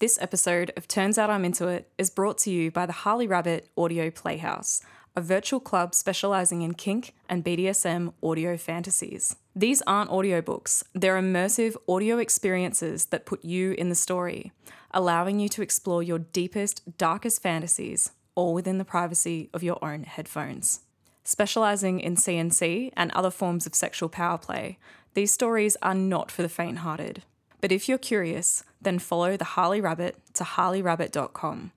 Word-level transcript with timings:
This 0.00 0.16
episode 0.20 0.70
of 0.76 0.86
Turns 0.86 1.18
Out 1.18 1.28
I'm 1.28 1.44
Into 1.44 1.66
It 1.66 1.90
is 1.98 2.08
brought 2.08 2.38
to 2.38 2.52
you 2.52 2.70
by 2.70 2.86
the 2.86 2.92
Harley 2.92 3.26
Rabbit 3.26 3.68
Audio 3.76 4.12
Playhouse, 4.12 4.80
a 5.16 5.20
virtual 5.20 5.58
club 5.58 5.92
specializing 5.92 6.62
in 6.62 6.74
kink 6.74 7.14
and 7.28 7.44
BDSM 7.44 8.12
audio 8.22 8.56
fantasies. 8.56 9.34
These 9.56 9.82
aren't 9.88 10.12
audiobooks, 10.12 10.84
they're 10.94 11.20
immersive 11.20 11.74
audio 11.88 12.18
experiences 12.18 13.06
that 13.06 13.26
put 13.26 13.44
you 13.44 13.72
in 13.72 13.88
the 13.88 13.96
story, 13.96 14.52
allowing 14.92 15.40
you 15.40 15.48
to 15.48 15.62
explore 15.62 16.04
your 16.04 16.20
deepest, 16.20 16.96
darkest 16.96 17.42
fantasies, 17.42 18.12
all 18.36 18.54
within 18.54 18.78
the 18.78 18.84
privacy 18.84 19.50
of 19.52 19.64
your 19.64 19.84
own 19.84 20.04
headphones. 20.04 20.82
Specializing 21.24 21.98
in 21.98 22.14
CNC 22.14 22.92
and 22.96 23.10
other 23.10 23.32
forms 23.32 23.66
of 23.66 23.74
sexual 23.74 24.08
power 24.08 24.38
play, 24.38 24.78
these 25.14 25.32
stories 25.32 25.76
are 25.82 25.92
not 25.92 26.30
for 26.30 26.42
the 26.42 26.48
faint 26.48 26.78
hearted. 26.78 27.24
But 27.60 27.72
if 27.72 27.88
you're 27.88 27.98
curious, 27.98 28.64
then 28.80 28.98
follow 28.98 29.36
the 29.36 29.44
Harley 29.44 29.80
Rabbit 29.80 30.16
to 30.34 30.44
harleyrabbit.com. 30.44 31.72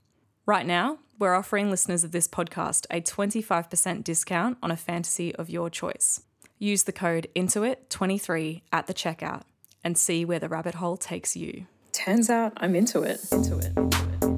Right 0.46 0.66
now, 0.66 1.00
we're 1.20 1.36
offering 1.36 1.70
listeners 1.70 2.04
of 2.04 2.12
this 2.12 2.28
podcast 2.28 2.86
a 2.90 3.02
25% 3.02 4.04
discount 4.04 4.58
on 4.62 4.72
a 4.72 4.78
fantasy 4.78 5.34
of 5.36 5.50
your 5.50 5.70
choice. 5.70 6.22
Use 6.58 6.84
the 6.84 6.92
code 6.92 7.28
INTOIT23 7.36 8.62
at 8.72 8.88
the 8.88 8.94
checkout 8.94 9.44
and 9.84 9.98
see 9.98 10.26
where 10.26 10.40
the 10.40 10.50
rabbit 10.50 10.76
hole 10.76 10.98
takes 10.98 11.36
you. 11.36 11.66
Turns 11.92 12.30
out 12.30 12.54
I'm 12.58 12.76
into 12.76 13.02
it. 13.02 13.20
Into 13.32 13.58
it. 13.58 13.72
Into 13.76 14.10
it. 14.22 14.31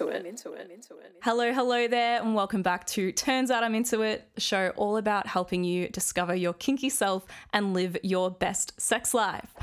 Into 0.00 0.12
it. 0.12 0.20
I'm 0.20 0.26
into 0.26 0.52
it. 0.52 0.62
I'm 0.64 0.70
into 0.72 0.94
it. 0.98 1.12
Hello, 1.22 1.52
hello 1.52 1.86
there, 1.86 2.20
and 2.20 2.34
welcome 2.34 2.62
back 2.62 2.84
to 2.86 3.12
Turns 3.12 3.48
Out 3.48 3.62
I'm 3.62 3.76
Into 3.76 4.02
It, 4.02 4.28
a 4.36 4.40
show 4.40 4.72
all 4.74 4.96
about 4.96 5.28
helping 5.28 5.62
you 5.62 5.88
discover 5.88 6.34
your 6.34 6.52
kinky 6.54 6.88
self 6.88 7.24
and 7.52 7.74
live 7.74 7.96
your 8.02 8.28
best 8.28 8.80
sex 8.80 9.14
life. 9.14 9.54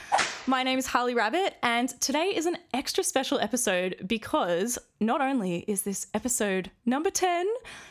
My 0.48 0.64
name 0.64 0.80
is 0.80 0.88
Harley 0.88 1.14
Rabbit, 1.16 1.56
and 1.64 1.90
today 2.00 2.32
is 2.34 2.46
an 2.46 2.58
extra 2.74 3.04
special 3.04 3.40
episode 3.40 3.98
because 4.08 4.80
not 5.02 5.20
only 5.20 5.66
is 5.68 5.82
this 5.82 6.08
episode 6.14 6.72
number 6.86 7.10
10, 7.10 7.46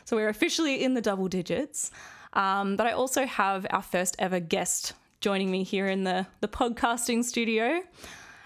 so 0.06 0.16
we're 0.16 0.30
officially 0.30 0.82
in 0.82 0.94
the 0.94 1.02
double 1.02 1.28
digits, 1.28 1.91
um, 2.32 2.77
but 2.77 2.86
I 2.86 2.92
also 2.92 3.27
have 3.27 3.66
our 3.69 3.82
first 3.82 4.16
ever 4.19 4.41
guest 4.41 4.94
joining 5.20 5.50
me 5.50 5.62
here 5.62 5.88
in 5.88 6.04
the, 6.04 6.27
the 6.41 6.48
podcasting 6.48 7.22
studio. 7.22 7.82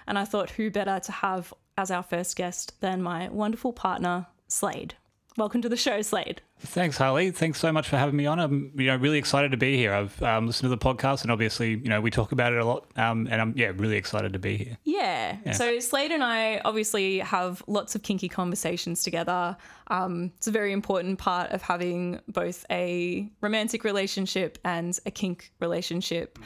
And 0.06 0.18
I 0.18 0.24
thought, 0.24 0.50
who 0.50 0.70
better 0.70 0.98
to 0.98 1.12
have 1.12 1.54
as 1.76 1.90
our 1.90 2.02
first 2.02 2.36
guest 2.36 2.80
than 2.80 3.02
my 3.02 3.28
wonderful 3.28 3.72
partner, 3.72 4.26
Slade. 4.48 4.94
Welcome 5.36 5.62
to 5.62 5.68
the 5.68 5.76
show, 5.76 6.00
Slade. 6.00 6.40
Thanks, 6.60 6.96
Harley. 6.96 7.32
Thanks 7.32 7.58
so 7.58 7.72
much 7.72 7.88
for 7.88 7.96
having 7.96 8.14
me 8.14 8.24
on. 8.24 8.38
I'm 8.38 8.70
you 8.76 8.86
know 8.86 8.94
really 8.94 9.18
excited 9.18 9.50
to 9.50 9.56
be 9.56 9.76
here. 9.76 9.92
I've 9.92 10.22
um, 10.22 10.46
listened 10.46 10.70
to 10.70 10.76
the 10.76 10.78
podcast, 10.78 11.22
and 11.22 11.32
obviously 11.32 11.70
you 11.70 11.88
know 11.88 12.00
we 12.00 12.12
talk 12.12 12.30
about 12.30 12.52
it 12.52 12.60
a 12.60 12.64
lot. 12.64 12.86
Um, 12.96 13.26
and 13.28 13.40
I'm 13.40 13.52
yeah 13.56 13.72
really 13.74 13.96
excited 13.96 14.32
to 14.34 14.38
be 14.38 14.56
here. 14.56 14.78
Yeah. 14.84 15.50
So 15.50 15.80
Slade 15.80 16.12
and 16.12 16.22
I 16.22 16.60
obviously 16.64 17.18
have 17.18 17.64
lots 17.66 17.96
of 17.96 18.04
kinky 18.04 18.28
conversations 18.28 19.02
together. 19.02 19.56
Um, 19.88 20.30
it's 20.36 20.46
a 20.46 20.52
very 20.52 20.72
important 20.72 21.18
part 21.18 21.50
of 21.50 21.62
having 21.62 22.20
both 22.28 22.64
a 22.70 23.28
romantic 23.40 23.82
relationship 23.82 24.58
and 24.64 24.96
a 25.04 25.10
kink 25.10 25.52
relationship. 25.60 26.38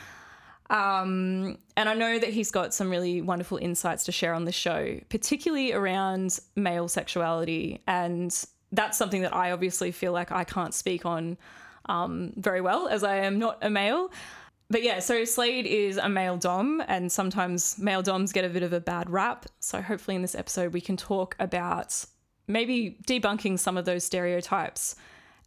Um, 0.71 1.59
and 1.77 1.89
I 1.89 1.95
know 1.95 2.19
that 2.19 2.31
he's 2.31 2.51
got 2.51 2.75
some 2.75 2.91
really 2.91 3.23
wonderful 3.23 3.59
insights 3.59 4.05
to 4.05 4.13
share 4.13 4.35
on 4.35 4.45
the 4.45 4.53
show, 4.53 5.01
particularly 5.09 5.73
around 5.73 6.39
male 6.57 6.89
sexuality. 6.89 7.83
And 7.87 8.35
that's 8.73 8.99
something 8.99 9.23
that 9.23 9.35
I 9.35 9.53
obviously 9.53 9.93
feel 9.93 10.13
like 10.13 10.31
I 10.31 10.45
can't 10.45 10.75
speak 10.75 11.07
on 11.07 11.39
um, 11.87 12.35
very 12.37 12.61
well, 12.61 12.89
as 12.89 13.03
I 13.03 13.17
am 13.17 13.39
not 13.39 13.59
a 13.63 13.71
male. 13.71 14.11
But 14.71 14.83
yeah, 14.83 14.99
so 14.99 15.25
Slade 15.25 15.67
is 15.67 15.97
a 15.97 16.11
male 16.11 16.37
dom, 16.37 16.83
and 16.87 17.11
sometimes 17.11 17.79
male 17.79 18.03
doms 18.03 18.33
get 18.33 18.45
a 18.45 18.51
bit 18.51 18.63
of 18.63 18.75
a 18.75 18.81
bad 18.81 19.09
rap. 19.09 19.47
So 19.61 19.81
hopefully, 19.81 20.15
in 20.15 20.21
this 20.21 20.35
episode, 20.35 20.75
we 20.75 20.83
can 20.83 20.99
talk 20.99 21.35
about 21.39 22.05
maybe 22.47 22.99
debunking 23.07 23.59
some 23.59 23.79
of 23.79 23.87
those 23.87 24.05
stereotypes 24.05 24.95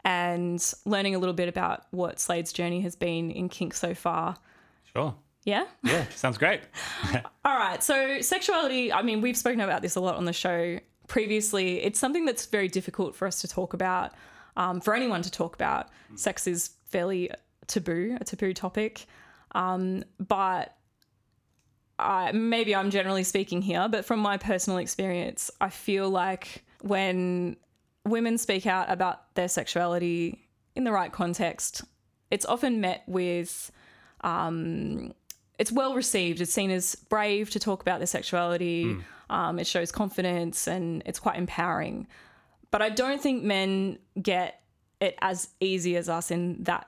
and 0.04 0.74
learning 0.86 1.14
a 1.14 1.20
little 1.20 1.36
bit 1.36 1.48
about 1.48 1.86
what 1.92 2.20
Slade's 2.20 2.52
journey 2.52 2.82
has 2.82 2.96
been 2.96 3.30
in 3.30 3.50
kink 3.50 3.76
so 3.76 3.94
far. 3.94 4.38
Sure. 4.94 5.16
Yeah? 5.44 5.66
Yeah, 5.84 6.06
sounds 6.16 6.38
great. 6.38 6.62
All 7.46 7.58
right. 7.58 7.84
So, 7.84 8.22
sexuality, 8.22 8.94
I 8.94 9.02
mean, 9.02 9.22
we've 9.22 9.38
spoken 9.38 9.62
about 9.62 9.82
this 9.82 9.96
a 9.96 10.00
lot 10.00 10.16
on 10.16 10.26
the 10.26 10.34
show 10.34 10.80
previously. 11.08 11.82
It's 11.82 12.00
something 12.00 12.26
that's 12.26 12.46
very 12.46 12.68
difficult 12.68 13.16
for 13.16 13.28
us 13.28 13.42
to 13.42 13.48
talk 13.48 13.74
about, 13.74 14.12
um, 14.56 14.82
for 14.82 14.94
anyone 14.94 15.22
to 15.24 15.32
talk 15.32 15.56
about. 15.56 15.90
Sex 16.16 16.46
is 16.46 16.72
fairly 16.86 17.32
taboo, 17.68 18.18
a 18.20 18.24
taboo 18.24 18.54
topic. 18.54 19.06
Um, 19.54 20.04
but 20.20 20.76
I, 21.98 22.32
maybe 22.32 22.76
I'm 22.76 22.92
generally 22.92 23.24
speaking 23.24 23.62
here, 23.62 23.88
but 23.90 24.06
from 24.06 24.20
my 24.20 24.38
personal 24.38 24.78
experience, 24.78 25.52
I 25.60 25.70
feel 25.70 26.10
like 26.10 26.64
when 26.82 27.58
women 28.06 28.38
speak 28.38 28.66
out 28.66 28.90
about 28.90 29.34
their 29.36 29.48
sexuality 29.48 30.48
in 30.76 30.84
the 30.84 30.92
right 30.92 31.12
context, 31.12 31.84
it's 32.30 32.46
often 32.46 32.82
met 32.82 33.04
with 33.08 33.72
um, 34.22 35.14
it's 35.60 35.72
well 35.72 35.94
received. 35.94 36.42
It's 36.42 36.54
seen 36.54 36.72
as 36.72 36.96
brave 36.96 37.50
to 37.52 37.60
talk 37.60 37.82
about 37.82 38.00
their 38.00 38.08
sexuality. 38.08 38.98
Um, 39.30 39.60
it 39.60 39.68
shows 39.68 39.92
confidence 39.92 40.68
and 40.68 41.04
it's 41.06 41.20
quite 41.20 41.38
empowering. 41.38 42.08
But 42.70 42.82
I 42.82 42.90
don't 42.90 43.22
think 43.22 43.44
men 43.44 44.00
get 44.22 44.62
it 45.00 45.18
as 45.22 45.50
easy 45.60 45.96
as 45.96 46.10
us 46.10 46.32
in 46.32 46.64
that 46.64 46.88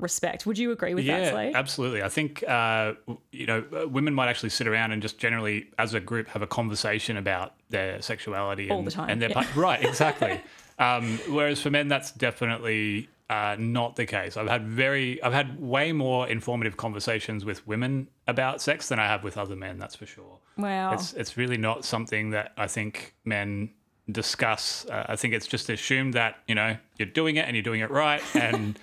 respect. 0.00 0.46
Would 0.46 0.58
you 0.58 0.72
agree 0.72 0.94
with 0.94 1.06
that, 1.06 1.22
yeah, 1.22 1.30
Slade? 1.30 1.54
absolutely. 1.54 2.02
I 2.02 2.08
think 2.08 2.42
uh, 2.46 2.94
you 3.32 3.46
know 3.46 3.64
uh, 3.72 3.88
women 3.88 4.14
might 4.14 4.28
actually 4.28 4.50
sit 4.50 4.66
around 4.66 4.92
and 4.92 5.02
just 5.02 5.18
generally, 5.18 5.70
as 5.78 5.94
a 5.94 6.00
group, 6.00 6.28
have 6.28 6.42
a 6.42 6.46
conversation 6.46 7.16
about 7.16 7.54
their 7.70 8.00
sexuality 8.02 8.70
All 8.70 8.78
and, 8.78 8.86
the 8.86 8.90
time, 8.90 9.10
and 9.10 9.20
their 9.20 9.30
yeah. 9.30 9.34
part- 9.34 9.56
right, 9.56 9.84
exactly. 9.84 10.40
um, 10.78 11.18
whereas 11.28 11.60
for 11.60 11.70
men, 11.70 11.88
that's 11.88 12.12
definitely 12.12 13.08
uh, 13.34 13.56
not 13.58 13.96
the 13.96 14.06
case. 14.06 14.36
I've 14.36 14.48
had 14.48 14.64
very, 14.64 15.20
I've 15.22 15.32
had 15.32 15.60
way 15.60 15.92
more 15.92 16.28
informative 16.28 16.76
conversations 16.76 17.44
with 17.44 17.66
women 17.66 18.08
about 18.28 18.62
sex 18.62 18.88
than 18.88 19.00
I 19.00 19.06
have 19.06 19.24
with 19.24 19.36
other 19.36 19.56
men. 19.56 19.78
That's 19.78 19.96
for 19.96 20.06
sure. 20.06 20.38
Wow. 20.56 20.92
It's 20.92 21.12
it's 21.14 21.36
really 21.36 21.56
not 21.56 21.84
something 21.84 22.30
that 22.30 22.52
I 22.56 22.68
think 22.68 23.14
men 23.24 23.70
discuss. 24.10 24.86
Uh, 24.86 25.06
I 25.08 25.16
think 25.16 25.34
it's 25.34 25.48
just 25.48 25.68
assumed 25.68 26.14
that 26.14 26.36
you 26.46 26.54
know 26.54 26.76
you're 26.96 27.08
doing 27.08 27.36
it 27.36 27.46
and 27.46 27.56
you're 27.56 27.64
doing 27.64 27.80
it 27.80 27.90
right, 27.90 28.22
and 28.36 28.78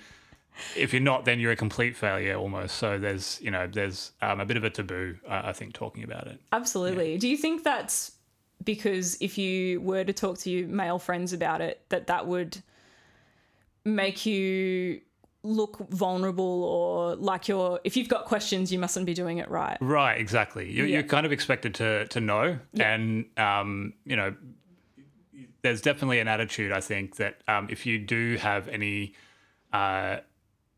if 0.76 0.92
you're 0.92 1.00
not, 1.00 1.24
then 1.24 1.40
you're 1.40 1.52
a 1.52 1.56
complete 1.56 1.96
failure 1.96 2.34
almost. 2.34 2.76
So 2.76 2.98
there's 2.98 3.40
you 3.40 3.50
know 3.50 3.66
there's 3.66 4.12
um, 4.20 4.38
a 4.40 4.44
bit 4.44 4.58
of 4.58 4.64
a 4.64 4.70
taboo. 4.70 5.16
Uh, 5.26 5.42
I 5.44 5.52
think 5.54 5.72
talking 5.72 6.04
about 6.04 6.26
it. 6.26 6.38
Absolutely. 6.52 7.16
Do 7.16 7.26
you 7.26 7.38
think 7.38 7.64
that's 7.64 8.12
because 8.62 9.16
if 9.22 9.38
you 9.38 9.80
were 9.80 10.04
to 10.04 10.12
talk 10.12 10.36
to 10.40 10.50
your 10.50 10.68
male 10.68 10.98
friends 10.98 11.32
about 11.32 11.62
it, 11.62 11.80
that 11.88 12.08
that 12.08 12.26
would 12.26 12.62
make 13.84 14.24
you 14.26 15.00
look 15.44 15.76
vulnerable 15.90 16.62
or 16.64 17.16
like 17.16 17.48
you're 17.48 17.80
if 17.82 17.96
you've 17.96 18.08
got 18.08 18.26
questions 18.26 18.70
you 18.72 18.78
mustn't 18.78 19.04
be 19.06 19.12
doing 19.12 19.38
it 19.38 19.50
right 19.50 19.76
Right, 19.80 20.20
exactly. 20.20 20.70
You're, 20.70 20.86
Yeah. 20.86 20.98
you're 20.98 21.08
kind 21.08 21.26
of 21.26 21.32
expected 21.32 21.74
to 21.76 22.06
to 22.06 22.20
know, 22.20 22.58
and 22.78 23.24
um, 23.36 23.94
you 24.04 24.14
know, 24.16 24.34
there's 25.62 25.80
definitely 25.80 26.20
an 26.20 26.28
attitude. 26.28 26.70
I 26.72 26.80
think 26.80 27.16
that 27.16 27.40
um, 27.48 27.66
if 27.70 27.86
you 27.86 27.98
do 27.98 28.36
have 28.36 28.68
any 28.68 29.14
uh, 29.72 30.18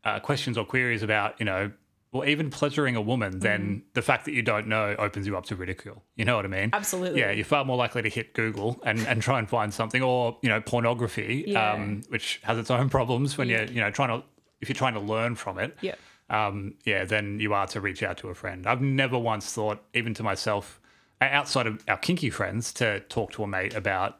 uh, 0.03 0.19
questions 0.19 0.57
or 0.57 0.65
queries 0.65 1.03
about, 1.03 1.39
you 1.39 1.45
know, 1.45 1.71
or 2.15 2.25
even 2.25 2.49
pleasuring 2.49 2.95
a 2.95 3.01
woman, 3.01 3.39
then 3.39 3.83
the 3.93 4.01
fact 4.01 4.25
that 4.25 4.33
you 4.33 4.41
don't 4.41 4.67
know 4.67 4.95
opens 4.97 5.27
you 5.27 5.35
up 5.37 5.45
to 5.45 5.55
ridicule. 5.55 6.03
You 6.15 6.25
know 6.25 6.35
what 6.35 6.45
I 6.45 6.47
mean? 6.47 6.69
Absolutely. 6.73 7.19
Yeah, 7.19 7.31
you're 7.31 7.45
far 7.45 7.65
more 7.65 7.77
likely 7.77 8.01
to 8.01 8.09
hit 8.09 8.33
Google 8.33 8.79
and, 8.85 8.99
and 9.07 9.21
try 9.21 9.39
and 9.39 9.49
find 9.49 9.73
something, 9.73 10.01
or 10.01 10.37
you 10.41 10.49
know, 10.49 10.61
pornography, 10.61 11.43
Yeah. 11.47 11.73
um, 11.73 12.01
which 12.09 12.39
has 12.43 12.57
its 12.57 12.71
own 12.71 12.89
problems 12.89 13.37
when 13.37 13.49
you're 13.49 13.65
you 13.65 13.81
know 13.81 13.91
trying 13.91 14.09
to 14.09 14.25
if 14.61 14.69
you're 14.69 14.75
trying 14.75 14.93
to 14.95 14.99
learn 15.01 15.35
from 15.35 15.59
it 15.59 15.77
yeah 15.81 15.95
um, 16.29 16.73
yeah, 16.85 17.03
then 17.05 17.39
you 17.39 17.53
are 17.53 17.67
to 17.67 17.79
reach 17.79 18.01
out 18.01 18.17
to 18.17 18.29
a 18.29 18.33
friend. 18.33 18.65
I've 18.65 18.81
never 18.81 19.19
once 19.19 19.53
thought, 19.53 19.83
even 19.93 20.15
to 20.15 20.23
myself, 20.23 20.79
outside 21.21 21.67
of 21.67 21.83
our 21.87 21.97
kinky 21.97 22.31
friends, 22.31 22.73
to 22.73 23.01
talk 23.01 23.31
to 23.33 23.43
a 23.43 23.47
mate 23.47 23.75
about 23.75 24.17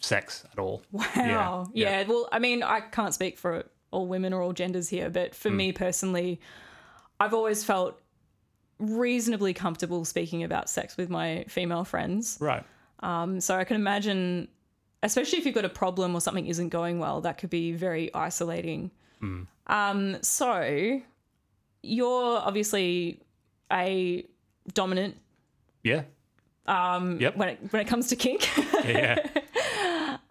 sex 0.00 0.44
at 0.52 0.58
all. 0.58 0.82
Wow. 0.90 1.68
Yeah, 1.72 2.02
Well, 2.08 2.28
I 2.32 2.40
mean, 2.40 2.64
I 2.64 2.80
can't 2.80 3.14
speak 3.14 3.38
for 3.38 3.64
all 3.92 4.08
women 4.08 4.32
or 4.32 4.42
all 4.42 4.52
genders 4.52 4.88
here, 4.88 5.10
but 5.10 5.32
for 5.34 5.48
me 5.50 5.70
personally, 5.72 6.40
I've 7.20 7.34
always 7.34 7.64
felt 7.64 8.00
reasonably 8.78 9.52
comfortable 9.54 10.04
speaking 10.04 10.44
about 10.44 10.70
sex 10.70 10.96
with 10.96 11.10
my 11.10 11.44
female 11.48 11.84
friends. 11.84 12.38
Right. 12.40 12.64
Um, 13.00 13.40
so 13.40 13.56
I 13.56 13.64
can 13.64 13.76
imagine, 13.76 14.48
especially 15.02 15.38
if 15.38 15.46
you've 15.46 15.54
got 15.54 15.64
a 15.64 15.68
problem 15.68 16.14
or 16.14 16.20
something 16.20 16.46
isn't 16.46 16.68
going 16.68 16.98
well, 16.98 17.20
that 17.22 17.38
could 17.38 17.50
be 17.50 17.72
very 17.72 18.12
isolating. 18.14 18.90
Um, 19.66 20.16
so 20.22 21.00
you're 21.82 22.38
obviously 22.38 23.20
a 23.72 24.24
dominant 24.74 25.16
Yeah. 25.82 26.02
Um, 26.66 27.18
yep. 27.20 27.36
when 27.36 27.48
it 27.48 27.58
when 27.70 27.82
it 27.82 27.88
comes 27.88 28.08
to 28.08 28.16
kink. 28.16 28.48
yeah. 28.84 29.26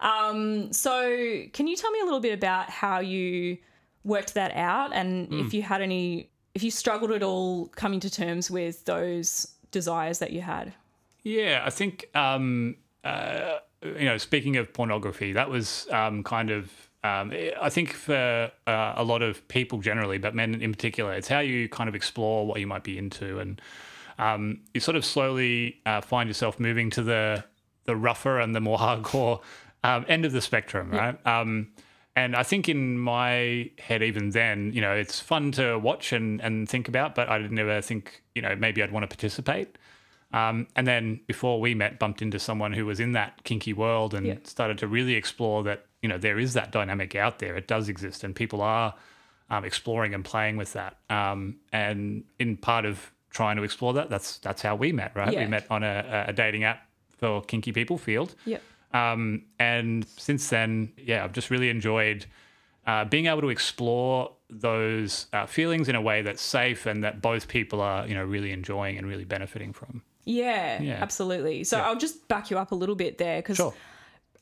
Um, 0.00 0.72
So, 0.72 1.42
can 1.52 1.66
you 1.66 1.74
tell 1.76 1.90
me 1.90 1.98
a 2.00 2.04
little 2.04 2.20
bit 2.20 2.32
about 2.32 2.70
how 2.70 3.00
you 3.00 3.58
worked 4.04 4.34
that 4.34 4.52
out 4.54 4.92
and 4.94 5.26
if 5.32 5.52
you 5.52 5.60
had 5.62 5.82
any 5.82 6.30
if 6.58 6.64
you 6.64 6.72
struggled 6.72 7.12
at 7.12 7.22
all 7.22 7.68
coming 7.76 8.00
to 8.00 8.10
terms 8.10 8.50
with 8.50 8.84
those 8.84 9.54
desires 9.70 10.18
that 10.18 10.32
you 10.32 10.40
had. 10.40 10.74
Yeah, 11.22 11.62
I 11.64 11.70
think 11.70 12.08
um, 12.16 12.74
uh, 13.04 13.58
you 13.80 14.06
know, 14.06 14.18
speaking 14.18 14.56
of 14.56 14.72
pornography, 14.72 15.32
that 15.34 15.48
was 15.48 15.86
um, 15.92 16.24
kind 16.24 16.50
of. 16.50 16.72
Um, 17.04 17.32
I 17.62 17.70
think 17.70 17.92
for 17.92 18.50
uh, 18.66 18.92
a 18.96 19.04
lot 19.04 19.22
of 19.22 19.46
people 19.46 19.78
generally, 19.78 20.18
but 20.18 20.34
men 20.34 20.60
in 20.60 20.72
particular, 20.72 21.12
it's 21.12 21.28
how 21.28 21.38
you 21.38 21.68
kind 21.68 21.88
of 21.88 21.94
explore 21.94 22.44
what 22.44 22.58
you 22.58 22.66
might 22.66 22.82
be 22.82 22.98
into, 22.98 23.38
and 23.38 23.62
um, 24.18 24.62
you 24.74 24.80
sort 24.80 24.96
of 24.96 25.04
slowly 25.04 25.80
uh, 25.86 26.00
find 26.00 26.28
yourself 26.28 26.58
moving 26.58 26.90
to 26.90 27.04
the 27.04 27.44
the 27.84 27.94
rougher 27.94 28.40
and 28.40 28.52
the 28.52 28.60
more 28.60 28.78
hardcore 28.78 29.42
um, 29.84 30.04
end 30.08 30.24
of 30.24 30.32
the 30.32 30.40
spectrum, 30.40 30.90
right? 30.90 31.24
Um, 31.24 31.68
and 32.18 32.30
I 32.42 32.44
think 32.50 32.68
in 32.68 32.98
my 32.98 33.70
head, 33.78 34.02
even 34.02 34.30
then, 34.30 34.72
you 34.76 34.80
know, 34.84 34.94
it's 35.02 35.18
fun 35.20 35.52
to 35.52 35.78
watch 35.78 36.12
and, 36.12 36.40
and 36.46 36.68
think 36.68 36.88
about, 36.88 37.14
but 37.14 37.26
I 37.34 37.38
never 37.60 37.80
think, 37.80 38.22
you 38.34 38.42
know, 38.42 38.54
maybe 38.56 38.82
I'd 38.82 38.92
want 38.92 39.04
to 39.04 39.12
participate. 39.16 39.68
Um, 40.32 40.66
and 40.76 40.86
then 40.86 41.20
before 41.26 41.56
we 41.64 41.74
met, 41.74 41.98
bumped 41.98 42.20
into 42.20 42.38
someone 42.38 42.72
who 42.78 42.84
was 42.86 42.98
in 43.00 43.12
that 43.12 43.32
kinky 43.44 43.72
world 43.72 44.14
and 44.14 44.26
Yeah. 44.26 44.34
started 44.44 44.76
to 44.78 44.86
really 44.86 45.14
explore 45.14 45.62
that, 45.64 45.86
you 46.02 46.08
know, 46.08 46.18
there 46.18 46.38
is 46.38 46.52
that 46.54 46.70
dynamic 46.70 47.14
out 47.14 47.38
there. 47.38 47.56
It 47.56 47.66
does 47.66 47.88
exist, 47.88 48.24
and 48.24 48.34
people 48.34 48.60
are 48.62 48.94
um, 49.50 49.64
exploring 49.64 50.12
and 50.14 50.24
playing 50.24 50.56
with 50.58 50.72
that. 50.74 50.92
Um, 51.08 51.56
and 51.72 52.24
in 52.38 52.56
part 52.58 52.84
of 52.84 53.10
trying 53.30 53.56
to 53.56 53.62
explore 53.62 53.94
that, 53.94 54.08
that's 54.10 54.38
that's 54.38 54.62
how 54.62 54.74
we 54.76 54.92
met, 54.92 55.12
right? 55.14 55.32
Yeah. 55.32 55.40
We 55.44 55.46
met 55.46 55.66
on 55.70 55.82
a, 55.82 56.26
a 56.28 56.32
dating 56.32 56.64
app 56.64 56.80
for 57.18 57.42
kinky 57.42 57.72
people, 57.72 57.98
Feeld. 57.98 58.30
Yep. 58.44 58.62
Um, 58.92 59.42
and 59.58 60.06
since 60.16 60.48
then, 60.48 60.92
yeah, 60.96 61.24
I've 61.24 61.32
just 61.32 61.50
really 61.50 61.68
enjoyed 61.70 62.26
uh, 62.86 63.04
being 63.04 63.26
able 63.26 63.42
to 63.42 63.48
explore 63.50 64.32
those 64.48 65.26
uh, 65.34 65.44
feelings 65.44 65.88
in 65.90 65.94
a 65.94 66.00
way 66.00 66.22
that's 66.22 66.40
safe 66.40 66.86
and 66.86 67.04
that 67.04 67.20
both 67.20 67.48
people 67.48 67.82
are, 67.82 68.06
you 68.08 68.14
know, 68.14 68.24
really 68.24 68.50
enjoying 68.50 68.96
and 68.96 69.06
really 69.06 69.24
benefiting 69.26 69.72
from. 69.74 70.02
Yeah, 70.24 70.80
Yeah. 70.80 70.98
absolutely. 71.02 71.64
So 71.64 71.78
I'll 71.80 71.96
just 71.96 72.28
back 72.28 72.50
you 72.50 72.58
up 72.58 72.72
a 72.72 72.74
little 72.74 72.94
bit 72.94 73.18
there 73.18 73.40
because 73.40 73.56
Sure. 73.58 73.74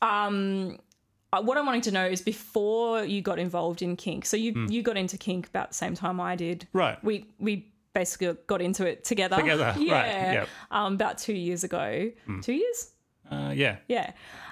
uh, 0.01 1.41
what 1.41 1.57
I'm 1.57 1.65
wanting 1.65 1.81
to 1.81 1.91
know 1.91 2.05
is 2.05 2.21
before 2.21 3.03
you 3.03 3.21
got 3.21 3.39
involved 3.39 3.81
in 3.81 3.95
kink. 3.95 4.25
So 4.25 4.37
you 4.37 4.67
you 4.69 4.81
got 4.81 4.97
into 4.97 5.17
kink 5.17 5.47
about 5.47 5.69
the 5.69 5.75
same 5.75 5.93
time 5.95 6.19
I 6.21 6.35
did. 6.35 6.67
Right. 6.73 7.01
We 7.03 7.25
we 7.39 7.71
basically 7.93 8.35
got 8.47 8.61
into 8.61 8.85
it 8.85 9.03
together. 9.03 9.35
Together, 9.37 9.73
right, 9.75 9.79
Yeah. 9.79 10.31
yep. 10.33 10.49
Um, 10.71 10.93
about 10.93 11.17
two 11.17 11.33
years 11.33 11.63
ago. 11.63 12.11
Two 12.41 12.53
years. 12.53 12.91
Uh, 13.31 13.51
yeah. 13.55 13.77
Yeah. 13.87 14.11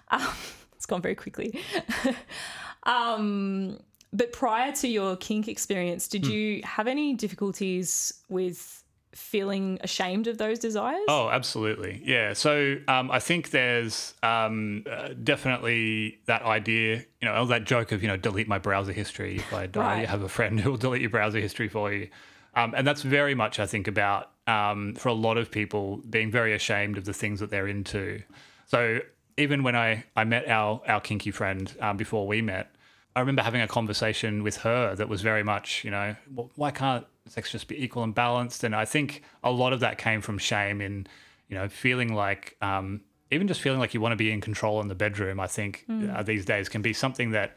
Um, 0.09 0.27
it's 0.75 0.85
gone 0.85 1.01
very 1.01 1.15
quickly. 1.15 1.59
um, 2.83 3.79
but 4.13 4.31
prior 4.31 4.71
to 4.73 4.87
your 4.87 5.17
kink 5.17 5.47
experience, 5.47 6.07
did 6.07 6.25
you 6.25 6.61
have 6.63 6.87
any 6.87 7.13
difficulties 7.13 8.13
with 8.29 8.83
feeling 9.13 9.79
ashamed 9.81 10.27
of 10.27 10.37
those 10.37 10.59
desires? 10.59 11.03
Oh, 11.07 11.29
absolutely. 11.29 12.01
Yeah. 12.03 12.33
So 12.33 12.77
um, 12.87 13.09
I 13.11 13.19
think 13.19 13.51
there's 13.51 14.13
um, 14.23 14.83
uh, 14.89 15.09
definitely 15.23 16.19
that 16.25 16.41
idea, 16.43 16.97
you 17.21 17.27
know, 17.27 17.45
that 17.45 17.63
joke 17.63 17.91
of, 17.91 18.01
you 18.01 18.07
know, 18.09 18.17
delete 18.17 18.47
my 18.47 18.57
browser 18.57 18.91
history. 18.91 19.37
If 19.37 19.53
I 19.53 19.67
die, 19.67 19.81
Right. 19.81 20.01
you 20.01 20.07
have 20.07 20.21
a 20.21 20.29
friend 20.29 20.59
who 20.59 20.71
will 20.71 20.77
delete 20.85 21.01
your 21.01 21.09
browser 21.09 21.39
history 21.39 21.67
for 21.69 21.91
you. 21.93 22.09
Um, 22.55 22.73
and 22.75 22.85
that's 22.87 23.01
very 23.01 23.35
much, 23.35 23.59
I 23.59 23.65
think, 23.65 23.87
about 23.87 24.31
um, 24.47 24.95
for 24.95 25.09
a 25.09 25.13
lot 25.13 25.37
of 25.37 25.51
people 25.51 25.97
being 26.09 26.31
very 26.31 26.53
ashamed 26.53 26.97
of 26.97 27.05
the 27.05 27.13
things 27.13 27.39
that 27.41 27.49
they're 27.49 27.67
into. 27.67 28.21
So 28.65 28.99
even 29.37 29.63
when 29.63 29.75
I, 29.75 30.05
I 30.15 30.23
met 30.23 30.47
our, 30.47 30.81
our 30.87 31.01
kinky 31.01 31.31
friend 31.31 31.73
um, 31.81 31.97
before 31.97 32.25
we 32.27 32.41
met, 32.41 32.73
I 33.15 33.19
remember 33.21 33.41
having 33.43 33.61
a 33.61 33.67
conversation 33.67 34.43
with 34.43 34.57
her 34.57 34.95
that 34.95 35.07
was 35.07 35.21
very 35.21 35.43
much, 35.43 35.83
you 35.85 35.91
know, 35.91 36.15
"Well, 36.33 36.51
why 36.55 36.71
can't 36.71 37.05
sex 37.27 37.51
just 37.51 37.67
be 37.67 37.81
equal 37.81 38.03
and 38.03 38.13
balanced? 38.13 38.63
And 38.63 38.75
I 38.75 38.85
think 38.85 39.23
a 39.43 39.51
lot 39.51 39.71
of 39.73 39.79
that 39.79 39.97
came 39.97 40.21
from 40.21 40.37
shame 40.37 40.81
in, 40.81 41.07
you 41.47 41.55
know, 41.55 41.69
feeling 41.69 42.13
like, 42.13 42.57
um, 42.61 43.01
even 43.31 43.47
just 43.47 43.61
feeling 43.61 43.79
like 43.79 43.93
you 43.93 44.01
want 44.01 44.11
to 44.11 44.17
be 44.17 44.31
in 44.31 44.41
control 44.41 44.81
in 44.81 44.87
the 44.87 44.95
bedroom. 44.95 45.39
I 45.39 45.47
think 45.47 45.85
uh, 45.89 46.23
these 46.23 46.45
days 46.45 46.69
can 46.69 46.81
be 46.81 46.93
something 46.93 47.31
that 47.31 47.55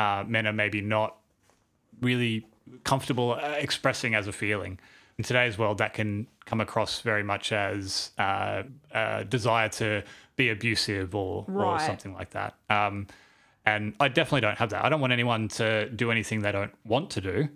uh, 0.00 0.24
men 0.26 0.46
are 0.46 0.52
maybe 0.52 0.80
not 0.80 1.16
really 2.00 2.46
comfortable 2.82 3.32
uh, 3.34 3.56
expressing 3.58 4.14
as 4.14 4.26
a 4.26 4.32
feeling. 4.32 4.78
In 5.18 5.24
today's 5.24 5.56
world, 5.56 5.78
that 5.78 5.94
can 5.94 6.26
come 6.44 6.60
across 6.60 7.00
very 7.00 7.22
much 7.22 7.52
as 7.52 8.10
uh, 8.18 8.64
a 8.92 9.24
desire 9.24 9.68
to 9.68 10.02
be 10.36 10.50
abusive 10.50 11.14
or, 11.14 11.44
or 11.48 11.78
something 11.78 12.12
like 12.12 12.30
that. 12.30 12.54
Um, 12.68 13.06
and 13.64 13.94
I 14.00 14.08
definitely 14.08 14.42
don't 14.42 14.58
have 14.58 14.70
that. 14.70 14.84
I 14.84 14.88
don't 14.88 15.00
want 15.00 15.12
anyone 15.12 15.48
to 15.48 15.88
do 15.88 16.10
anything 16.10 16.40
they 16.42 16.52
don't 16.52 16.74
want 16.84 17.10
to 17.10 17.20
do. 17.20 17.48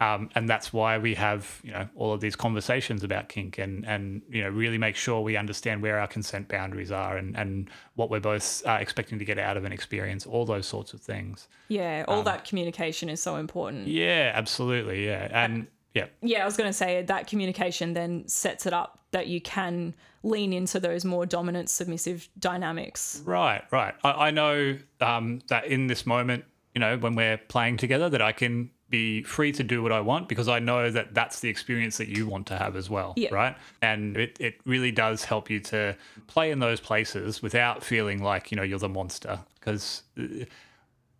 Um, 0.00 0.30
and 0.34 0.48
that's 0.48 0.72
why 0.72 0.96
we 0.96 1.14
have, 1.16 1.60
you 1.62 1.72
know, 1.72 1.86
all 1.94 2.14
of 2.14 2.20
these 2.22 2.34
conversations 2.34 3.04
about 3.04 3.28
kink 3.28 3.58
and, 3.58 3.84
and 3.86 4.22
you 4.30 4.42
know, 4.42 4.48
really 4.48 4.78
make 4.78 4.96
sure 4.96 5.20
we 5.20 5.36
understand 5.36 5.82
where 5.82 5.98
our 5.98 6.06
consent 6.06 6.48
boundaries 6.48 6.90
are 6.90 7.18
and, 7.18 7.36
and 7.36 7.68
what 7.96 8.08
we're 8.08 8.20
both 8.20 8.62
uh, 8.66 8.78
expecting 8.80 9.18
to 9.18 9.26
get 9.26 9.38
out 9.38 9.58
of 9.58 9.64
an 9.66 9.72
experience, 9.72 10.24
all 10.24 10.46
those 10.46 10.66
sorts 10.66 10.94
of 10.94 11.02
things. 11.02 11.48
Yeah, 11.68 12.06
all 12.08 12.22
that 12.22 12.46
communication 12.46 13.10
is 13.10 13.22
so 13.22 13.36
important. 13.36 13.82
Um, 13.82 13.88
Yeah, 13.92 14.32
absolutely. 14.34 15.04
Yeah. 15.04 15.28
And 15.32 15.66
yeah, 15.94 16.06
Yeah, 16.22 16.42
I 16.42 16.44
was 16.44 16.56
going 16.56 16.68
to 16.68 16.74
say 16.74 17.02
that 17.02 17.26
communication 17.26 17.92
then 17.92 18.26
sets 18.28 18.66
it 18.66 18.72
up 18.72 19.00
that 19.10 19.26
you 19.26 19.40
can 19.40 19.94
lean 20.22 20.52
into 20.52 20.78
those 20.78 21.04
more 21.04 21.26
dominant, 21.26 21.68
submissive 21.68 22.28
dynamics. 22.38 23.22
right, 23.24 23.62
right. 23.70 23.94
I, 24.04 24.10
I 24.10 24.30
know 24.30 24.78
um, 25.00 25.40
that 25.48 25.66
in 25.66 25.86
this 25.88 26.06
moment, 26.06 26.44
you 26.74 26.80
know, 26.80 26.96
when 26.98 27.14
we're 27.14 27.38
playing 27.38 27.78
together, 27.78 28.08
that 28.08 28.22
I 28.22 28.32
can 28.32 28.70
be 28.90 29.22
free 29.22 29.52
to 29.52 29.62
do 29.62 29.82
what 29.82 29.92
I 29.92 30.00
want 30.00 30.28
because 30.28 30.48
I 30.48 30.58
know 30.58 30.90
that 30.90 31.14
that's 31.14 31.40
the 31.40 31.48
experience 31.48 31.96
that 31.98 32.08
you 32.08 32.26
want 32.26 32.46
to 32.48 32.56
have 32.56 32.76
as 32.76 32.90
well. 32.90 33.14
Yeah. 33.16 33.32
Right. 33.32 33.56
And 33.82 34.16
it, 34.16 34.36
it 34.40 34.60
really 34.64 34.90
does 34.90 35.24
help 35.24 35.48
you 35.48 35.60
to 35.60 35.96
play 36.26 36.50
in 36.50 36.58
those 36.58 36.80
places 36.80 37.40
without 37.40 37.84
feeling 37.84 38.22
like, 38.22 38.50
you 38.50 38.56
know, 38.56 38.62
you're 38.62 38.80
the 38.80 38.88
monster. 38.88 39.38
Because 39.58 40.02
uh, 40.18 40.44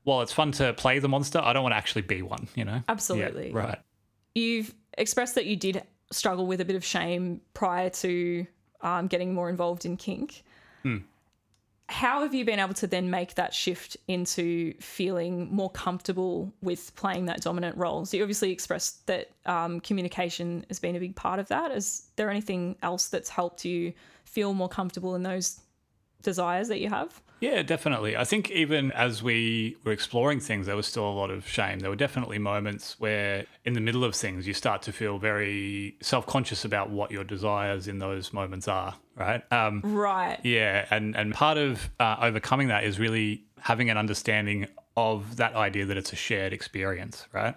while 0.03 0.21
it's 0.21 0.33
fun 0.33 0.53
to 0.53 0.73
play 0.73 0.99
the 0.99 1.09
monster, 1.09 1.41
I 1.43 1.53
don't 1.53 1.63
want 1.63 1.73
to 1.73 1.77
actually 1.77 2.03
be 2.03 2.23
one, 2.23 2.49
you 2.55 2.65
know? 2.65 2.73
Yeah, 2.75 2.83
Absolutely. 2.89 3.53
right. 3.53 3.79
You've 4.35 4.75
expressed 4.97 5.35
that 5.35 5.47
you 5.47 5.57
did 5.57 5.83
struggle 6.13 6.47
with 6.47 6.61
a 6.61 6.65
bit 6.65 6.77
of 6.77 6.85
shame 6.85 7.41
prior 7.55 7.91
to 7.91 8.47
um, 8.81 9.07
getting 9.07 9.35
more 9.35 9.49
involved 9.49 9.85
in 9.85 9.97
kink. 9.97 10.43
Hmm. 10.83 10.99
How 11.89 12.23
have 12.23 12.35
you 12.35 12.45
been 12.45 12.61
able 12.61 12.75
to 12.75 12.87
then 12.87 13.11
make 13.11 13.35
that 13.35 13.53
shift 13.53 13.97
into 14.07 14.75
feeling 14.75 15.53
more 15.53 15.71
comfortable 15.71 16.53
with 16.63 16.95
playing 16.95 17.25
that 17.25 17.43
dominant 17.43 17.77
role? 17.77 18.05
So 18.07 18.17
you 18.17 18.23
obviously 18.23 18.53
expressed 18.53 19.07
that 19.09 19.31
um, 19.45 19.81
communication 19.81 20.65
has 20.69 20.79
been 20.79 20.95
a 20.95 21.01
big 21.01 21.17
part 21.17 21.41
of 21.41 21.49
that. 21.49 21.73
Is 21.73 22.07
there 22.15 22.31
anything 22.31 22.77
else 22.83 23.09
that's 23.09 23.29
helped 23.29 23.65
you 23.65 23.93
feel 24.25 24.55
more 24.55 24.69
comfortable 24.69 25.17
in 25.17 25.25
those 25.25 25.61
desires 26.23 26.69
that 26.69 26.79
you 26.79 26.89
have? 26.89 27.21
Yeah, 27.41 27.63
definitely. 27.63 28.17
I 28.17 28.25
think 28.25 28.51
even 28.51 28.93
as 28.93 29.23
we 29.23 29.77
were 29.85 29.93
exploring 29.93 30.41
things, 30.41 30.67
there 30.67 30.77
was 30.77 30.87
still 30.87 31.09
a 31.09 31.13
lot 31.13 31.31
of 31.31 31.49
shame. 31.49 31.79
There 31.81 31.89
were 31.91 31.97
definitely 31.97 32.39
moments 32.39 32.97
where, 33.01 33.47
in 33.65 33.73
the 33.73 33.81
middle 33.81 34.05
of 34.05 34.15
things, 34.15 34.47
you 34.47 34.53
start 34.55 34.83
to 34.83 34.93
feel 34.93 35.19
very 35.19 35.97
self 36.03 36.27
conscious 36.27 36.65
about 36.65 36.91
what 36.91 37.11
your 37.11 37.25
desires 37.25 37.89
in 37.89 37.99
those 37.99 38.33
moments 38.33 38.69
are, 38.69 38.95
right? 39.17 39.43
Um, 39.53 39.81
Right. 39.85 40.39
yeah, 40.43 40.87
and, 40.91 41.17
and 41.17 41.33
part 41.35 41.57
of 41.57 41.91
uh, 41.99 42.17
overcoming 42.21 42.69
that 42.69 42.85
is 42.85 42.99
really 42.99 43.45
having 43.59 43.89
an 43.91 43.97
understanding 43.97 44.67
of 44.97 45.37
that 45.37 45.55
idea 45.55 45.87
that 45.87 45.97
it's 45.97 46.13
a 46.13 46.17
shared 46.17 46.53
experience, 46.53 47.27
right? 47.33 47.55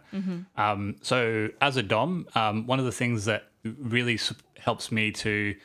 Um, 0.56 0.96
so, 1.02 1.50
as 1.60 1.76
a 1.78 1.84
Dom, 1.84 2.28
um, 2.36 2.68
one 2.68 2.80
of 2.80 2.86
the 2.86 2.92
things 2.92 3.26
that 3.26 3.50
really 3.64 4.18
helps 4.58 4.92
me 4.92 5.12
to 5.12 5.56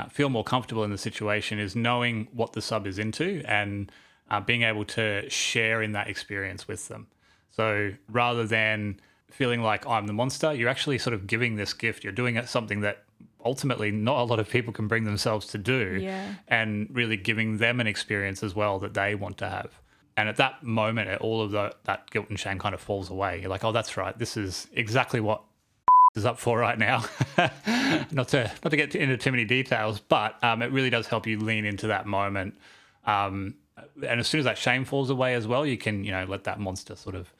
uh, 0.00 0.08
feel 0.08 0.28
more 0.28 0.44
comfortable 0.44 0.84
in 0.84 0.90
the 0.90 0.98
situation 0.98 1.58
is 1.58 1.74
knowing 1.76 2.28
what 2.32 2.52
the 2.52 2.62
sub 2.62 2.86
is 2.86 2.98
into 2.98 3.42
and 3.46 3.90
uh, 4.30 4.40
being 4.40 4.62
able 4.62 4.84
to 4.84 5.28
share 5.28 5.82
in 5.82 5.92
that 5.92 6.08
experience 6.08 6.66
with 6.68 6.88
them. 6.88 7.06
So 7.50 7.92
rather 8.08 8.46
than 8.46 9.00
feeling 9.30 9.62
like 9.62 9.86
I'm 9.86 10.06
the 10.06 10.12
monster, 10.12 10.52
you're 10.52 10.68
actually 10.68 10.98
sort 10.98 11.14
of 11.14 11.26
giving 11.26 11.56
this 11.56 11.72
gift. 11.72 12.04
You're 12.04 12.12
doing 12.12 12.36
it- 12.36 12.48
something 12.48 12.80
that 12.80 13.04
ultimately 13.44 13.90
not 13.90 14.18
a 14.20 14.24
lot 14.24 14.38
of 14.38 14.48
people 14.48 14.72
can 14.72 14.86
bring 14.88 15.04
themselves 15.04 15.46
to 15.48 15.58
do, 15.58 15.98
Yeah. 16.00 16.34
and 16.48 16.88
really 16.92 17.16
giving 17.16 17.56
them 17.58 17.80
an 17.80 17.86
experience 17.86 18.42
as 18.42 18.54
well 18.54 18.78
that 18.80 18.94
they 18.94 19.14
want 19.14 19.38
to 19.38 19.48
have. 19.48 19.70
And 20.16 20.28
at 20.28 20.36
that 20.36 20.62
moment, 20.62 21.20
all 21.22 21.40
of 21.40 21.50
the, 21.50 21.74
that 21.84 22.10
guilt 22.10 22.28
and 22.28 22.38
shame 22.38 22.58
kind 22.58 22.74
of 22.74 22.80
falls 22.80 23.08
away. 23.10 23.40
You're 23.40 23.48
like, 23.48 23.64
oh, 23.64 23.72
that's 23.72 23.96
right. 23.96 24.16
This 24.18 24.36
is 24.36 24.66
exactly 24.74 25.20
what 25.20 25.42
is 26.14 26.24
up 26.26 26.38
for 26.38 26.58
right 26.58 26.78
now. 26.78 27.04
not 28.10 28.28
to 28.28 28.50
not 28.64 28.70
to 28.70 28.76
get 28.76 28.94
into 28.94 29.16
too 29.16 29.30
many 29.30 29.44
details, 29.44 30.00
but 30.00 30.42
um, 30.42 30.62
it 30.62 30.72
really 30.72 30.90
does 30.90 31.06
help 31.06 31.26
you 31.26 31.38
lean 31.38 31.64
into 31.64 31.86
that 31.88 32.06
moment. 32.06 32.54
Um, 33.06 33.54
and 34.06 34.20
as 34.20 34.26
soon 34.28 34.40
as 34.40 34.44
that 34.44 34.58
shame 34.58 34.84
falls 34.84 35.08
away 35.10 35.34
as 35.34 35.46
well, 35.46 35.64
you 35.64 35.78
can 35.78 36.04
you 36.04 36.10
know 36.10 36.24
let 36.24 36.44
that 36.44 36.58
monster 36.60 36.96
sort 36.96 37.14
of 37.14 37.32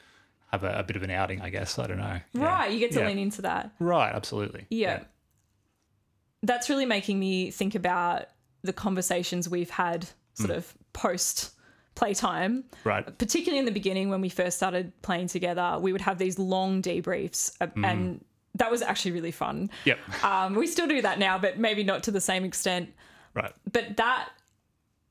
have 0.52 0.64
a, 0.64 0.78
a 0.78 0.82
bit 0.82 0.96
of 0.96 1.02
an 1.02 1.10
outing. 1.10 1.40
I 1.40 1.50
guess 1.50 1.78
I 1.78 1.86
don't 1.86 1.98
know. 1.98 2.20
Yeah. 2.32 2.44
Right. 2.44 2.72
You 2.72 2.78
get 2.78 2.92
to 2.92 3.00
Yeah. 3.00 3.06
lean 3.08 3.18
into 3.18 3.42
that. 3.42 3.72
Right. 3.78 4.12
Absolutely. 4.14 4.66
Yeah. 4.70 5.04
That's 6.42 6.70
really 6.70 6.86
making 6.86 7.18
me 7.20 7.50
think 7.50 7.74
about 7.74 8.24
the 8.62 8.72
conversations 8.72 9.48
we've 9.48 9.70
had 9.70 10.08
sort 10.34 10.50
of 10.50 10.72
post 10.92 11.50
playtime. 11.94 12.64
Right. 12.84 13.06
Particularly 13.18 13.58
in 13.58 13.64
the 13.66 13.70
beginning 13.72 14.08
when 14.08 14.20
we 14.22 14.28
first 14.30 14.56
started 14.56 14.92
playing 15.02 15.28
together, 15.28 15.76
we 15.80 15.92
would 15.92 16.00
have 16.00 16.18
these 16.18 16.38
long 16.38 16.80
debriefs, 16.82 17.52
uh, 17.60 17.66
and 17.84 18.24
that 18.60 18.70
was 18.70 18.82
actually 18.82 19.12
really 19.12 19.30
fun. 19.30 19.70
Yep. 19.86 19.98
Um, 20.22 20.54
we 20.54 20.66
still 20.66 20.86
do 20.86 21.00
that 21.00 21.18
now, 21.18 21.38
but 21.38 21.58
maybe 21.58 21.82
not 21.82 22.02
to 22.04 22.10
the 22.10 22.20
same 22.20 22.44
extent. 22.44 22.90
Right. 23.34 23.52
But 23.72 23.96
that 23.96 24.28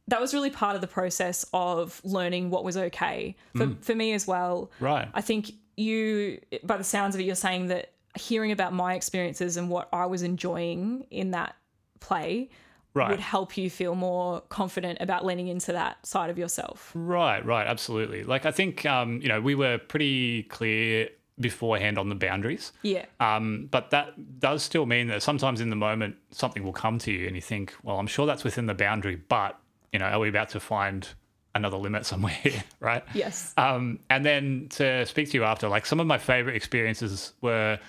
that 0.08 0.22
was 0.22 0.34
really 0.34 0.51
part 0.51 0.75
of 0.75 0.82
the 0.82 0.88
process 0.88 1.46
of 1.51 2.00
learning 2.03 2.50
what 2.51 2.63
was 2.63 2.77
okay 2.77 3.36
for, 3.56 3.75
for 3.82 3.94
me 3.94 4.13
as 4.13 4.25
well. 4.25 4.72
Right. 4.79 5.08
I 5.13 5.22
think 5.22 5.51
you, 5.77 6.39
by 6.63 6.77
the 6.77 6.84
sounds 6.84 7.13
of 7.15 7.22
it, 7.22 7.25
you're 7.25 7.36
saying 7.36 7.68
that 7.68 7.94
hearing 8.18 8.51
about 8.51 8.74
my 8.74 8.96
experiences 8.96 9.56
and 9.58 9.70
what 9.70 9.88
I 9.94 10.08
was 10.08 10.24
enjoying 10.24 11.06
in 11.12 11.32
that 11.32 11.56
play 12.00 12.50
Right. 12.96 13.12
would 13.12 13.20
help 13.20 13.56
you 13.56 13.70
feel 13.70 13.94
more 13.94 14.41
confident 14.50 14.98
about 15.00 15.24
leaning 15.24 15.48
into 15.48 15.72
that 15.74 16.03
side 16.06 16.32
of 16.32 16.39
yourself. 16.39 16.91
Right, 16.96 17.46
right, 17.46 17.68
absolutely. 17.68 18.24
Like 18.24 18.48
I 18.48 18.51
think 18.51 18.84
um, 18.88 19.22
you 19.22 19.27
know, 19.27 19.39
we 19.39 19.53
were 19.53 19.77
pretty 19.77 20.44
clear 20.44 21.10
beforehand 21.39 21.98
on 21.98 22.10
the 22.10 22.15
boundaries. 22.15 22.72
Yeah. 22.81 23.05
Um, 23.19 23.67
but 23.72 23.91
that 23.91 24.39
does 24.39 24.63
still 24.63 24.86
mean 24.86 25.08
that 25.08 25.24
sometimes 25.24 25.62
in 25.62 25.69
the 25.69 25.75
moment 25.75 26.17
something 26.31 26.63
will 26.63 26.74
come 26.74 27.00
to 27.00 27.12
you 27.12 27.27
and 27.27 27.36
you 27.36 27.41
think, 27.41 27.74
well, 27.84 28.00
I'm 28.00 28.08
sure 28.08 28.25
that's 28.25 28.43
within 28.43 28.65
the 28.65 28.74
boundary, 28.74 29.15
but 29.15 29.58
you 29.93 30.00
know, 30.00 30.05
are 30.05 30.19
we 30.19 30.29
about 30.29 30.50
to 30.50 30.60
find 30.60 31.08
another 31.55 31.77
limit 31.77 32.05
somewhere 32.05 32.38
right? 32.79 33.03
Yes. 33.13 33.53
Um, 33.58 34.00
and 34.10 34.25
then 34.25 34.67
to 34.72 35.05
speak 35.05 35.31
to 35.31 35.38
you 35.38 35.43
after, 35.43 35.67
like 35.67 35.86
some 35.86 36.00
of 36.00 36.08
my 36.08 36.17
favorite 36.17 36.55
experiences 36.55 37.34
were 37.41 37.79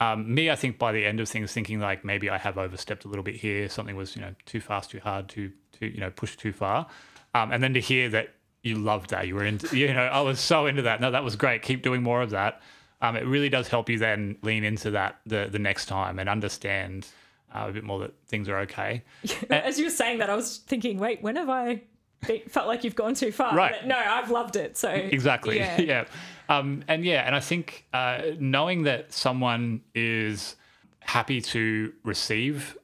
um, 0.00 0.32
me, 0.34 0.50
I 0.50 0.56
think 0.56 0.78
by 0.78 0.92
the 0.92 1.04
end 1.04 1.20
of 1.20 1.28
things, 1.28 1.52
thinking 1.52 1.80
like 1.80 2.04
maybe 2.04 2.28
I 2.28 2.38
have 2.38 2.58
overstepped 2.58 3.04
a 3.04 3.08
little 3.08 3.22
bit 3.22 3.36
here. 3.36 3.68
Something 3.68 3.96
was, 3.96 4.16
you 4.16 4.22
know, 4.22 4.34
too 4.44 4.60
fast, 4.60 4.90
too 4.90 5.00
hard, 5.00 5.28
too, 5.28 5.52
too, 5.72 5.86
you 5.86 6.00
know, 6.00 6.10
pushed 6.10 6.40
too 6.40 6.52
far. 6.52 6.86
Um, 7.34 7.52
and 7.52 7.62
then 7.62 7.74
to 7.74 7.80
hear 7.80 8.08
that 8.10 8.34
you 8.64 8.76
loved 8.76 9.10
that, 9.10 9.26
you 9.28 9.34
were 9.34 9.44
into, 9.44 9.76
you 9.76 9.92
know, 9.92 10.02
I 10.02 10.20
was 10.22 10.40
so 10.40 10.66
into 10.66 10.82
that. 10.82 11.00
No, 11.00 11.10
that 11.10 11.22
was 11.22 11.36
great. 11.36 11.62
Keep 11.62 11.82
doing 11.82 12.02
more 12.02 12.22
of 12.22 12.30
that. 12.30 12.60
Um, 13.02 13.16
it 13.16 13.26
really 13.26 13.48
does 13.50 13.68
help 13.68 13.88
you 13.90 13.98
then 13.98 14.36
lean 14.42 14.64
into 14.64 14.90
that 14.92 15.20
the 15.26 15.48
the 15.50 15.58
next 15.58 15.86
time 15.86 16.18
and 16.18 16.28
understand 16.28 17.06
uh, 17.54 17.66
a 17.68 17.72
bit 17.72 17.84
more 17.84 17.98
that 18.00 18.14
things 18.26 18.48
are 18.48 18.58
okay. 18.60 19.02
As 19.50 19.78
you 19.78 19.84
were 19.84 19.90
saying 19.90 20.18
that, 20.18 20.30
I 20.30 20.34
was 20.34 20.58
thinking, 20.66 20.98
wait, 20.98 21.22
when 21.22 21.36
have 21.36 21.50
I 21.50 21.82
be- 22.26 22.44
felt 22.48 22.66
like 22.66 22.82
you've 22.84 22.94
gone 22.94 23.14
too 23.14 23.30
far? 23.30 23.54
Right. 23.54 23.74
But 23.78 23.86
no, 23.86 23.96
I've 23.96 24.30
loved 24.30 24.56
it. 24.56 24.76
So 24.78 24.88
Exactly. 25.18 25.58
Yeah. 25.58 25.80
Yeah. 25.80 26.04
Um, 26.48 26.84
and 26.88 27.04
yeah, 27.04 27.22
and 27.26 27.34
I 27.34 27.40
think 27.40 27.86
uh, 27.92 28.22
knowing 28.38 28.82
that 28.82 29.12
someone 29.12 29.80
is 29.94 30.56
happy 31.00 31.40
to 31.40 31.92
receive 32.04 32.76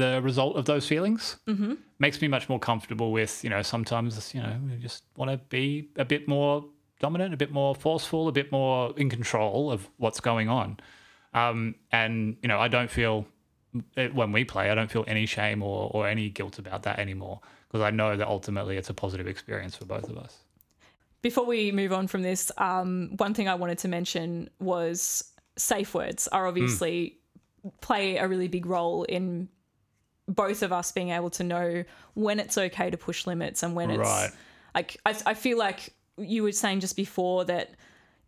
the 0.00 0.20
result 0.22 0.56
of 0.56 0.64
those 0.64 0.86
feelings 0.86 1.36
makes 1.98 2.20
me 2.22 2.28
much 2.28 2.48
more 2.48 2.58
comfortable 2.58 3.12
with, 3.12 3.44
you 3.44 3.50
know, 3.50 3.62
sometimes, 3.62 4.34
you 4.34 4.42
know, 4.42 4.56
we 4.66 4.76
just 4.76 5.04
want 5.16 5.30
to 5.30 5.36
be 5.36 5.90
a 5.96 6.04
bit 6.04 6.26
more 6.26 6.64
dominant, 6.98 7.34
a 7.34 7.36
bit 7.36 7.52
more 7.52 7.74
forceful, 7.74 8.28
a 8.28 8.32
bit 8.32 8.50
more 8.50 8.92
in 8.96 9.10
control 9.10 9.70
of 9.70 9.88
what's 9.98 10.20
going 10.20 10.48
on. 10.48 10.78
Um, 11.34 11.74
and, 11.92 12.36
you 12.42 12.48
know, 12.48 12.58
I 12.58 12.68
don't 12.68 12.90
feel, 12.90 13.26
eh, 13.96 14.08
when 14.08 14.32
we 14.32 14.44
play, 14.44 14.70
I 14.70 14.74
don't 14.74 14.90
feel 14.90 15.04
any 15.06 15.26
shame 15.26 15.62
or, 15.62 15.90
or 15.92 16.08
any 16.08 16.30
guilt 16.30 16.58
about 16.58 16.82
that 16.84 16.98
anymore 16.98 17.40
because 17.68 17.82
I 17.82 17.90
know 17.90 18.16
that 18.16 18.26
ultimately 18.26 18.76
it's 18.76 18.90
a 18.90 18.94
positive 18.94 19.26
experience 19.26 19.76
for 19.76 19.84
both 19.84 20.08
of 20.08 20.16
us. 20.18 20.38
Before 21.22 21.44
we 21.44 21.70
move 21.70 21.92
on 21.92 22.06
from 22.06 22.22
this, 22.22 22.50
um, 22.56 23.10
one 23.18 23.34
thing 23.34 23.46
I 23.48 23.54
wanted 23.54 23.78
to 23.78 23.88
mention 23.88 24.48
was 24.58 25.22
safe 25.56 25.94
words 25.94 26.28
are 26.28 26.46
obviously 26.46 27.18
play 27.80 28.16
a 28.16 28.26
really 28.26 28.48
big 28.48 28.66
role 28.66 29.04
in 29.04 29.48
both 30.30 30.62
of 30.62 30.72
us 30.72 30.92
being 30.92 31.10
able 31.10 31.28
to 31.30 31.42
know 31.44 31.84
when 32.14 32.38
it's 32.40 32.56
okay 32.56 32.88
to 32.88 32.96
push 32.96 33.26
limits 33.26 33.62
and 33.62 33.74
when 33.74 33.90
it's 33.90 33.98
Right. 34.00 34.30
like 34.74 34.96
I, 35.04 35.14
I 35.26 35.34
feel 35.34 35.58
like 35.58 35.92
you 36.16 36.42
were 36.44 36.52
saying 36.52 36.80
just 36.80 36.96
before 36.96 37.44
that 37.46 37.72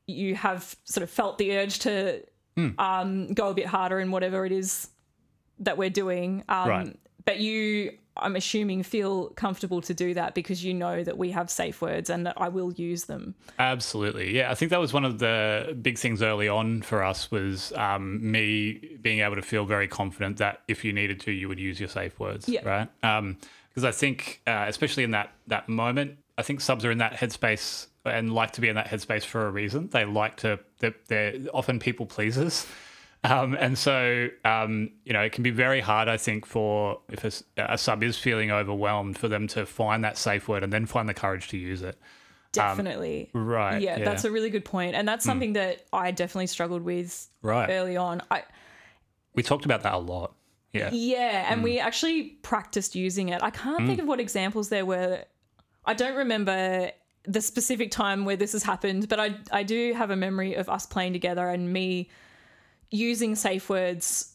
you 0.06 0.34
have 0.34 0.74
sort 0.84 1.02
of 1.02 1.10
felt 1.10 1.38
the 1.38 1.56
urge 1.56 1.78
to 1.80 2.22
Hmm. 2.56 2.68
um, 2.78 3.32
go 3.32 3.48
a 3.48 3.54
bit 3.54 3.64
harder 3.66 3.98
in 3.98 4.10
whatever 4.10 4.44
it 4.44 4.52
is 4.52 4.88
that 5.60 5.78
we're 5.78 5.88
doing. 5.88 6.44
Um, 6.50 6.68
Right. 6.68 6.96
But 7.24 7.38
you, 7.38 7.96
I'm 8.16 8.36
assuming, 8.36 8.82
feel 8.82 9.28
comfortable 9.30 9.80
to 9.82 9.94
do 9.94 10.14
that 10.14 10.34
because 10.34 10.64
you 10.64 10.74
know 10.74 11.04
that 11.04 11.18
we 11.18 11.30
have 11.30 11.50
safe 11.50 11.80
words 11.80 12.10
and 12.10 12.26
that 12.26 12.34
I 12.36 12.48
will 12.48 12.72
use 12.72 13.04
them. 13.04 13.34
Absolutely. 13.58 14.36
Yeah, 14.36 14.50
I 14.50 14.54
think 14.54 14.70
that 14.70 14.80
was 14.80 14.92
one 14.92 15.04
of 15.04 15.18
the 15.18 15.76
big 15.80 15.98
things 15.98 16.22
early 16.22 16.48
on 16.48 16.82
for 16.82 17.02
us 17.02 17.30
was 17.30 17.72
um, 17.74 18.30
me 18.30 18.98
being 19.00 19.20
able 19.20 19.36
to 19.36 19.42
feel 19.42 19.64
very 19.64 19.88
confident 19.88 20.38
that 20.38 20.62
if 20.68 20.84
you 20.84 20.92
needed 20.92 21.20
to, 21.20 21.32
you 21.32 21.48
would 21.48 21.60
use 21.60 21.78
your 21.78 21.88
safe 21.88 22.18
words. 22.18 22.48
Yeah. 22.48 22.68
Right. 22.68 22.88
Because 23.68 23.84
I 23.84 23.92
think, 23.92 24.42
uh, 24.46 24.66
especially 24.68 25.04
in 25.04 25.12
that 25.12 25.32
that 25.46 25.68
moment, 25.68 26.18
I 26.36 26.42
think 26.42 26.60
subs 26.60 26.84
are 26.84 26.90
in 26.90 26.98
that 26.98 27.14
headspace 27.14 27.86
and 28.04 28.34
like 28.34 28.52
to 28.52 28.60
be 28.60 28.68
in 28.68 28.74
that 28.74 28.88
headspace 28.88 29.24
for 29.24 29.46
a 29.46 29.50
reason. 29.50 29.88
They 29.88 30.04
like 30.04 30.36
to. 30.38 30.58
They're, 30.78 30.94
they're 31.08 31.34
often 31.54 31.78
people 31.78 32.04
pleasers. 32.04 32.66
Um, 33.24 33.54
and 33.54 33.78
so, 33.78 34.28
um, 34.44 34.90
you 35.04 35.12
know, 35.12 35.20
it 35.20 35.30
can 35.32 35.44
be 35.44 35.50
very 35.50 35.80
hard, 35.80 36.08
I 36.08 36.16
think, 36.16 36.44
for 36.44 37.00
if 37.08 37.42
a 37.56 37.78
sub 37.78 38.02
is 38.02 38.18
feeling 38.18 38.50
overwhelmed, 38.50 39.16
for 39.16 39.28
them 39.28 39.46
to 39.48 39.64
find 39.64 40.02
that 40.04 40.18
safe 40.18 40.48
word 40.48 40.64
and 40.64 40.72
then 40.72 40.86
find 40.86 41.08
the 41.08 41.14
courage 41.14 41.48
to 41.48 41.56
use 41.56 41.82
it. 41.82 41.96
Definitely. 42.50 43.30
Right. 43.32 43.80
yeah, 43.80 43.98
yeah. 43.98 44.04
that's 44.04 44.24
a 44.24 44.30
really 44.30 44.50
good 44.50 44.64
point. 44.64 44.94
And 44.94 45.06
that's 45.08 45.24
something 45.24 45.52
that 45.54 45.86
I 45.92 46.10
definitely 46.10 46.48
struggled 46.48 46.82
with 46.82 47.28
Right. 47.42 47.70
early 47.70 47.96
on. 47.96 48.22
I 48.30 48.42
We 49.34 49.42
talked 49.42 49.64
about 49.64 49.82
that 49.84 49.94
a 49.94 49.98
lot. 49.98 50.34
Yeah. 50.72 50.90
Yeah, 50.92 51.46
Hmm. 51.46 51.52
and 51.52 51.62
we 51.62 51.78
actually 51.78 52.22
practiced 52.42 52.94
using 52.94 53.28
it. 53.28 53.42
I 53.42 53.50
can't 53.50 53.86
think 53.86 54.00
of 54.00 54.06
what 54.06 54.20
examples 54.20 54.68
there 54.68 54.84
were. 54.84 55.24
I 55.84 55.94
don't 55.94 56.16
remember 56.16 56.90
the 57.24 57.40
specific 57.40 57.90
time 57.90 58.24
where 58.24 58.36
this 58.36 58.52
has 58.52 58.64
happened, 58.64 59.08
but 59.08 59.20
I 59.20 59.36
I 59.52 59.62
do 59.62 59.92
have 59.94 60.10
a 60.10 60.16
memory 60.16 60.54
of 60.54 60.68
us 60.68 60.86
playing 60.86 61.12
together 61.12 61.48
and 61.48 61.72
me 61.72 62.10
using 62.92 63.34
safe 63.34 63.68
words 63.68 64.34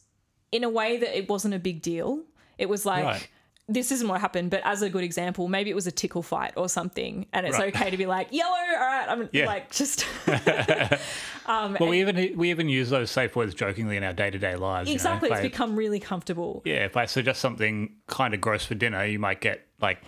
in 0.52 0.64
a 0.64 0.68
way 0.68 0.98
that 0.98 1.16
it 1.16 1.28
wasn't 1.30 1.54
a 1.54 1.58
big 1.58 1.80
deal. 1.80 2.22
It 2.58 2.68
was 2.68 2.84
like 2.84 3.04
Right. 3.04 3.28
this 3.68 3.90
isn't 3.92 4.08
what 4.08 4.20
happened, 4.20 4.50
but 4.50 4.60
as 4.64 4.82
a 4.82 4.90
good 4.90 5.04
example, 5.04 5.46
maybe 5.48 5.70
it 5.70 5.74
was 5.74 5.86
a 5.86 5.92
tickle 5.92 6.22
fight 6.22 6.52
or 6.56 6.68
something, 6.68 7.26
and 7.32 7.46
it's 7.46 7.58
Right. 7.58 7.74
okay 7.74 7.90
to 7.90 7.96
be 7.96 8.06
like 8.06 8.28
yellow. 8.32 8.50
All 8.52 8.86
right, 8.86 9.06
I'm 9.08 9.28
Yeah. 9.32 9.46
like 9.46 9.70
just 9.70 10.04
Well, 11.46 11.76
we 11.88 12.00
even 12.00 12.36
we 12.36 12.50
even 12.50 12.68
use 12.68 12.90
those 12.90 13.10
safe 13.10 13.34
words 13.36 13.54
jokingly 13.54 13.96
in 13.96 14.04
our 14.04 14.12
day 14.12 14.30
to 14.30 14.38
day 14.38 14.56
lives. 14.56 14.88
you 14.88 14.94
know. 14.94 14.96
exactly. 14.96 15.30
It's 15.30 15.38
I- 15.38 15.42
become 15.42 15.76
really 15.76 16.00
comfortable. 16.00 16.62
yeah, 16.64 16.84
if 16.84 16.96
I 16.96 17.06
suggest 17.06 17.40
something 17.40 17.94
kind 18.06 18.34
of 18.34 18.40
gross 18.40 18.64
for 18.66 18.74
dinner, 18.74 19.04
you 19.04 19.18
might 19.18 19.40
get 19.40 19.66
like, 19.80 19.98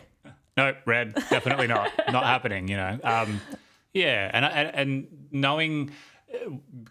nope, 0.57 0.77
red, 0.87 1.15
definitely 1.31 1.67
not, 1.67 1.93
not 2.11 2.25
happening. 2.25 2.69
You 2.69 2.77
know. 2.77 2.99
Um, 3.05 3.41
yeah, 3.95 4.31
and 4.33 4.45
and, 4.45 4.75
and 4.75 5.07
knowing. 5.31 5.91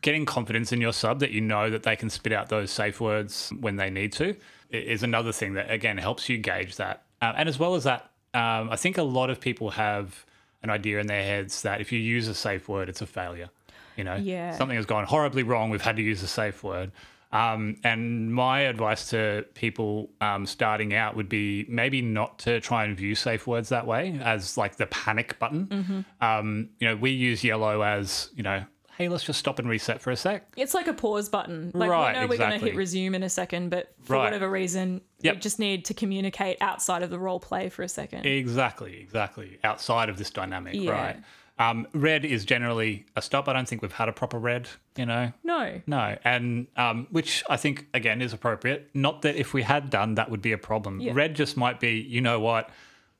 Getting 0.02 0.26
confidence 0.26 0.72
in 0.72 0.82
your 0.82 0.94
sub 0.94 1.20
that 1.20 1.32
you 1.32 1.42
know 1.42 1.70
that 1.70 1.84
they 1.84 1.96
can 1.96 2.10
spit 2.10 2.32
out 2.34 2.50
those 2.50 2.72
safe 2.72 3.00
words 3.02 3.52
when 3.60 3.76
they 3.78 3.90
need 3.90 4.12
to 4.14 4.36
is 4.70 5.02
another 5.04 5.32
thing 5.32 5.54
that 5.54 5.70
again 5.72 5.98
helps 5.98 6.30
you 6.30 6.38
gauge 6.38 6.76
that. 6.78 7.04
Uh, 7.22 7.34
and 7.36 7.50
as 7.50 7.58
well 7.60 7.76
as 7.76 7.84
that, 7.86 8.12
um, 8.34 8.70
I 8.70 8.76
think 8.76 8.98
a 8.98 9.04
lot 9.04 9.30
of 9.30 9.40
people 9.42 9.72
have 9.72 10.26
an 10.62 10.70
idea 10.70 11.00
in 11.00 11.08
their 11.08 11.24
heads 11.24 11.62
that 11.64 11.82
if 11.82 11.92
you 11.92 12.00
use 12.00 12.28
a 12.28 12.34
safe 12.36 12.68
word, 12.70 12.90
it's 12.90 13.02
a 13.02 13.06
failure. 13.08 13.50
You 13.98 14.04
know, 14.06 14.16
Yeah. 14.16 14.56
something 14.58 14.78
has 14.78 14.86
gone 14.86 15.06
horribly 15.06 15.44
wrong. 15.44 15.70
We've 15.70 15.82
had 15.82 15.96
to 15.98 16.02
use 16.02 16.22
a 16.24 16.28
safe 16.28 16.64
word. 16.64 16.92
Um, 17.32 17.78
and 17.84 18.34
my 18.34 18.62
advice 18.62 19.10
to 19.12 19.46
people 19.54 20.10
um, 20.22 20.46
starting 20.46 20.94
out 20.94 21.16
would 21.16 21.30
be 21.30 21.66
maybe 21.70 22.02
not 22.02 22.40
to 22.40 22.60
try 22.60 22.86
and 22.86 22.96
view 22.98 23.16
safe 23.16 23.46
words 23.46 23.70
that 23.70 23.86
way 23.86 24.20
as 24.24 24.58
like 24.58 24.78
the 24.78 24.88
panic 24.88 25.38
button. 25.40 25.68
Mm-hmm. 25.68 26.26
Um, 26.26 26.70
you 26.80 26.88
know, 26.88 26.96
we 26.96 27.12
use 27.12 27.44
yellow 27.44 27.82
as 27.84 28.30
you 28.36 28.42
know, 28.44 28.64
hey, 29.00 29.08
let's 29.08 29.24
just 29.24 29.40
stop 29.40 29.60
and 29.60 29.70
reset 29.70 30.02
for 30.02 30.12
a 30.12 30.16
sec. 30.16 30.46
It's 30.58 30.74
like 30.74 30.88
a 30.88 30.94
pause 30.94 31.30
button. 31.30 31.72
Like 31.74 31.90
Right, 31.90 32.14
we 32.16 32.20
know 32.22 32.28
we're 32.28 32.38
going 32.38 32.60
to 32.60 32.64
hit 32.66 32.76
resume 32.76 33.16
in 33.16 33.24
a 33.24 33.30
second, 33.30 33.70
but 33.70 33.94
for 34.04 34.14
Right. 34.18 34.26
whatever 34.26 34.50
reason, 34.50 35.00
we 35.24 35.32
just 35.38 35.58
need 35.58 35.86
to 35.86 35.94
communicate 35.94 36.58
outside 36.60 37.02
of 37.02 37.10
the 37.10 37.18
role 37.18 37.40
play 37.40 37.70
for 37.70 37.82
a 37.82 37.88
second. 37.88 38.26
Exactly, 38.26 39.00
exactly. 39.00 39.58
Outside 39.64 40.10
of 40.10 40.18
this 40.18 40.30
dynamic, 40.30 40.74
Yeah. 40.76 40.92
right? 40.92 41.16
Um, 41.60 41.88
red 41.94 42.26
is 42.26 42.44
generally 42.44 43.06
a 43.16 43.22
stop. 43.22 43.48
I 43.48 43.54
don't 43.54 43.68
think 43.68 43.82
we've 43.82 43.92
had 43.94 44.10
a 44.10 44.14
proper 44.14 44.38
red. 44.38 44.68
You 44.98 45.06
know, 45.06 45.32
no. 45.46 45.82
No, 45.88 46.18
and 46.26 46.68
um, 46.76 47.08
which 47.10 47.42
I 47.50 47.56
think 47.56 47.88
again 47.94 48.22
is 48.22 48.34
appropriate. 48.34 48.90
Not 48.94 49.22
that 49.22 49.38
if 49.38 49.54
we 49.54 49.64
had 49.64 49.90
done 49.90 50.16
that 50.16 50.30
would 50.30 50.42
be 50.42 50.52
a 50.52 50.58
problem. 50.58 51.00
Yeah. 51.00 51.14
Red 51.16 51.36
just 51.36 51.56
might 51.56 51.80
be, 51.80 52.02
you 52.02 52.20
know 52.20 52.40
what, 52.42 52.70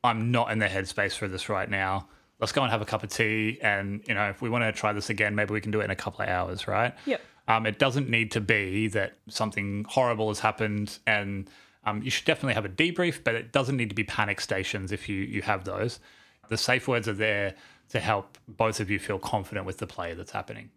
I'm 0.04 0.32
not 0.32 0.52
in 0.52 0.60
the 0.60 0.68
headspace 0.68 1.18
for 1.18 1.30
this 1.30 1.48
right 1.48 1.70
now. 1.70 2.08
Let's 2.40 2.52
go 2.52 2.62
and 2.64 2.72
have 2.72 2.82
a 2.82 2.86
cup 2.86 3.04
of 3.04 3.10
tea, 3.10 3.60
and 3.62 4.02
you 4.08 4.14
know, 4.14 4.30
if 4.30 4.42
we 4.42 4.50
want 4.50 4.64
to 4.64 4.72
try 4.72 4.94
this 4.94 5.10
again, 5.10 5.36
maybe 5.36 5.54
we 5.54 5.62
can 5.62 5.72
do 5.72 5.82
it 5.82 5.86
in 5.86 5.92
a 5.92 5.96
couple 5.96 6.24
of 6.24 6.30
hours, 6.30 6.68
right? 6.68 6.94
Yep. 7.06 7.22
Um, 7.48 7.66
it 7.66 7.80
doesn't 7.80 8.10
need 8.10 8.32
to 8.32 8.42
be 8.42 8.88
that 8.90 9.14
something 9.28 9.86
horrible 9.90 10.30
has 10.30 10.40
happened, 10.40 11.00
and 11.06 11.50
um, 11.86 12.02
you 12.02 12.10
should 12.10 12.26
definitely 12.26 12.54
have 12.54 12.66
a 12.66 12.70
debrief, 12.70 13.24
but 13.24 13.36
it 13.36 13.52
doesn't 13.52 13.76
need 13.76 13.90
to 13.90 13.96
be 13.96 14.04
panic 14.04 14.40
stations 14.40 14.92
if 14.92 15.10
you 15.10 15.18
you 15.18 15.42
have 15.42 15.66
those. 15.66 16.00
The 16.48 16.58
safe 16.58 16.88
words 16.88 17.08
are 17.08 17.14
there 17.14 17.56
to 17.90 18.00
help 18.00 18.38
both 18.48 18.80
of 18.80 18.90
you 18.90 19.00
feel 19.00 19.20
confident 19.20 19.66
with 19.66 19.78
the 19.78 19.88
play 19.88 20.14
that's 20.14 20.32
happening. 20.32 20.70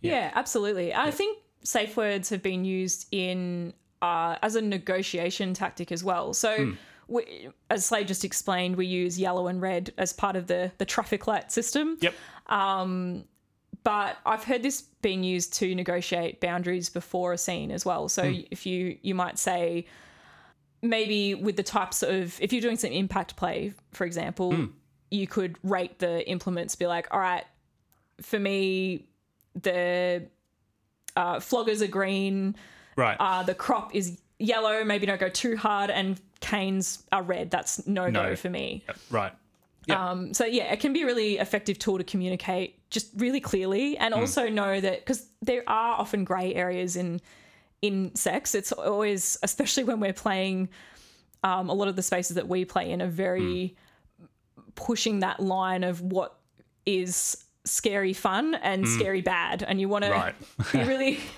Yeah, 0.00 0.30
absolutely. 0.34 0.94
I 0.94 1.10
think 1.10 1.38
safe 1.62 1.96
words 1.96 2.30
have 2.30 2.42
been 2.42 2.64
used 2.64 3.06
in 3.12 3.74
uh, 4.00 4.36
as 4.42 4.54
a 4.54 4.62
negotiation 4.62 5.54
tactic 5.54 5.92
as 5.92 6.02
well. 6.02 6.32
So 6.34 6.56
Hmm. 6.56 6.72
We, 7.08 7.48
as 7.70 7.86
Slade 7.86 8.06
just 8.06 8.24
explained, 8.24 8.76
we 8.76 8.86
use 8.86 9.18
yellow 9.18 9.48
and 9.48 9.60
red 9.60 9.92
as 9.98 10.12
part 10.12 10.36
of 10.36 10.46
the 10.46 10.70
the 10.78 10.84
traffic 10.84 11.26
light 11.26 11.50
system. 11.50 11.98
Yep. 12.00 12.14
But 13.84 14.18
I've 14.26 14.44
heard 14.44 14.62
this 14.62 14.82
being 14.82 15.22
used 15.22 15.54
to 15.54 15.74
negotiate 15.74 16.40
boundaries 16.40 16.90
before 16.90 17.32
a 17.32 17.38
scene 17.38 17.70
as 17.70 17.86
well. 17.86 18.08
So 18.08 18.22
if 18.50 18.66
you 18.66 18.98
you 19.02 19.14
might 19.14 19.38
say 19.38 19.86
maybe 20.82 21.34
with 21.34 21.56
the 21.56 21.62
types 21.62 22.02
of 22.02 22.38
if 22.40 22.52
you're 22.52 22.62
doing 22.62 22.76
some 22.76 22.92
impact 22.92 23.36
play, 23.36 23.72
for 23.92 24.04
example, 24.04 24.68
you 25.10 25.26
could 25.26 25.56
rate 25.62 25.98
the 26.00 26.28
implements. 26.28 26.76
Be 26.76 26.86
like, 26.86 27.08
all 27.10 27.20
right, 27.20 27.44
for 28.20 28.38
me, 28.38 29.06
the 29.54 30.26
uh, 31.16 31.36
floggers 31.36 31.80
are 31.80 31.86
green. 31.86 32.56
Right. 32.96 33.16
Uh, 33.18 33.42
the 33.42 33.54
crop 33.54 33.94
is 33.94 34.20
yellow. 34.38 34.84
Maybe 34.84 35.06
don't 35.06 35.20
go 35.20 35.28
too 35.28 35.56
hard, 35.56 35.90
and 35.90 36.20
canes 36.40 37.02
are 37.12 37.22
red. 37.22 37.50
That's 37.50 37.86
no 37.86 38.04
go 38.10 38.30
No. 38.30 38.36
for 38.36 38.50
me. 38.50 38.84
Yep, 38.86 38.96
right. 39.10 39.32
Um, 39.90 40.34
so 40.34 40.44
yeah, 40.44 40.64
it 40.72 40.80
can 40.80 40.92
be 40.92 41.00
a 41.02 41.06
really 41.06 41.38
effective 41.38 41.78
tool 41.78 41.96
to 41.96 42.04
communicate 42.04 42.78
just 42.90 43.08
really 43.16 43.40
clearly, 43.40 43.96
and 43.96 44.12
also 44.12 44.48
know 44.48 44.78
that 44.80 44.98
because 45.00 45.26
there 45.40 45.62
are 45.66 45.98
often 45.98 46.24
grey 46.24 46.54
areas 46.54 46.94
in 46.96 47.20
in 47.80 48.14
sex. 48.14 48.54
It's 48.54 48.70
always, 48.72 49.38
especially 49.42 49.84
when 49.84 49.98
we're 50.00 50.12
playing, 50.12 50.68
um, 51.42 51.70
a 51.70 51.72
lot 51.72 51.88
of 51.88 51.96
the 51.96 52.02
spaces 52.02 52.34
that 52.34 52.48
we 52.48 52.64
play 52.66 52.90
in 52.90 53.00
are 53.00 53.06
very 53.08 53.76
pushing 54.74 55.20
that 55.20 55.40
line 55.40 55.84
of 55.84 56.02
what 56.02 56.38
is 56.84 57.44
scary 57.64 58.12
fun 58.12 58.54
and 58.56 58.86
scary 58.86 59.22
bad, 59.22 59.62
and 59.62 59.80
you 59.80 59.88
want 59.88 60.04
to 60.04 60.34
be 60.72 60.82
really. 60.84 61.20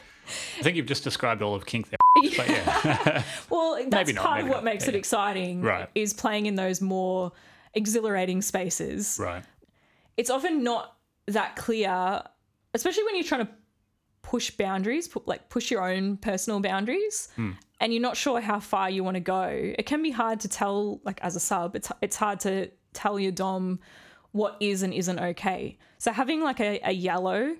I 0.59 0.63
think 0.63 0.77
you've 0.77 0.87
just 0.87 1.05
described 1.05 1.43
all 1.43 1.55
of 1.55 1.67
kink 1.67 1.91
there. 1.91 1.99
But 2.37 2.49
yeah. 2.49 3.23
Well, 3.51 3.77
that's 3.89 4.09
Maybe 4.09 4.13
not, 4.15 4.25
part 4.27 4.41
of 4.41 4.49
what 4.49 4.57
not. 4.57 4.65
makes 4.65 4.85
Yeah, 4.85 4.91
it 4.91 4.95
exciting. 4.97 5.63
Right. 5.63 5.89
Is 5.95 6.13
playing 6.13 6.47
in 6.47 6.55
those 6.57 6.81
more 6.81 7.33
exhilarating 7.75 8.43
spaces. 8.43 9.19
right. 9.21 9.45
it's 10.17 10.29
often 10.31 10.63
not 10.65 10.97
that 11.27 11.55
clear, 11.57 12.23
especially 12.75 13.05
when 13.05 13.15
you're 13.15 13.25
trying 13.25 13.47
to 13.47 13.53
push 14.23 14.51
boundaries, 14.51 15.09
pu- 15.09 15.23
like 15.27 15.49
push 15.49 15.71
your 15.71 15.89
own 15.89 16.17
personal 16.17 16.61
boundaries, 16.61 17.29
hmm. 17.37 17.53
and 17.81 17.93
you're 17.93 18.03
not 18.03 18.17
sure 18.17 18.41
how 18.41 18.59
far 18.61 18.91
you 18.91 19.03
want 19.05 19.15
to 19.15 19.21
go. 19.21 19.45
It 19.79 19.87
can 19.87 20.03
be 20.03 20.11
hard 20.11 20.41
to 20.41 20.49
tell, 20.49 21.01
like 21.05 21.21
as 21.23 21.37
a 21.37 21.41
sub, 21.41 21.77
it's 21.77 21.91
it's 22.03 22.17
hard 22.17 22.41
to 22.41 22.71
tell 22.93 23.19
your 23.21 23.33
dom 23.33 23.79
what 24.33 24.57
is 24.61 24.83
and 24.83 24.93
isn't 24.93 25.19
okay. 25.19 25.79
So 25.99 26.13
having 26.13 26.43
like 26.43 26.61
a, 26.61 26.81
a 26.85 26.93
yellow 26.93 27.57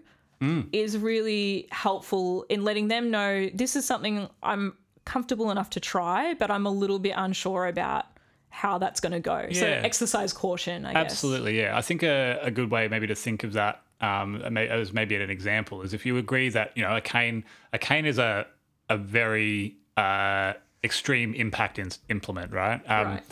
is 0.73 0.97
really 0.97 1.69
helpful 1.71 2.47
in 2.49 2.65
letting 2.65 2.89
them 2.89 3.11
know 3.11 3.51
this 3.53 3.77
is 3.77 3.85
something 3.85 4.29
I'm 4.43 4.75
comfortable 5.05 5.51
enough 5.51 5.71
to 5.71 5.81
try, 5.81 6.35
but 6.35 6.51
I'm 6.51 6.67
a 6.67 6.71
little 6.71 6.99
bit 6.99 7.15
unsure 7.17 7.67
about 7.67 8.07
how 8.49 8.79
that's 8.79 9.01
going 9.01 9.13
to 9.13 9.21
go. 9.21 9.49
So 9.53 9.67
exercise 9.67 10.33
caution, 10.33 10.87
I 10.87 10.95
guess. 10.95 11.13
Absolutely, 11.13 11.59
yeah. 11.59 11.77
I 11.77 11.83
think 11.83 12.03
a, 12.03 12.39
a 12.43 12.51
good 12.51 12.71
way 12.71 12.89
maybe 12.89 13.07
to 13.07 13.15
think 13.15 13.45
of 13.45 13.53
that 13.53 13.83
um, 14.01 14.37
as 14.57 14.93
maybe 14.93 15.15
an 15.17 15.31
example 15.31 15.83
is 15.83 15.93
if 15.93 16.07
you 16.07 16.17
agree 16.17 16.49
that 16.49 16.73
you 16.75 16.83
know 16.83 16.97
a 16.97 17.01
cane 17.01 17.45
a 17.73 17.79
cane 17.79 18.07
is 18.07 18.19
a 18.19 18.47
a 18.89 18.97
very 18.97 19.77
uh, 19.97 20.55
extreme 20.83 21.35
impact 21.35 21.79
in, 21.79 21.91
implement, 22.09 22.53
right? 22.53 22.81
Um, 22.91 23.07
Right. 23.07 23.23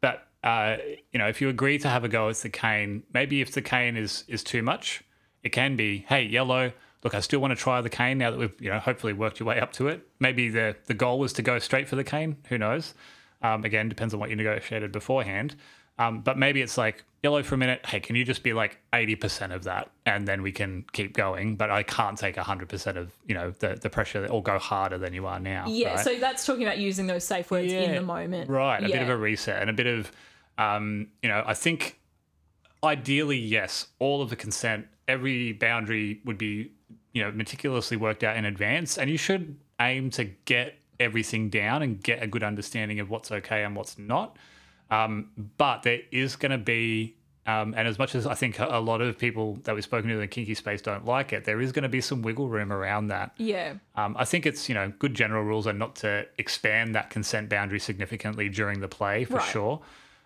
But 0.00 0.26
uh, 0.42 0.76
you 1.12 1.18
know, 1.18 1.26
if 1.28 1.40
you 1.40 1.48
agree 1.48 1.78
to 1.78 1.88
have 1.88 2.04
a 2.04 2.08
go 2.08 2.28
with 2.28 2.42
the 2.42 2.48
cane, 2.48 3.02
maybe 3.12 3.40
if 3.40 3.52
the 3.52 3.62
cane 3.62 3.96
is 3.96 4.24
is 4.28 4.42
too 4.42 4.62
much, 4.62 5.02
it 5.42 5.50
can 5.50 5.76
be, 5.76 6.04
hey, 6.08 6.22
yellow. 6.22 6.72
Look, 7.02 7.14
I 7.14 7.20
still 7.20 7.40
want 7.40 7.52
to 7.52 7.56
try 7.56 7.80
the 7.80 7.88
cane 7.88 8.18
now 8.18 8.30
that 8.30 8.38
we've 8.38 8.60
you 8.60 8.70
know 8.70 8.78
hopefully 8.78 9.12
worked 9.12 9.40
your 9.40 9.48
way 9.48 9.58
up 9.58 9.72
to 9.74 9.88
it. 9.88 10.06
Maybe 10.18 10.48
the 10.50 10.76
the 10.86 10.94
goal 10.94 11.18
was 11.18 11.32
to 11.34 11.42
go 11.42 11.58
straight 11.58 11.88
for 11.88 11.96
the 11.96 12.04
cane. 12.04 12.36
Who 12.48 12.58
knows? 12.58 12.94
Um, 13.42 13.64
again, 13.64 13.88
depends 13.88 14.12
on 14.12 14.20
what 14.20 14.28
you 14.28 14.36
negotiated 14.36 14.92
beforehand. 14.92 15.56
Um, 15.98 16.20
but 16.20 16.38
maybe 16.38 16.62
it's 16.62 16.78
like 16.78 17.04
yellow 17.22 17.42
for 17.42 17.54
a 17.54 17.58
minute. 17.58 17.84
Hey, 17.84 18.00
can 18.00 18.16
you 18.16 18.24
just 18.24 18.42
be 18.42 18.54
like 18.54 18.78
eighty 18.94 19.16
percent 19.16 19.52
of 19.52 19.64
that, 19.64 19.90
and 20.06 20.26
then 20.26 20.42
we 20.42 20.50
can 20.50 20.84
keep 20.92 21.14
going. 21.14 21.56
But 21.56 21.70
I 21.70 21.82
can't 21.82 22.16
take 22.16 22.36
hundred 22.36 22.70
percent 22.70 22.96
of 22.96 23.12
you 23.26 23.34
know 23.34 23.50
the 23.58 23.78
the 23.80 23.90
pressure 23.90 24.26
or 24.26 24.42
go 24.42 24.58
harder 24.58 24.96
than 24.96 25.12
you 25.12 25.26
are 25.26 25.38
now. 25.38 25.66
Yeah, 25.68 25.94
right? 25.94 26.04
so 26.04 26.18
that's 26.18 26.46
talking 26.46 26.62
about 26.62 26.78
using 26.78 27.06
those 27.06 27.24
safe 27.24 27.50
words 27.50 27.72
in 27.72 27.94
the 27.94 28.02
moment. 28.02 28.48
Right, 28.48 28.82
a 28.82 28.86
bit 28.86 29.02
of 29.02 29.10
a 29.10 29.16
reset 29.16 29.60
and 29.60 29.68
a 29.68 29.74
bit 29.74 29.86
of, 29.86 30.10
um, 30.56 31.08
you 31.22 31.28
know, 31.28 31.44
I 31.46 31.52
think 31.52 32.00
ideally, 32.82 33.38
yes, 33.38 33.88
all 33.98 34.22
of 34.22 34.30
the 34.30 34.36
consent, 34.36 34.86
every 35.10 35.52
boundary 35.52 36.20
would 36.24 36.38
be, 36.38 36.70
you 37.12 37.22
know, 37.22 37.30
meticulously 37.32 37.96
worked 37.96 38.22
out 38.24 38.36
in 38.36 38.44
advance, 38.44 38.96
and 38.98 39.10
you 39.10 39.18
should 39.18 39.56
aim 39.80 40.10
to 40.10 40.24
get 40.44 40.74
everything 40.98 41.48
down 41.50 41.82
and 41.82 42.02
get 42.02 42.22
a 42.22 42.26
good 42.26 42.42
understanding 42.42 43.00
of 43.00 43.10
what's 43.10 43.30
okay 43.32 43.64
and 43.64 43.74
what's 43.74 43.98
not. 43.98 44.36
Um, 44.90 45.30
but 45.56 45.82
there 45.82 46.00
is 46.10 46.36
going 46.36 46.50
to 46.52 46.58
be, 46.58 47.14
um, 47.46 47.74
and 47.76 47.88
as 47.88 47.98
much 47.98 48.14
as 48.14 48.26
I 48.26 48.34
think 48.34 48.58
a 48.58 48.78
lot 48.78 49.00
of 49.00 49.16
people 49.16 49.58
that 49.64 49.74
we've 49.74 49.84
spoken 49.84 50.08
to 50.08 50.14
in 50.14 50.20
the 50.20 50.26
kinky 50.26 50.54
space 50.54 50.82
don't 50.82 51.04
like 51.06 51.32
it, 51.32 51.44
there 51.44 51.60
is 51.60 51.72
going 51.72 51.84
to 51.84 51.88
be 51.88 52.00
some 52.00 52.20
wiggle 52.22 52.48
room 52.48 52.72
around 52.72 53.06
that. 53.08 53.32
Yeah. 53.38 53.74
Um, 53.96 54.14
I 54.18 54.24
think 54.24 54.46
it's 54.46 54.68
you 54.68 54.74
know 54.74 54.92
good 54.98 55.14
general 55.14 55.42
rules 55.44 55.66
are 55.66 55.72
not 55.72 55.96
to 55.96 56.26
expand 56.38 56.94
that 56.96 57.08
consent 57.10 57.48
boundary 57.48 57.80
significantly 57.80 58.48
during 58.48 58.80
the 58.80 58.88
play 58.88 59.24
for 59.24 59.34
Right. 59.36 59.50
sure. 59.52 59.80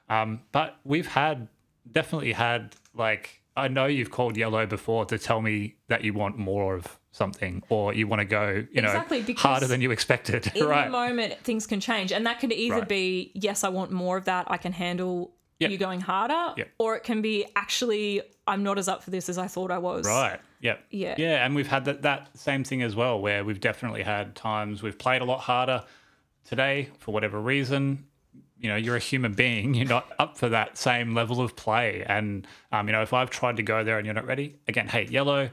Um, 0.09 0.41
but 0.53 0.77
we've 0.85 1.07
had 1.07 1.49
definitely 1.93 2.33
had 2.33 2.75
like 2.95 3.41
I 3.57 3.69
know 3.69 3.87
you've 3.87 4.11
called 4.11 4.37
yellow 4.37 4.67
before 4.67 5.05
to 5.07 5.19
tell 5.19 5.41
me 5.41 5.77
that 5.89 6.03
you 6.05 6.13
want 6.13 6.37
more 6.39 6.75
of 6.75 6.99
something 7.13 7.63
or 7.69 7.95
you 7.95 8.09
want 8.09 8.19
to 8.21 8.25
go 8.25 8.65
you 8.73 8.83
know 8.83 8.89
Exactly, 8.89 9.35
harder 9.35 9.67
than 9.69 9.81
you 9.81 9.93
expected. 9.93 10.51
In 10.57 10.67
right. 10.67 10.87
the 10.87 10.91
moment, 10.91 11.39
things 11.45 11.67
can 11.67 11.79
change. 11.81 12.11
And 12.13 12.27
that 12.27 12.41
can 12.41 12.51
either 12.53 12.81
Right. 12.81 12.89
be, 12.89 13.31
yes, 13.35 13.63
I 13.63 13.69
want 13.69 13.93
more 13.93 14.17
of 14.17 14.25
that. 14.25 14.51
I 14.51 14.57
can 14.57 14.73
handle 14.73 15.33
Yep. 15.61 15.71
you 15.71 15.79
going 15.79 16.01
harder. 16.01 16.55
Yep. 16.57 16.69
Or 16.79 16.97
it 16.97 17.05
can 17.05 17.23
be, 17.23 17.47
actually, 17.55 18.23
I'm 18.49 18.65
not 18.65 18.77
as 18.77 18.89
up 18.89 19.05
for 19.05 19.11
this 19.11 19.29
as 19.29 19.39
I 19.39 19.47
thought 19.47 19.71
I 19.71 19.79
was. 19.79 20.05
Right. 20.05 20.41
Yep. 20.61 20.85
Yeah. 20.91 21.15
Yeah, 21.17 21.45
and 21.47 21.55
we've 21.55 21.69
had 21.69 21.85
that 21.85 22.03
that 22.03 22.37
same 22.37 22.65
thing 22.65 22.83
as 22.83 22.97
well, 22.97 23.21
where 23.21 23.45
we've 23.45 23.61
definitely 23.61 24.03
had 24.03 24.35
times 24.35 24.83
we've 24.83 24.99
played 24.99 25.23
a 25.23 25.25
lot 25.25 25.39
harder 25.41 25.85
today 26.45 26.89
for 26.99 27.13
whatever 27.15 27.41
reason. 27.41 28.07
You 28.59 28.69
know, 28.69 28.77
you're 28.77 28.97
a 28.97 29.01
human 29.01 29.35
being. 29.35 29.75
You're 29.75 29.89
not 29.89 30.13
up 30.19 30.39
for 30.39 30.49
that 30.49 30.79
same 30.79 31.15
level 31.15 31.41
of 31.41 31.57
play. 31.57 32.05
And 32.07 32.47
um, 32.73 32.89
you 32.89 32.93
know, 32.93 33.03
if 33.03 33.13
I've 33.13 33.31
tried 33.31 33.57
to 33.57 33.63
go 33.63 33.85
there 33.85 33.99
and 33.99 34.07
you're 34.07 34.15
not 34.15 34.27
ready, 34.27 34.57
again, 34.69 34.89
hey, 34.89 35.07
yellow. 35.07 35.51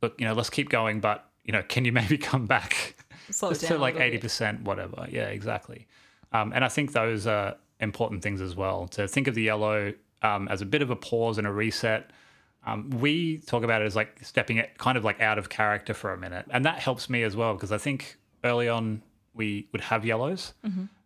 Look, 0.00 0.20
you 0.20 0.26
know, 0.26 0.34
let's 0.34 0.50
keep 0.50 0.68
going, 0.68 1.00
but 1.00 1.28
you 1.44 1.52
know, 1.52 1.62
can 1.62 1.84
you 1.84 1.92
maybe 2.00 2.18
come 2.18 2.46
back 2.46 2.96
Slow 3.30 3.50
just 3.50 3.62
down 3.62 3.72
to 3.72 3.78
like 3.78 3.94
little 3.94 4.06
eighty 4.06 4.16
bit. 4.16 4.22
percent, 4.22 4.62
whatever? 4.62 5.06
Yeah, 5.10 5.26
exactly. 5.28 5.86
Um, 6.32 6.52
and 6.54 6.64
I 6.64 6.68
think 6.68 6.92
those 6.92 7.26
are 7.26 7.56
important 7.80 8.22
things 8.22 8.40
as 8.40 8.54
well. 8.54 8.86
To 8.88 9.08
think 9.08 9.28
of 9.28 9.34
the 9.34 9.42
yellow 9.42 9.92
um, 10.22 10.48
as 10.48 10.62
a 10.62 10.66
bit 10.66 10.82
of 10.82 10.90
a 10.90 10.96
pause 10.96 11.38
and 11.38 11.46
a 11.46 11.52
reset. 11.52 12.10
Um, 12.64 12.90
we 12.90 13.38
talk 13.38 13.64
about 13.64 13.82
it 13.82 13.86
as 13.86 13.96
like 13.96 14.20
stepping 14.22 14.56
it 14.58 14.78
kind 14.78 14.96
of 14.96 15.02
like 15.04 15.20
out 15.20 15.36
of 15.36 15.48
character 15.48 15.94
for 15.94 16.12
a 16.12 16.16
minute. 16.16 16.46
And 16.50 16.64
that 16.64 16.78
helps 16.78 17.10
me 17.10 17.24
as 17.24 17.34
well 17.34 17.54
because 17.54 17.72
I 17.72 17.78
think 17.78 18.18
early 18.44 18.68
on 18.68 19.02
we 19.34 19.66
would 19.72 19.80
have 19.80 20.04
yellows 20.04 20.52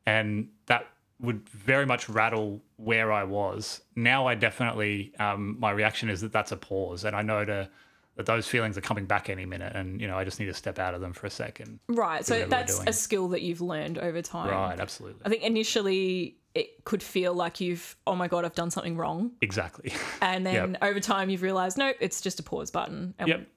and 0.05 0.49
that 0.67 0.87
would 1.21 1.49
very 1.49 1.87
much 1.87 2.09
rattle 2.09 2.63
where 2.77 3.13
I 3.13 3.25
was. 3.25 3.81
Now 3.95 4.27
I 4.27 4.35
definitely, 4.35 5.13
um, 5.19 5.59
my 5.59 5.71
reaction 5.71 6.11
is 6.11 6.21
that 6.21 6.33
that's 6.33 6.53
a 6.53 6.57
pause 6.57 7.05
and 7.05 7.17
I 7.17 7.23
know 7.23 7.45
to, 7.45 7.69
that 8.17 8.27
those 8.27 8.47
feelings 8.47 8.77
are 8.79 8.83
coming 8.83 9.07
back 9.07 9.29
any 9.31 9.45
minute 9.47 9.75
and, 9.75 10.01
you 10.01 10.09
know, 10.09 10.19
I 10.19 10.25
just 10.25 10.41
need 10.41 10.47
to 10.47 10.55
step 10.55 10.79
out 10.79 10.95
of 10.95 11.01
them 11.01 11.13
for 11.13 11.27
a 11.27 11.31
second. 11.31 11.81
Right. 11.89 12.25
So 12.25 12.47
that's 12.47 12.81
a 12.87 12.93
skill 12.93 13.29
that 13.29 13.43
you've 13.43 13.61
learned 13.61 13.99
over 13.99 14.23
time. 14.23 14.51
Right, 14.51 14.79
absolutely. 14.79 15.23
I 15.25 15.29
think 15.29 15.43
initially 15.43 16.37
it 16.55 16.85
could 16.85 17.03
feel 17.03 17.35
like 17.35 17.61
you've, 17.61 17.97
oh 18.07 18.15
my 18.15 18.29
God, 18.29 18.45
I've 18.47 18.55
done 18.55 18.71
something 18.71 18.97
wrong. 18.97 19.33
Exactly. 19.43 19.93
And 20.23 20.45
then 20.47 20.73
Yep. 20.73 20.79
over 20.85 21.01
time 21.01 21.29
you've 21.31 21.43
realized, 21.43 21.77
nope, 21.77 21.97
it's 22.01 22.21
just 22.21 22.41
a 22.41 22.43
pause 22.43 22.71
button. 22.71 23.15
And 23.19 23.29
yep. 23.29 23.49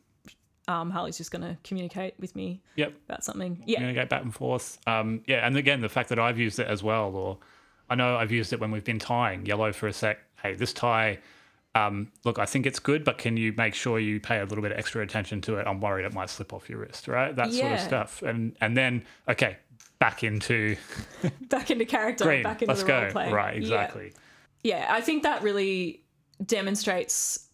Um, 0.69 0.89
Harley's 0.91 1.17
just 1.17 1.31
going 1.31 1.41
to 1.41 1.57
communicate 1.63 2.13
with 2.19 2.35
me 2.35 2.61
Yep. 2.75 2.93
about 3.09 3.23
something. 3.23 3.61
Yeah. 3.65 3.79
communicate 3.79 4.07
back 4.09 4.21
and 4.23 4.33
forth. 4.33 4.77
Um, 4.87 5.21
yeah, 5.25 5.45
and 5.45 5.57
again, 5.57 5.81
the 5.81 5.89
fact 5.89 6.09
that 6.09 6.19
I've 6.19 6.37
used 6.37 6.59
it 6.59 6.67
as 6.67 6.81
well, 6.83 7.15
or 7.15 7.37
I 7.89 7.95
know 7.95 8.15
I've 8.15 8.31
used 8.31 8.53
it 8.53 8.59
when 8.59 8.69
we've 8.71 8.83
been 8.83 8.99
tying 8.99 9.45
yellow 9.45 9.73
for 9.73 9.87
a 9.87 9.93
sec. 9.93 10.19
Hey, 10.43 10.53
this 10.53 10.71
tie, 10.71 11.17
um, 11.75 12.11
look, 12.23 12.37
I 12.39 12.45
think 12.45 12.65
it's 12.65 12.79
good, 12.79 13.03
but 13.03 13.17
can 13.17 13.35
you 13.35 13.51
make 13.57 13.73
sure 13.73 13.99
you 13.99 14.19
pay 14.19 14.37
a 14.39 14.45
little 14.45 14.61
bit 14.61 14.71
of 14.71 14.77
extra 14.77 15.01
attention 15.01 15.41
to 15.41 15.57
it? 15.57 15.65
I'm 15.67 15.81
worried 15.81 16.05
it 16.05 16.13
might 16.13 16.29
slip 16.29 16.53
off 16.53 16.69
your 16.69 16.79
wrist, 16.79 17.07
right? 17.07 17.35
That 17.35 17.51
sort 17.51 17.71
of 17.73 17.79
stuff. 17.79 18.21
And 18.21 18.55
and 18.61 18.77
then 18.77 19.03
okay, 19.27 19.57
back 19.97 20.23
into 20.23 20.75
Back 21.49 21.71
into 21.71 21.85
character, 21.85 22.25
green. 22.25 22.43
back 22.43 22.61
into 22.61 22.67
Let's 22.71 22.81
the 22.83 22.87
go. 22.87 23.01
role 23.01 23.11
play. 23.11 23.31
Right, 23.31 23.55
Yeah. 23.55 23.59
exactly. 23.61 24.13
yeah, 24.63 24.85
I 24.89 25.01
think 25.01 25.23
that 25.23 25.41
really 25.41 26.03
demonstrates 26.45 27.47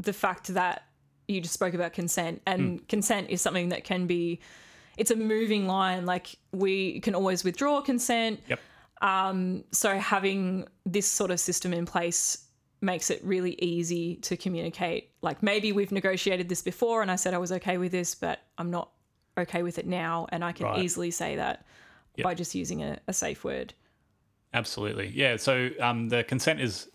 the 0.00 0.12
fact 0.12 0.48
that 0.54 0.82
you 1.28 1.40
just 1.40 1.54
spoke 1.54 1.74
about 1.74 1.92
consent, 1.92 2.42
and 2.46 2.78
Hmm. 2.80 2.84
consent 2.88 3.30
is 3.30 3.40
something 3.42 3.70
that 3.70 3.84
can 3.84 4.06
be. 4.06 4.40
It's 4.96 5.10
a 5.10 5.16
moving 5.16 5.66
line. 5.66 6.06
Like 6.06 6.36
we 6.52 7.00
can 7.00 7.14
always 7.14 7.44
withdraw 7.44 7.80
consent. 7.82 8.40
Yep. 8.48 8.60
Um, 9.02 9.64
so 9.72 9.98
having 9.98 10.66
this 10.86 11.06
sort 11.06 11.30
of 11.30 11.38
system 11.38 11.72
in 11.74 11.84
place 11.84 12.46
makes 12.80 13.10
it 13.10 13.22
really 13.24 13.52
easy 13.62 14.16
to 14.16 14.36
communicate. 14.36 15.10
Like 15.22 15.42
maybe 15.42 15.72
we've 15.72 15.92
negotiated 15.92 16.48
this 16.48 16.62
before, 16.62 17.02
and 17.02 17.10
I 17.10 17.16
said 17.16 17.34
I 17.34 17.38
was 17.38 17.52
okay 17.52 17.76
with 17.78 17.92
this, 17.92 18.14
but 18.14 18.40
I'm 18.56 18.70
not 18.70 18.90
okay 19.36 19.62
with 19.62 19.78
it 19.78 19.86
now, 19.86 20.26
and 20.30 20.42
I 20.44 20.52
can 20.52 20.66
Right. 20.66 20.82
easily 20.82 21.10
say 21.10 21.36
that 21.36 21.66
by 22.22 22.32
just 22.34 22.54
using 22.54 22.82
a, 22.82 22.98
a 23.06 23.12
safe 23.12 23.44
word. 23.44 23.74
Absolutely. 24.54 25.08
Yeah. 25.08 25.36
So 25.36 25.68
um, 25.80 26.08
the 26.08 26.24
consent 26.24 26.60
is 26.62 26.88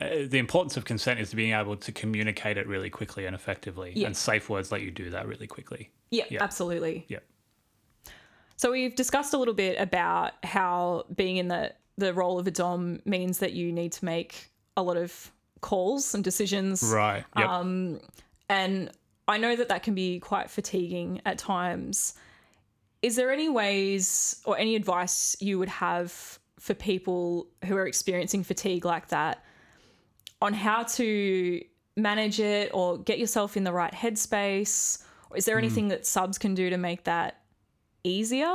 the 0.00 0.38
importance 0.38 0.76
of 0.76 0.84
consent 0.84 1.20
is 1.20 1.32
being 1.32 1.52
able 1.52 1.76
to 1.76 1.92
communicate 1.92 2.56
it 2.58 2.66
really 2.66 2.90
quickly 2.90 3.26
and 3.26 3.34
effectively, 3.34 3.92
Yeah. 3.94 4.06
and 4.08 4.16
safe 4.16 4.48
words 4.50 4.72
let 4.72 4.82
you 4.82 4.90
do 4.90 5.10
that 5.10 5.26
really 5.26 5.46
quickly. 5.46 5.90
Yeah, 6.10 6.24
Yeah. 6.30 6.42
absolutely. 6.42 7.04
Yeah. 7.08 7.20
So 8.56 8.70
we've 8.70 8.94
discussed 8.94 9.34
a 9.34 9.38
little 9.38 9.54
bit 9.54 9.80
about 9.80 10.32
how 10.44 11.06
being 11.14 11.36
in 11.36 11.48
the 11.48 11.72
the 11.96 12.12
role 12.12 12.40
of 12.40 12.46
a 12.48 12.50
dom 12.50 13.00
means 13.04 13.38
that 13.38 13.52
you 13.52 13.70
need 13.70 13.92
to 13.92 14.04
make 14.04 14.50
a 14.76 14.82
lot 14.82 14.96
of 14.96 15.30
calls 15.60 16.12
and 16.12 16.24
decisions. 16.24 16.82
Right. 16.82 17.24
Yep. 17.38 17.48
Um, 17.48 18.00
and 18.48 18.90
I 19.28 19.38
know 19.38 19.54
that 19.54 19.68
that 19.68 19.84
can 19.84 19.94
be 19.94 20.18
quite 20.18 20.50
fatiguing 20.50 21.20
at 21.24 21.38
times. 21.38 22.14
Is 23.00 23.14
there 23.14 23.30
any 23.30 23.48
ways 23.48 24.40
or 24.44 24.58
any 24.58 24.74
advice 24.74 25.36
you 25.40 25.56
would 25.60 25.68
have 25.68 26.40
for 26.58 26.74
people 26.74 27.46
who 27.66 27.76
are 27.76 27.86
experiencing 27.86 28.42
fatigue 28.42 28.84
like 28.84 29.08
that 29.08 29.44
on 30.44 30.52
how 30.52 30.82
to 30.82 31.62
manage 31.96 32.38
it 32.40 32.70
or 32.74 32.98
get 32.98 33.18
yourself 33.18 33.56
in 33.56 33.64
the 33.64 33.72
right 33.72 33.92
headspace? 33.92 35.02
Or 35.30 35.36
is 35.38 35.44
there 35.46 35.58
anything 35.58 35.88
that 35.88 36.06
subs 36.06 36.38
can 36.38 36.54
do 36.54 36.70
to 36.70 36.76
make 36.76 37.04
that 37.04 37.40
easier? 38.04 38.54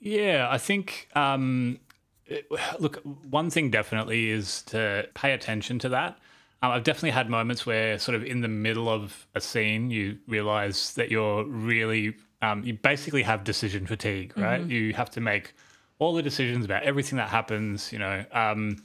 Yeah, 0.00 0.48
I 0.50 0.58
think. 0.58 1.08
Um, 1.14 1.80
it- 2.26 2.46
look, 2.78 2.96
one 3.28 3.50
thing 3.50 3.70
definitely 3.70 4.30
is 4.30 4.62
to 4.64 5.08
pay 5.14 5.32
attention 5.32 5.78
to 5.80 5.88
that. 5.90 6.18
Um, 6.62 6.70
I've 6.70 6.84
definitely 6.84 7.10
had 7.10 7.28
moments 7.28 7.66
where, 7.66 7.98
sort 7.98 8.14
of 8.14 8.24
in 8.24 8.40
the 8.40 8.48
middle 8.48 8.88
of 8.88 9.26
a 9.34 9.40
scene, 9.40 9.90
you 9.90 10.18
realize 10.28 10.94
that 10.94 11.10
you're 11.10 11.44
really, 11.44 12.14
um, 12.40 12.62
you 12.64 12.74
basically 12.74 13.22
have 13.24 13.42
decision 13.42 13.86
fatigue, 13.86 14.32
right? 14.36 14.60
You 14.70 14.92
have 14.94 15.10
to 15.10 15.20
make 15.20 15.54
all 15.98 16.14
the 16.14 16.22
decisions 16.22 16.64
about 16.64 16.84
everything 16.84 17.16
that 17.16 17.28
happens, 17.30 17.92
you 17.92 17.98
know, 17.98 18.24
um, 18.32 18.76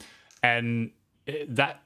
and 0.42 0.90
it- 1.28 1.56
that 1.56 1.82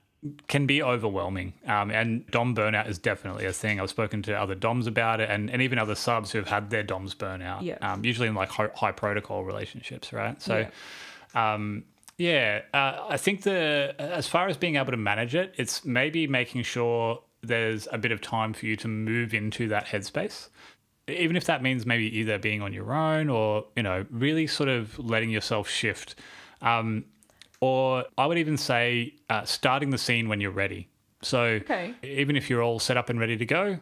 can 0.48 0.68
be 0.68 0.84
overwhelming. 0.84 1.54
Um, 1.66 1.90
and 1.90 2.26
Dom 2.28 2.56
burnout 2.56 2.88
is 2.88 3.00
definitely 3.00 3.46
a 3.46 3.54
thing. 3.54 3.80
I've 3.80 3.90
spoken 3.90 4.22
to 4.24 4.34
other 4.40 4.54
Doms 4.54 4.86
about 4.86 5.20
it 5.20 5.30
and, 5.30 5.50
and 5.50 5.62
even 5.62 5.80
other 5.80 5.96
subs 5.96 6.32
who 6.32 6.38
have 6.38 6.48
had 6.48 6.70
their 6.70 6.84
Doms 6.84 7.16
burnout, 7.16 7.64
Yeah. 7.64 7.78
um, 7.82 8.06
usually 8.06 8.28
in 8.28 8.36
like 8.36 8.50
high, 8.50 8.70
high 8.76 8.92
protocol 8.92 9.44
relationships, 9.44 10.14
right? 10.14 10.40
So, 10.42 10.68
um, 11.34 11.86
yeah, 12.18 12.62
uh, 12.74 13.06
I 13.10 13.18
think 13.18 13.42
the 13.44 13.96
as 13.98 14.28
far 14.28 14.48
as 14.48 14.58
being 14.58 14.76
able 14.76 14.92
to 14.92 14.98
manage 14.98 15.34
it, 15.34 15.56
it's 15.58 15.84
maybe 15.84 16.28
making 16.28 16.64
sure 16.64 17.22
there's 17.42 17.88
a 17.92 17.98
bit 17.98 18.12
of 18.12 18.22
time 18.22 18.54
for 18.54 18.68
you 18.68 18.76
to 18.76 18.88
move 18.88 19.34
into 19.34 19.68
that 19.70 19.88
headspace. 19.88 20.50
Even 21.08 21.36
if 21.36 21.46
that 21.46 21.64
means 21.64 21.88
maybe 21.88 22.16
either 22.20 22.38
being 22.38 22.62
on 22.62 22.74
your 22.74 22.94
own 22.94 23.28
or, 23.28 23.66
you 23.76 23.82
know, 23.82 24.06
really 24.12 24.46
sort 24.46 24.70
of 24.70 25.00
letting 25.00 25.32
yourself 25.32 25.68
shift. 25.68 26.14
Um, 26.62 27.06
or 27.62 28.06
I 28.18 28.26
would 28.26 28.38
even 28.38 28.58
say 28.58 29.14
uh, 29.30 29.46
starting 29.46 29.92
the 29.92 29.98
scene 29.98 30.28
when 30.28 30.42
you're 30.42 30.52
ready. 30.52 30.90
So 31.22 31.42
Okay. 31.62 31.94
even 32.02 32.36
if 32.36 32.50
you're 32.50 32.64
all 32.64 32.80
set 32.80 32.98
up 32.98 33.10
and 33.10 33.20
ready 33.20 33.38
to 33.38 33.46
go, 33.46 33.80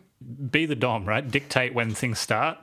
be 0.52 0.66
the 0.66 0.76
dom, 0.76 1.06
right? 1.06 1.26
Dictate 1.30 1.74
when 1.74 1.94
things 1.94 2.20
start, 2.20 2.58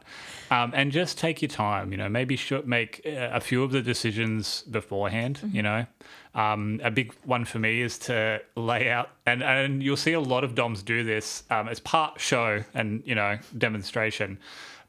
um, 0.51 0.73
and 0.75 0.93
just 0.93 1.17
take 1.19 1.41
your 1.41 1.49
time. 1.49 1.91
You 1.91 1.97
know, 1.97 2.11
maybe 2.11 2.39
make 2.67 3.01
uh, 3.07 3.31
a 3.33 3.41
few 3.41 3.63
of 3.63 3.73
the 3.73 3.81
decisions 3.81 4.61
beforehand. 4.71 5.41
You 5.51 5.63
know, 5.63 5.87
um, 6.35 6.79
a 6.85 6.91
big 6.91 7.15
one 7.25 7.47
for 7.47 7.59
me 7.59 7.81
is 7.81 7.97
to 8.01 8.43
lay 8.55 8.91
out, 8.91 9.09
and 9.25 9.43
and 9.43 9.83
you'll 9.83 9.97
see 9.97 10.13
a 10.13 10.21
lot 10.21 10.45
of 10.45 10.55
doms 10.55 10.83
do 10.83 11.03
this 11.03 11.45
um, 11.49 11.69
as 11.69 11.81
part 11.81 12.21
show 12.21 12.63
and 12.75 13.03
you 13.07 13.15
know 13.15 13.39
demonstration. 13.57 14.39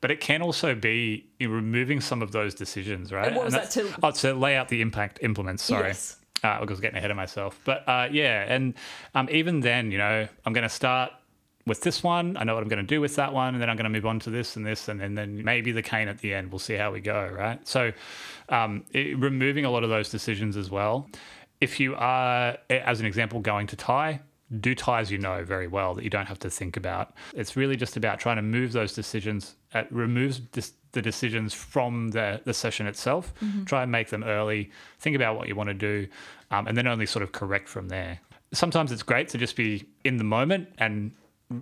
But 0.02 0.12
it 0.12 0.20
can 0.20 0.42
also 0.42 0.76
be 0.76 1.28
in 1.40 1.50
removing 1.52 2.02
some 2.02 2.22
of 2.22 2.32
those 2.32 2.54
decisions, 2.54 3.12
right? 3.12 3.34
what 3.34 3.46
was 3.46 3.54
And 3.54 3.64
that 3.64 3.72
to- 3.72 3.94
Oh, 4.04 4.12
to 4.12 4.34
lay 4.34 4.56
out 4.56 4.70
the 4.70 4.82
impact 4.82 5.20
implements. 5.22 5.64
Sorry. 5.64 5.88
Yes. 5.90 6.18
Uh, 6.44 6.48
I 6.50 6.64
was 6.64 6.80
getting 6.80 6.98
ahead 6.98 7.10
of 7.10 7.18
myself. 7.18 7.60
But 7.66 7.88
uh, 7.90 8.08
yeah, 8.12 8.46
and 8.48 8.76
um, 9.16 9.28
even 9.32 9.62
then, 9.62 9.90
you 9.92 9.98
know, 9.98 10.28
I'm 10.46 10.54
going 10.54 10.64
to 10.64 10.70
start 10.70 11.12
with 11.66 11.82
this 11.82 12.04
one. 12.04 12.38
I 12.38 12.44
know 12.44 12.54
what 12.54 12.62
I'm 12.62 12.70
going 12.70 12.86
to 12.86 12.88
do 12.96 13.02
with 13.02 13.16
that 13.16 13.34
one, 13.34 13.56
and 13.56 13.62
then 13.62 13.70
I'm 13.70 13.76
going 13.76 13.86
to 13.86 13.90
move 13.90 14.06
on 14.06 14.20
to 14.20 14.30
this 14.30 14.56
and 14.56 14.66
this, 14.66 14.88
and 14.88 15.02
then, 15.02 15.16
then 15.16 15.44
maybe 15.44 15.72
the 15.72 15.82
cane 15.82 16.08
at 16.08 16.20
the 16.20 16.34
end. 16.34 16.52
We'll 16.52 16.60
see 16.60 16.76
how 16.76 16.92
we 16.92 17.02
go, 17.02 17.28
right? 17.28 17.68
So, 17.68 17.92
um, 18.50 18.86
it, 18.94 19.18
removing 19.18 19.66
a 19.66 19.72
lot 19.72 19.84
of 19.84 19.90
those 19.90 20.10
decisions 20.10 20.56
as 20.56 20.70
well. 20.70 21.10
If 21.60 21.80
you 21.80 21.96
are, 21.96 22.56
as 22.70 23.00
an 23.00 23.06
example, 23.08 23.40
going 23.42 23.66
to 23.68 23.76
tie, 23.76 24.22
do 24.62 24.74
ties 24.76 25.12
you 25.12 25.18
know 25.18 25.44
very 25.44 25.68
well 25.68 25.94
that 25.96 26.04
you 26.06 26.10
don't 26.10 26.28
have 26.28 26.40
to 26.40 26.50
think 26.50 26.78
about. 26.78 27.16
It's 27.34 27.58
really 27.58 27.76
just 27.76 27.98
about 27.98 28.18
trying 28.20 28.38
to 28.38 28.42
move 28.44 28.72
those 28.72 28.94
decisions, 28.94 29.57
uh, 29.78 29.84
removes 29.92 30.40
dis- 30.40 30.74
the 30.94 31.02
decisions 31.02 31.54
from 31.54 32.10
the, 32.10 32.42
the 32.46 32.54
session 32.54 32.88
itself. 32.88 33.34
Try 33.66 33.84
and 33.84 33.92
make 33.92 34.10
them 34.10 34.24
early. 34.24 34.72
Think 35.00 35.16
about 35.16 35.36
what 35.38 35.48
you 35.48 35.56
want 35.56 35.70
to 35.70 35.74
do, 35.74 36.08
um, 36.52 36.68
and 36.68 36.78
then 36.78 36.88
only 36.88 37.06
sort 37.06 37.24
of 37.24 37.32
correct 37.32 37.68
from 37.68 37.88
there. 37.90 38.20
Sometimes 38.54 38.92
it's 38.92 39.04
great 39.04 39.28
to 39.30 39.38
just 39.38 39.56
be 39.56 39.86
in 40.04 40.18
the 40.18 40.24
moment 40.24 40.70
and 40.78 41.12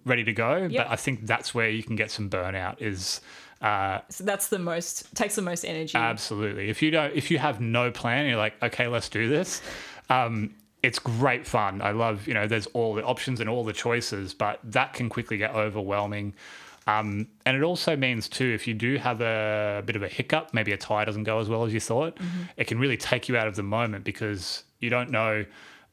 ready 0.06 0.24
to 0.24 0.34
go, 0.34 0.68
Yep. 0.70 0.72
but 0.86 0.92
I 0.92 0.96
think 0.96 1.26
that's 1.26 1.54
where 1.54 1.70
you 1.70 1.84
can 1.84 1.96
get 1.96 2.12
some 2.12 2.30
burnout. 2.30 2.82
Is 2.82 3.22
uh, 3.62 4.00
So 4.10 4.24
that's 4.24 4.48
the 4.48 4.60
most 4.60 5.14
takes 5.16 5.36
the 5.36 5.42
most 5.42 5.66
energy. 5.66 5.98
Absolutely. 5.98 6.70
If 6.70 6.82
you 6.82 6.92
don't, 6.92 7.14
if 7.14 7.30
you 7.32 7.38
have 7.40 7.60
no 7.60 7.92
plan, 7.92 8.28
you're 8.28 8.38
like, 8.38 8.62
okay, 8.64 8.88
let's 8.88 9.10
do 9.10 9.28
this. 9.30 9.62
Um, 10.10 10.54
it's 10.84 11.00
great 11.00 11.48
fun. 11.48 11.82
I 11.82 11.92
love, 11.92 12.28
you 12.28 12.34
know, 12.36 12.46
there's 12.48 12.68
all 12.68 12.94
the 12.94 13.04
options 13.04 13.40
and 13.40 13.50
all 13.50 13.64
the 13.64 13.74
choices, 13.74 14.34
but 14.36 14.60
that 14.64 14.94
can 14.94 15.10
quickly 15.10 15.38
get 15.38 15.56
overwhelming. 15.56 16.36
Um, 16.88 17.28
and 17.46 17.58
it 17.58 17.64
also 17.64 17.96
means 17.96 18.30
too, 18.30 18.46
if 18.46 18.68
you 18.68 18.74
do 18.74 18.98
have 18.98 19.22
a 19.22 19.82
bit 19.86 19.96
of 19.96 20.04
a 20.04 20.08
hiccup, 20.08 20.54
maybe 20.54 20.72
a 20.72 20.78
tie 20.78 21.04
doesn't 21.06 21.24
go 21.24 21.40
as 21.40 21.50
well 21.50 21.64
as 21.64 21.74
you 21.74 21.80
thought, 21.80 22.18
it 22.58 22.68
can 22.68 22.78
really 22.78 22.98
take 22.98 23.28
you 23.28 23.38
out 23.38 23.48
of 23.48 23.56
the 23.56 23.64
moment 23.64 24.04
because 24.04 24.64
you 24.80 24.90
don't 24.90 25.10
know. 25.10 25.46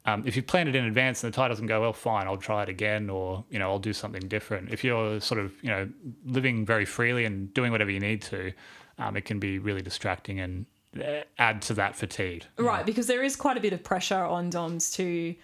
Um, 0.04 0.24
if 0.26 0.34
you 0.34 0.42
planned 0.42 0.68
it 0.68 0.74
in 0.74 0.84
advance 0.84 1.22
and 1.22 1.32
the 1.32 1.36
tie 1.36 1.48
doesn't 1.48 1.66
go 1.66 1.80
well, 1.80 1.92
fine, 1.92 2.26
I'll 2.26 2.36
try 2.36 2.64
it 2.64 2.68
again, 2.68 3.08
or 3.08 3.44
you 3.50 3.58
know, 3.58 3.70
I'll 3.70 3.78
do 3.78 3.92
something 3.92 4.22
different. 4.22 4.70
If 4.70 4.84
you're 4.84 5.20
sort 5.20 5.40
of 5.40 5.52
you 5.62 5.70
know 5.70 5.88
living 6.26 6.66
very 6.66 6.84
freely 6.84 7.24
and 7.24 7.52
doing 7.54 7.72
whatever 7.72 7.90
you 7.90 8.00
need 8.00 8.20
to, 8.22 8.52
um, 8.98 9.16
it 9.16 9.24
can 9.24 9.38
be 9.38 9.58
really 9.58 9.80
distracting 9.80 10.40
and 10.40 10.66
uh, 11.00 11.22
add 11.38 11.62
to 11.62 11.74
that 11.74 11.96
fatigue. 11.96 12.44
Right, 12.58 12.84
because 12.84 13.06
there 13.06 13.22
is 13.22 13.36
quite 13.36 13.56
a 13.56 13.60
bit 13.60 13.72
of 13.72 13.82
pressure 13.82 14.22
on 14.24 14.50
DOMs 14.50 14.90
to 14.92 15.34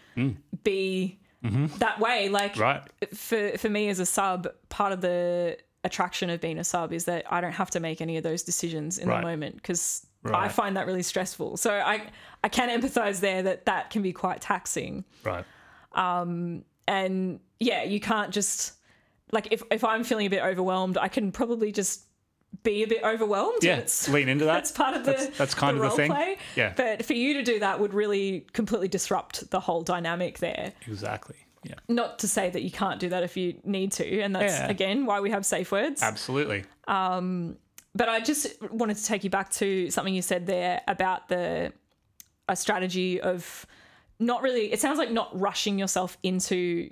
be 0.65 1.19
that 1.42 2.01
way. 2.01 2.29
Like. 2.29 2.55
Mm-hmm. 2.55 2.62
Right. 2.62 2.83
for 3.14 3.57
for 3.59 3.68
me 3.68 3.88
as 3.88 3.98
a 4.01 4.07
sub, 4.07 4.48
part 4.68 4.92
of 4.92 5.01
the 5.01 5.57
attraction 5.85 6.29
of 6.29 6.40
being 6.40 6.59
a 6.59 6.64
sub 6.64 6.92
is 6.92 7.05
that 7.05 7.24
I 7.33 7.40
don't 7.40 7.53
have 7.53 7.70
to 7.70 7.81
make 7.81 8.01
any 8.01 8.16
of 8.16 8.24
those 8.24 8.42
decisions 8.42 8.98
in 8.98 9.09
Right. 9.09 9.20
the 9.20 9.27
moment 9.27 9.55
because 9.57 10.05
I 10.24 10.48
find 10.48 10.77
that 10.77 10.87
really 10.87 11.03
stressful. 11.05 11.57
So 11.57 11.72
I 11.72 12.03
I 12.44 12.48
can 12.48 12.68
empathize 12.68 13.20
there 13.20 13.42
that 13.44 13.64
that 13.66 13.90
can 13.90 14.03
be 14.03 14.12
quite 14.12 14.40
taxing. 14.40 15.05
Right. 15.24 15.44
Um, 15.92 16.64
And 16.88 17.40
yeah, 17.61 17.83
you 17.85 18.01
can't 18.01 18.33
just 18.35 18.72
like 19.31 19.48
if 19.53 19.62
if 19.70 19.85
I'm 19.85 20.05
feeling 20.05 20.27
a 20.27 20.31
bit 20.31 20.42
overwhelmed, 20.42 20.98
I 20.98 21.09
can 21.09 21.31
probably 21.33 21.70
just 21.72 22.05
be 22.63 22.83
a 22.83 22.87
bit 22.89 23.03
overwhelmed. 23.05 23.63
Yeah. 23.63 23.85
Lean 24.09 24.29
into 24.29 24.45
that. 24.45 24.55
that's 24.55 24.73
part 24.73 24.95
of 24.97 25.05
the 25.05 25.13
That's, 25.13 25.39
that's 25.39 25.55
kind 25.55 25.79
the 25.79 25.85
of 25.85 25.91
the 25.93 25.97
thing. 25.97 26.11
play. 26.11 26.39
Yeah. 26.57 26.73
But 26.77 27.05
for 27.05 27.13
you 27.15 27.35
to 27.35 27.43
do 27.43 27.61
that 27.61 27.79
would 27.81 27.95
really 27.95 28.47
completely 28.53 28.89
disrupt 28.89 29.51
the 29.51 29.61
whole 29.61 29.83
dynamic 29.83 30.39
there. 30.39 30.73
exactly. 30.87 31.37
Yeah. 31.65 31.75
Not 31.89 32.21
to 32.21 32.29
say 32.29 32.51
that 32.51 32.63
you 32.63 32.71
can't 32.71 33.01
do 33.01 33.09
that 33.11 33.23
if 33.25 33.37
you 33.37 33.61
need 33.65 33.93
to, 33.93 34.21
and 34.21 34.35
that's 34.35 34.53
Yeah. 34.55 34.69
again 34.69 35.07
why 35.07 35.21
we 35.21 35.31
have 35.31 35.45
safe 35.45 35.73
words. 35.73 36.03
Absolutely. 36.03 36.65
Um, 36.87 37.57
but 37.95 38.09
I 38.09 38.21
just 38.21 38.61
wanted 38.71 38.97
to 38.97 39.05
take 39.05 39.25
you 39.25 39.31
back 39.31 39.51
to 39.55 39.91
something 39.91 40.15
you 40.15 40.23
said 40.23 40.47
there 40.47 40.81
about 40.87 41.29
the 41.29 41.73
a 42.49 42.55
strategy 42.57 43.21
of 43.21 43.67
not 44.21 44.43
really. 44.43 44.73
It 44.73 44.81
sounds 44.81 44.99
like 44.99 45.11
not 45.11 45.39
rushing 45.39 45.79
yourself 45.79 46.17
into 46.23 46.91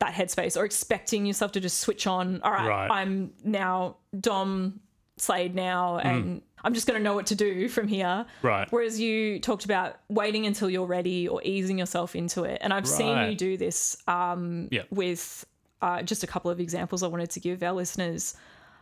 that 0.00 0.14
headspace 0.14 0.56
or 0.56 0.64
expecting 0.64 1.26
yourself 1.26 1.52
to 1.52 1.60
just 1.60 1.78
switch 1.78 2.06
on. 2.06 2.40
All 2.42 2.50
right, 2.52 2.66
Right. 2.68 2.90
I'm 2.90 3.32
now 3.44 3.96
Dom 4.18 4.80
Slade 5.18 5.54
now, 5.54 5.98
and 5.98 6.42
I'm 6.64 6.74
just 6.74 6.86
going 6.86 6.98
to 6.98 7.02
know 7.04 7.14
what 7.14 7.26
to 7.26 7.34
do 7.34 7.68
from 7.68 7.88
here. 7.88 8.24
Right. 8.42 8.66
Whereas 8.70 8.98
you 9.00 9.38
talked 9.40 9.64
about 9.64 9.96
waiting 10.08 10.46
until 10.46 10.70
you're 10.70 10.86
ready 10.86 11.28
or 11.28 11.42
easing 11.44 11.78
yourself 11.78 12.16
into 12.16 12.44
it, 12.44 12.58
and 12.62 12.72
I've 12.72 12.86
seen 12.88 13.28
you 13.30 13.34
do 13.36 13.56
this 13.56 13.96
um, 14.08 14.68
Yeah. 14.70 14.82
with 14.90 15.44
uh, 15.82 16.02
just 16.02 16.24
a 16.24 16.26
couple 16.26 16.50
of 16.50 16.58
examples 16.60 17.02
I 17.02 17.06
wanted 17.08 17.30
to 17.30 17.40
give 17.40 17.62
our 17.62 17.72
listeners. 17.72 18.34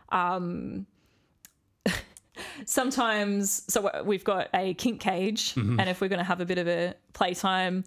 Um, 0.09 0.87
sometimes, 2.65 3.63
so 3.71 4.03
we've 4.03 4.23
got 4.23 4.49
a 4.53 4.73
kink 4.75 5.01
cage, 5.01 5.53
Mm-hmm. 5.55 5.79
and 5.79 5.89
if 5.89 6.01
we're 6.01 6.07
going 6.07 6.19
to 6.19 6.23
have 6.25 6.41
a 6.41 6.45
bit 6.45 6.57
of 6.57 6.67
a 6.67 6.93
playtime, 7.13 7.83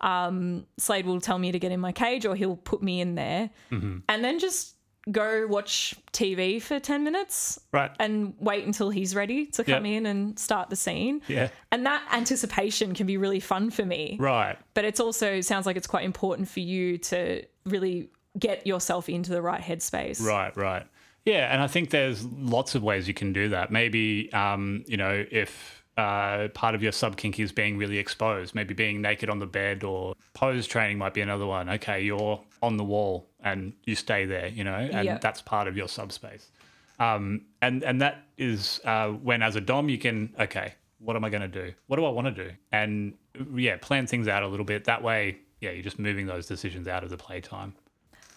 um, 0.00 0.66
Slade 0.78 1.06
will 1.06 1.20
tell 1.20 1.38
me 1.38 1.52
to 1.52 1.58
get 1.58 1.72
in 1.72 1.80
my 1.80 1.92
cage, 1.92 2.26
or 2.26 2.34
he'll 2.34 2.56
put 2.56 2.82
me 2.82 3.00
in 3.00 3.14
there, 3.14 3.50
Mm-hmm. 3.70 3.98
and 4.08 4.24
then 4.24 4.38
just 4.38 4.71
go 5.10 5.46
watch 5.48 5.94
TV 6.12 6.62
for 6.62 6.78
10 6.78 7.02
minutes 7.02 7.58
Right. 7.72 7.90
and 7.98 8.34
wait 8.38 8.64
until 8.64 8.90
he's 8.90 9.14
ready 9.16 9.46
to 9.46 9.64
come 9.64 9.84
Yep. 9.84 9.96
in 9.96 10.06
and 10.06 10.38
start 10.38 10.70
the 10.70 10.76
scene. 10.76 11.22
Yeah. 11.26 11.48
And 11.72 11.84
that 11.86 12.02
anticipation 12.12 12.94
can 12.94 13.06
be 13.06 13.16
really 13.16 13.40
fun 13.40 13.70
for 13.70 13.84
me. 13.84 14.16
Right. 14.20 14.56
But 14.74 14.84
it's 14.84 15.00
also 15.00 15.40
sounds 15.40 15.66
like 15.66 15.76
it's 15.76 15.88
quite 15.88 16.04
important 16.04 16.48
for 16.48 16.60
you 16.60 16.98
to 16.98 17.42
really 17.64 18.10
get 18.38 18.66
yourself 18.66 19.08
into 19.08 19.30
the 19.30 19.42
right 19.42 19.60
headspace. 19.60 20.22
Right, 20.24 20.56
right. 20.56 20.86
Yeah, 21.24 21.52
and 21.52 21.62
I 21.62 21.66
think 21.66 21.90
there's 21.90 22.24
lots 22.24 22.74
of 22.74 22.82
ways 22.82 23.06
you 23.06 23.14
can 23.14 23.32
do 23.32 23.48
that. 23.50 23.70
Maybe, 23.70 24.32
um, 24.32 24.84
you 24.86 24.96
know, 24.96 25.24
if 25.30 25.81
uh, 25.96 26.48
part 26.54 26.74
of 26.74 26.82
your 26.82 26.92
sub 26.92 27.16
kink 27.16 27.38
is 27.38 27.52
being 27.52 27.76
really 27.76 27.98
exposed, 27.98 28.54
maybe 28.54 28.74
being 28.74 29.00
naked 29.02 29.28
on 29.28 29.38
the 29.38 29.46
bed, 29.46 29.84
or 29.84 30.14
pose 30.34 30.66
training 30.66 30.98
might 30.98 31.14
be 31.14 31.20
another 31.20 31.46
one. 31.46 31.68
Okay, 31.68 32.02
you're 32.02 32.40
on 32.62 32.76
the 32.76 32.84
wall 32.84 33.28
and 33.40 33.72
you 33.84 33.94
stay 33.94 34.24
there, 34.24 34.48
you 34.48 34.64
know, 34.64 34.74
and 34.74 35.04
Yeah. 35.06 35.18
that's 35.18 35.42
part 35.42 35.68
of 35.68 35.76
your 35.76 35.88
subspace. 35.88 36.50
Um, 36.98 37.42
and 37.60 37.82
and 37.82 38.00
that 38.00 38.24
is 38.38 38.80
uh, 38.84 39.08
when, 39.08 39.42
as 39.42 39.56
a 39.56 39.60
dom, 39.60 39.88
you 39.88 39.98
can 39.98 40.34
okay, 40.38 40.74
what 40.98 41.16
am 41.16 41.24
I 41.24 41.30
going 41.30 41.42
to 41.42 41.48
do? 41.48 41.72
What 41.88 41.96
do 41.96 42.04
I 42.04 42.10
want 42.10 42.34
to 42.34 42.44
do? 42.48 42.50
And 42.70 43.14
yeah, 43.54 43.76
plan 43.80 44.06
things 44.06 44.28
out 44.28 44.42
a 44.42 44.48
little 44.48 44.64
bit. 44.66 44.84
That 44.84 45.02
way, 45.02 45.38
yeah, 45.60 45.70
you're 45.72 45.82
just 45.82 45.98
moving 45.98 46.26
those 46.26 46.46
decisions 46.46 46.86
out 46.88 47.02
of 47.02 47.10
the 47.10 47.16
playtime. 47.16 47.74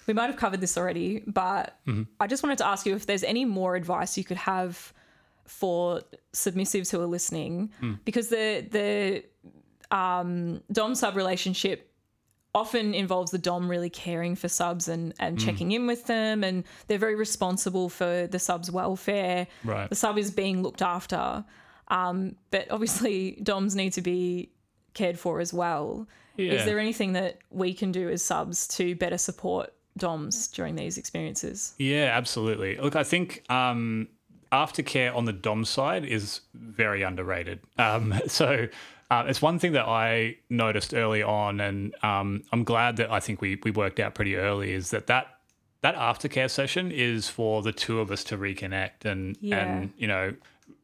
We 0.07 0.13
might 0.13 0.27
have 0.27 0.37
covered 0.37 0.61
this 0.61 0.77
already, 0.77 1.23
but 1.25 1.79
I 2.19 2.27
just 2.27 2.43
wanted 2.43 2.59
to 2.59 2.67
ask 2.67 2.85
you 2.85 2.95
if 2.95 3.05
there's 3.07 3.23
any 3.23 3.43
more 3.45 3.75
advice 3.75 4.17
you 4.17 4.23
could 4.23 4.37
have 4.37 4.93
for 5.47 6.01
submissives 6.33 6.91
who 6.91 7.01
are 7.01 7.07
listening, 7.07 7.71
because 8.03 8.29
the 8.29 8.65
the 8.69 9.23
um, 9.95 10.61
dom 10.71 10.95
sub 10.95 11.15
relationship 11.15 11.91
often 12.53 12.93
involves 12.93 13.31
the 13.31 13.37
dom 13.37 13.69
really 13.69 13.89
caring 13.89 14.35
for 14.35 14.47
subs 14.47 14.87
and 14.87 15.13
and 15.19 15.39
checking 15.39 15.71
in 15.73 15.87
with 15.87 16.05
them, 16.05 16.43
and 16.43 16.63
they're 16.87 16.97
very 16.97 17.15
responsible 17.15 17.89
for 17.89 18.27
the 18.27 18.39
subs' 18.39 18.71
welfare. 18.71 19.47
Right. 19.63 19.89
The 19.89 19.95
sub 19.95 20.17
is 20.17 20.31
being 20.31 20.63
looked 20.63 20.81
after, 20.81 21.43
um, 21.89 22.35
but 22.51 22.71
obviously 22.71 23.31
doms 23.43 23.75
need 23.75 23.93
to 23.93 24.01
be 24.01 24.51
cared 24.93 25.19
for 25.19 25.39
as 25.41 25.53
well. 25.53 26.07
Yeah. 26.37 26.53
Is 26.53 26.65
there 26.65 26.79
anything 26.79 27.13
that 27.13 27.37
we 27.49 27.73
can 27.73 27.91
do 27.91 28.09
as 28.09 28.23
subs 28.23 28.67
to 28.69 28.95
better 28.95 29.17
support 29.17 29.73
DOMs 29.97 30.47
during 30.49 30.75
these 30.75 30.97
experiences? 30.97 31.73
Yeah, 31.77 32.11
absolutely. 32.13 32.77
Look, 32.77 32.95
I 32.95 33.03
think 33.03 33.49
um, 33.49 34.09
aftercare 34.55 35.15
on 35.15 35.25
the 35.25 35.33
dom 35.33 35.65
side 35.65 36.05
is 36.05 36.41
very 36.53 37.01
underrated. 37.03 37.59
Um, 37.77 38.13
so 38.27 38.67
uh, 39.11 39.25
it's 39.27 39.41
one 39.41 39.59
thing 39.59 39.73
that 39.73 39.85
I 39.87 40.37
noticed 40.49 40.93
early 40.93 41.21
on, 41.21 41.59
and 41.59 41.93
um, 42.03 42.43
I'm 42.51 42.63
glad 42.63 42.97
that 42.97 43.11
I 43.11 43.19
think 43.19 43.41
we 43.41 43.59
we 43.63 43.71
worked 43.71 43.99
out 43.99 44.15
pretty 44.15 44.35
early 44.35 44.73
is 44.73 44.89
that 44.91 45.07
that 45.07 45.27
that 45.81 45.95
aftercare 45.95 46.49
session 46.49 46.91
is 46.91 47.29
for 47.29 47.61
the 47.61 47.71
two 47.71 47.99
of 47.99 48.09
us 48.11 48.23
to 48.25 48.37
reconnect 48.37 49.05
and 49.05 49.37
Yeah. 49.41 49.63
and 49.63 49.93
you 49.97 50.07
know 50.07 50.33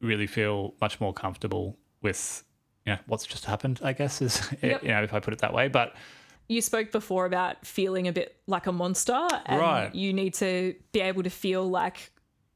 really 0.01 0.27
feel 0.27 0.73
much 0.81 0.99
more 0.99 1.13
comfortable 1.13 1.77
with 2.03 2.43
you 2.85 2.93
know 2.93 2.99
what's 3.07 3.25
just 3.25 3.45
happened. 3.45 3.79
I 3.83 3.93
guess 3.93 4.21
is 4.21 4.41
Yep. 4.61 4.83
you 4.83 4.89
know 4.89 5.01
if 5.03 5.13
I 5.13 5.19
put 5.19 5.33
it 5.33 5.39
that 5.39 5.53
way, 5.53 5.67
but. 5.67 5.95
You 6.47 6.59
spoke 6.61 6.91
before 6.91 7.25
about 7.25 7.65
feeling 7.65 8.09
a 8.09 8.11
bit 8.11 8.35
like 8.45 8.67
a 8.67 8.73
monster, 8.73 9.25
and 9.45 9.57
Right. 9.61 9.95
you 9.95 10.11
need 10.11 10.33
to 10.35 10.75
be 10.91 10.99
able 10.99 11.23
to 11.23 11.29
feel 11.29 11.63
like 11.69 12.11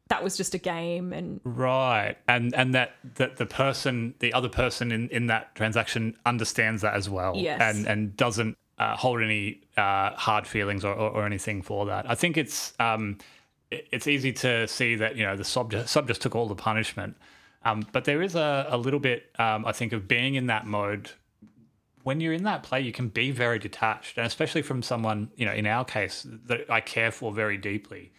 that 0.09 0.23
was 0.23 0.37
just 0.37 0.53
a 0.53 0.57
game. 0.57 1.13
And 1.13 1.39
Right, 1.43 2.15
and 2.27 2.53
and 2.55 2.73
that 2.75 2.93
that 3.15 3.37
the 3.37 3.45
person, 3.45 4.13
the 4.19 4.33
other 4.33 4.49
person 4.49 4.91
in 4.91 5.09
in 5.09 5.27
that 5.27 5.55
transaction 5.55 6.15
understands 6.25 6.81
that 6.81 6.93
as 6.93 7.09
well, 7.09 7.33
Yes. 7.35 7.61
and 7.61 7.87
and 7.87 8.15
doesn't 8.17 8.57
uh, 8.77 8.95
hold 8.95 9.21
any 9.21 9.61
uh, 9.77 10.11
hard 10.11 10.45
feelings 10.45 10.83
or, 10.83 10.93
or, 10.93 11.09
or 11.11 11.25
anything 11.25 11.61
for 11.61 11.85
that. 11.87 12.09
I 12.09 12.15
think 12.15 12.37
it's 12.37 12.73
um, 12.79 13.17
it's 13.71 14.07
easy 14.07 14.31
to 14.33 14.67
see 14.67 14.95
that 14.95 15.15
you 15.15 15.25
know 15.25 15.35
the 15.35 15.43
sub 15.43 15.71
just, 15.71 15.89
sub 15.89 16.07
just 16.07 16.21
took 16.21 16.35
all 16.35 16.47
the 16.47 16.55
punishment, 16.55 17.17
um, 17.63 17.85
but 17.91 18.05
there 18.05 18.21
is 18.21 18.35
a, 18.35 18.67
a 18.69 18.77
little 18.77 18.99
bit 18.99 19.31
um, 19.39 19.65
I 19.65 19.71
think 19.71 19.91
of 19.93 20.07
being 20.07 20.35
in 20.35 20.47
that 20.47 20.65
mode. 20.67 21.11
When 22.03 22.21
you're 22.21 22.33
in 22.33 22.43
that 22.43 22.61
play, 22.61 22.81
you 22.81 22.91
can 22.91 23.07
be 23.07 23.31
very 23.31 23.57
detached, 23.57 24.19
and 24.19 24.27
especially 24.27 24.61
from 24.61 24.83
someone, 24.83 25.31
you 25.35 25.43
know, 25.47 25.53
in 25.53 25.65
our 25.65 25.83
case, 25.83 26.23
that 26.45 26.69
I 26.69 26.79
care 26.79 27.09
for 27.09 27.31
very 27.33 27.57
deeply 27.57 28.11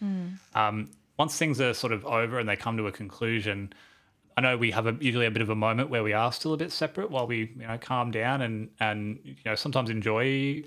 um, 0.53 0.89
once 1.17 1.37
things 1.37 1.59
are 1.59 1.73
sort 1.73 1.93
of 1.93 2.05
over 2.05 2.39
and 2.39 2.47
they 2.47 2.55
come 2.55 2.77
to 2.77 2.87
a 2.87 2.91
conclusion, 2.91 3.73
I 4.37 4.41
know 4.41 4.57
we 4.57 4.71
have 4.71 4.85
a, 4.85 4.95
usually 4.99 5.25
a 5.25 5.31
bit 5.31 5.41
of 5.41 5.49
a 5.49 5.55
moment 5.55 5.89
where 5.89 6.03
we 6.03 6.13
are 6.13 6.31
still 6.31 6.53
a 6.53 6.57
bit 6.57 6.71
separate 6.71 7.09
while 7.09 7.25
we 7.27 7.53
you 7.57 7.67
know 7.67 7.77
calm 7.79 8.11
down 8.11 8.41
and 8.41 8.69
and 8.79 9.19
you 9.23 9.35
know 9.45 9.55
sometimes 9.55 9.89
enjoy 9.89 10.63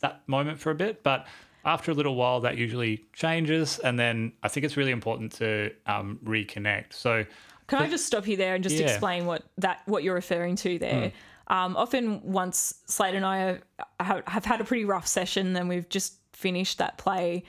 that 0.00 0.22
moment 0.28 0.58
for 0.58 0.70
a 0.70 0.74
bit, 0.74 1.02
but 1.02 1.26
after 1.64 1.90
a 1.90 1.94
little 1.94 2.14
while 2.14 2.40
that 2.40 2.56
usually 2.56 3.04
changes, 3.12 3.78
and 3.80 3.98
then 3.98 4.32
I 4.42 4.48
think 4.48 4.64
it's 4.64 4.76
really 4.76 4.92
important 4.92 5.32
to 5.32 5.72
um, 5.86 6.18
reconnect. 6.24 6.92
So 6.92 7.24
can 7.66 7.80
I 7.80 7.88
just 7.88 8.06
stop 8.06 8.28
you 8.28 8.36
there 8.36 8.54
and 8.54 8.62
just 8.62 8.76
Yeah. 8.76 8.82
explain 8.82 9.26
what 9.26 9.42
that 9.58 9.82
what 9.86 10.02
you're 10.02 10.14
referring 10.14 10.56
to 10.56 10.78
there? 10.78 11.12
Um, 11.48 11.76
often, 11.76 12.22
once 12.22 12.74
Slade 12.86 13.14
and 13.14 13.24
I 13.24 13.60
have, 14.00 14.22
have 14.26 14.44
had 14.44 14.60
a 14.60 14.64
pretty 14.64 14.84
rough 14.84 15.06
session, 15.06 15.54
and 15.56 15.68
we've 15.68 15.88
just 15.88 16.18
finished 16.32 16.78
that 16.78 16.98
play. 16.98 17.44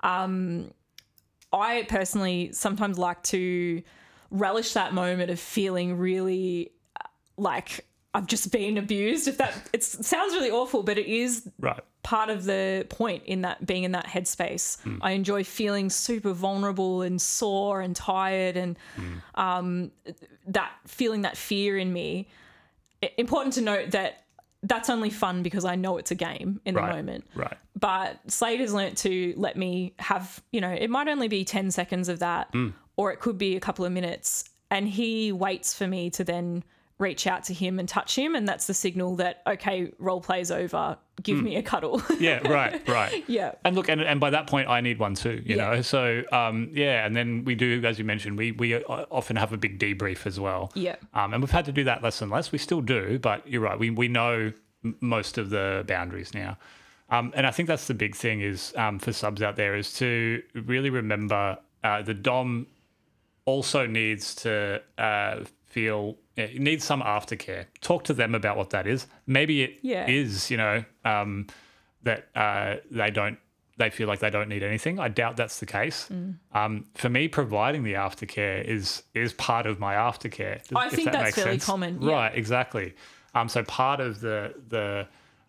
Um, 0.00 0.72
I 1.54 1.84
personally 1.88 2.50
sometimes 2.52 2.98
like 2.98 3.22
to 3.24 3.82
relish 4.30 4.72
that 4.72 4.92
moment 4.92 5.30
of 5.30 5.38
feeling 5.38 5.96
really 5.96 6.72
uh, 7.00 7.06
like 7.36 7.86
I've 8.12 8.26
just 8.26 8.50
been 8.52 8.78
abused. 8.78 9.28
If 9.28 9.38
that 9.38 9.54
it 9.72 9.82
sounds 9.82 10.34
really 10.34 10.50
awful, 10.50 10.82
but 10.82 10.98
it 10.98 11.06
is 11.06 11.48
right, 11.60 11.80
part 12.02 12.30
of 12.30 12.44
the 12.44 12.86
point 12.88 13.24
in 13.24 13.42
that 13.42 13.66
being 13.66 13.84
in 13.84 13.92
that 13.92 14.06
headspace. 14.06 14.78
I 15.02 15.12
enjoy 15.12 15.42
feeling 15.42 15.90
super 15.90 16.32
vulnerable 16.32 17.02
and 17.02 17.20
sore 17.20 17.80
and 17.80 17.96
tired 17.96 18.56
and 18.56 18.76
um, 19.34 19.90
that 20.46 20.72
feeling 20.86 21.22
that 21.22 21.36
fear 21.36 21.78
in 21.78 21.92
me. 21.92 22.28
Important 23.18 23.54
to 23.54 23.60
note 23.60 23.90
that 23.90 24.23
that's 24.64 24.90
only 24.90 25.10
fun 25.10 25.42
because 25.42 25.64
I 25.64 25.76
know 25.76 25.98
it's 25.98 26.10
a 26.10 26.14
game 26.14 26.60
in 26.64 26.74
right, 26.74 26.88
the 26.88 26.96
moment. 26.96 27.26
right, 27.34 27.56
But 27.78 28.18
Slade 28.28 28.60
has 28.60 28.72
learnt 28.72 28.98
to 28.98 29.34
let 29.36 29.56
me 29.56 29.94
have, 29.98 30.42
you 30.50 30.60
know, 30.60 30.70
it 30.70 30.90
might 30.90 31.06
only 31.08 31.28
be 31.28 31.44
10 31.44 31.70
seconds 31.70 32.08
of 32.08 32.18
that 32.20 32.48
hmm. 32.52 32.70
or 32.96 33.12
it 33.12 33.20
could 33.20 33.38
be 33.38 33.56
a 33.56 33.60
couple 33.60 33.84
of 33.84 33.92
minutes. 33.92 34.44
And 34.70 34.88
he 34.88 35.30
waits 35.30 35.74
for 35.74 35.86
me 35.86 36.10
to 36.10 36.24
then 36.24 36.64
reach 36.98 37.26
out 37.26 37.42
to 37.44 37.52
him 37.54 37.78
and 37.80 37.88
touch 37.88 38.16
him. 38.16 38.34
And 38.36 38.46
that's 38.46 38.66
the 38.66 38.74
signal 38.74 39.16
that, 39.16 39.42
okay, 39.46 39.90
role 39.98 40.20
play's 40.20 40.50
over. 40.50 40.96
Give 41.22 41.42
me 41.42 41.56
a 41.56 41.62
cuddle. 41.62 42.02
yeah, 42.20 42.46
right, 42.48 42.86
right. 42.88 43.24
yeah. 43.28 43.52
And 43.64 43.74
look, 43.76 43.88
and, 43.88 44.00
and 44.00 44.20
by 44.20 44.30
that 44.30 44.46
point, 44.46 44.68
I 44.68 44.80
need 44.80 44.98
one 44.98 45.14
too. 45.14 45.42
You 45.44 45.56
Yeah. 45.56 45.70
know, 45.74 45.82
so 45.82 46.22
um, 46.32 46.70
yeah, 46.72 47.04
and 47.06 47.14
then 47.16 47.44
we 47.44 47.54
do, 47.54 47.82
as 47.84 47.98
you 47.98 48.04
mentioned, 48.04 48.36
we 48.38 48.52
we 48.52 48.74
uh, 48.74 48.80
often 49.10 49.36
have 49.36 49.52
a 49.52 49.56
big 49.56 49.78
debrief 49.78 50.26
as 50.26 50.38
well. 50.40 50.70
Yeah. 50.74 50.96
Um, 51.14 51.32
and 51.34 51.42
we've 51.42 51.50
had 51.50 51.64
to 51.66 51.72
do 51.72 51.84
that 51.84 52.02
less 52.02 52.20
and 52.22 52.30
less. 52.30 52.50
We 52.52 52.58
still 52.58 52.80
do, 52.80 53.18
but 53.18 53.46
you're 53.46 53.60
right. 53.62 53.78
We 53.78 53.90
we 53.90 54.08
know 54.08 54.52
m- 54.84 54.96
most 55.00 55.38
of 55.38 55.50
the 55.50 55.84
boundaries 55.86 56.34
now. 56.34 56.58
Um, 57.10 57.32
and 57.36 57.46
I 57.46 57.50
think 57.52 57.68
that's 57.68 57.86
the 57.86 57.94
big 57.94 58.16
thing 58.16 58.40
is 58.40 58.72
um, 58.76 58.98
for 58.98 59.12
subs 59.12 59.40
out 59.42 59.56
there 59.56 59.76
is 59.76 59.92
to 59.94 60.42
really 60.54 60.90
remember 60.90 61.58
uh, 61.84 62.02
the 62.02 62.14
dom 62.14 62.66
also 63.44 63.86
needs 63.86 64.34
to 64.36 64.80
uh, 64.98 65.40
feel 65.74 66.16
it 66.36 66.60
needs 66.60 66.84
some 66.84 67.02
aftercare. 67.02 67.66
Talk 67.80 68.04
to 68.04 68.14
them 68.14 68.34
about 68.34 68.56
what 68.56 68.70
that 68.70 68.86
is. 68.86 69.06
Maybe 69.26 69.62
it 69.62 69.78
is, 69.82 70.50
Yeah. 70.50 70.54
you 70.54 70.56
know, 70.56 70.84
um, 71.04 71.46
that 72.04 72.28
uh, 72.36 72.76
they 72.90 73.10
don't 73.10 73.38
they 73.76 73.90
feel 73.90 74.06
like 74.06 74.20
they 74.20 74.30
don't 74.30 74.48
need 74.48 74.62
anything. 74.62 75.00
I 75.00 75.08
doubt 75.08 75.36
that's 75.36 75.58
the 75.58 75.66
case. 75.66 76.08
Mm. 76.08 76.36
Um, 76.52 76.86
for 76.94 77.08
me, 77.08 77.26
providing 77.26 77.82
the 77.82 77.94
aftercare 77.94 78.64
is 78.64 79.02
is 79.14 79.32
part 79.32 79.66
of 79.66 79.80
my 79.80 79.94
aftercare. 79.94 80.60
I 80.76 80.88
think 80.90 81.10
that 81.10 81.24
that's 81.24 81.34
fairly 81.34 81.52
sense. 81.52 81.66
common, 81.66 82.00
yeah. 82.00 82.12
right? 82.12 82.34
Exactly. 82.36 82.94
Um, 83.34 83.48
so 83.48 83.64
part 83.64 84.00
of 84.00 84.20
the 84.20 84.54
the 84.68 85.08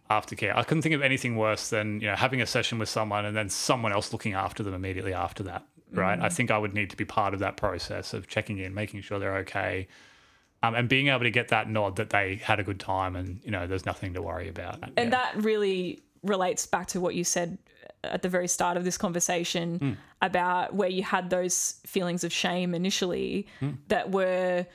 aftercare, 0.09 0.55
I 0.55 0.63
couldn't 0.63 0.81
think 0.81 0.95
of 0.95 1.03
anything 1.03 1.35
worse 1.35 1.69
than 1.69 2.01
you 2.01 2.07
know 2.07 2.15
having 2.15 2.41
a 2.41 2.47
session 2.47 2.79
with 2.79 2.89
someone 2.89 3.25
and 3.25 3.37
then 3.37 3.49
someone 3.49 3.93
else 3.93 4.11
looking 4.11 4.33
after 4.33 4.63
them 4.63 4.73
immediately 4.73 5.13
after 5.13 5.43
that. 5.43 5.63
Right? 5.91 6.19
Mm. 6.19 6.23
I 6.23 6.29
think 6.29 6.49
I 6.49 6.57
would 6.57 6.73
need 6.73 6.89
to 6.89 6.97
be 6.97 7.05
part 7.05 7.33
of 7.35 7.39
that 7.41 7.57
process 7.57 8.13
of 8.15 8.27
checking 8.27 8.57
in, 8.57 8.73
making 8.73 9.01
sure 9.01 9.19
they're 9.19 9.37
okay. 9.37 9.87
Um, 10.67 10.75
and 10.75 10.89
being 10.89 11.07
able 11.07 11.19
to 11.21 11.31
get 11.31 11.47
that 11.49 11.69
nod 11.69 11.95
that 11.97 12.09
they 12.09 12.35
had 12.37 12.59
a 12.59 12.63
good 12.63 12.79
time 12.79 13.15
and 13.15 13.39
you 13.43 13.51
know 13.51 13.67
there's 13.67 13.85
nothing 13.85 14.13
to 14.13 14.21
worry 14.21 14.49
about. 14.49 14.79
And 14.83 14.93
Yeah. 14.97 15.09
that 15.11 15.35
really 15.43 16.01
relates 16.23 16.65
back 16.65 16.87
to 16.87 16.99
what 16.99 17.13
you 17.15 17.23
said 17.23 17.57
at 18.03 18.21
the 18.21 18.29
very 18.29 18.47
start 18.47 18.77
of 18.77 18.83
this 18.83 18.97
conversation 18.97 19.79
Hmm. 19.79 19.91
about 20.21 20.73
where 20.75 20.89
you 20.89 21.03
had 21.03 21.29
those 21.29 21.79
feelings 21.85 22.23
of 22.23 22.31
shame 22.33 22.73
initially 22.75 23.47
Hmm. 23.59 23.71
that 23.87 24.11
were 24.11 24.65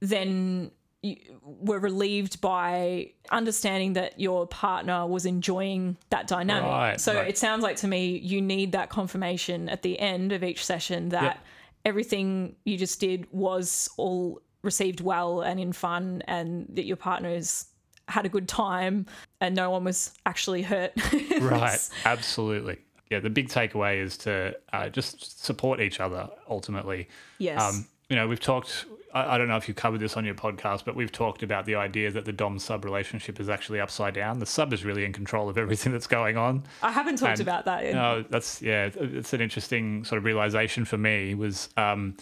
then 0.00 0.70
you 1.02 1.16
were 1.42 1.78
relieved 1.78 2.40
by 2.42 3.10
understanding 3.30 3.94
that 3.94 4.20
your 4.20 4.46
partner 4.46 5.06
was 5.06 5.24
enjoying 5.24 5.96
that 6.10 6.26
dynamic. 6.26 6.70
Right, 6.70 7.00
so 7.00 7.14
right. 7.14 7.28
it 7.28 7.38
sounds 7.38 7.62
like 7.62 7.76
to 7.76 7.88
me 7.88 8.18
you 8.18 8.42
need 8.42 8.72
that 8.72 8.90
confirmation 8.90 9.68
at 9.70 9.82
the 9.82 9.98
end 9.98 10.32
of 10.32 10.44
each 10.44 10.64
session 10.64 11.08
that 11.10 11.22
Yep. 11.22 11.38
everything 11.86 12.56
you 12.64 12.76
just 12.76 13.00
did 13.00 13.26
was 13.32 13.88
all 13.96 14.42
received 14.62 15.00
well 15.00 15.40
and 15.40 15.58
in 15.60 15.72
fun 15.72 16.22
and 16.26 16.66
that 16.70 16.84
your 16.84 16.96
partner's 16.96 17.66
had 18.08 18.26
a 18.26 18.28
good 18.28 18.48
time 18.48 19.06
and 19.40 19.54
no 19.54 19.70
one 19.70 19.84
was 19.84 20.12
actually 20.26 20.62
hurt. 20.62 20.92
right 21.40 21.88
absolutely 22.04 22.76
yeah 23.10 23.20
the 23.20 23.30
big 23.30 23.48
takeaway 23.48 24.02
is 24.02 24.16
to 24.16 24.54
uh, 24.72 24.88
just 24.88 25.44
support 25.44 25.80
each 25.80 26.00
other 26.00 26.28
ultimately 26.48 27.08
Yes. 27.38 27.60
um, 27.62 27.86
you 28.08 28.16
know 28.16 28.26
we've 28.26 28.40
talked 28.40 28.86
I, 29.14 29.34
I 29.34 29.38
don't 29.38 29.46
know 29.48 29.56
if 29.56 29.68
you 29.68 29.74
covered 29.74 30.00
this 30.00 30.16
on 30.16 30.24
your 30.24 30.34
podcast 30.34 30.84
but 30.84 30.96
we've 30.96 31.12
talked 31.12 31.42
about 31.44 31.66
the 31.66 31.76
idea 31.76 32.10
that 32.10 32.24
the 32.24 32.32
dom 32.32 32.58
sub 32.58 32.84
relationship 32.84 33.38
is 33.40 33.48
actually 33.48 33.80
upside 33.80 34.14
down 34.14 34.40
the 34.40 34.46
sub 34.46 34.72
is 34.72 34.84
really 34.84 35.04
in 35.04 35.12
control 35.12 35.48
of 35.48 35.56
everything 35.56 35.92
that's 35.92 36.06
going 36.08 36.36
on 36.36 36.64
I 36.82 36.90
haven't 36.90 37.16
talked 37.16 37.38
and- 37.38 37.48
about 37.48 37.64
that. 37.66 37.84
in- 37.84 37.94
no 37.94 38.24
that's 38.28 38.60
yeah 38.60 38.90
it's 38.94 39.32
an 39.32 39.40
interesting 39.40 40.02
sort 40.04 40.18
of 40.18 40.24
realization 40.24 40.84
for 40.84 40.98
me 40.98 41.34
was 41.36 41.68
um, 41.76 42.16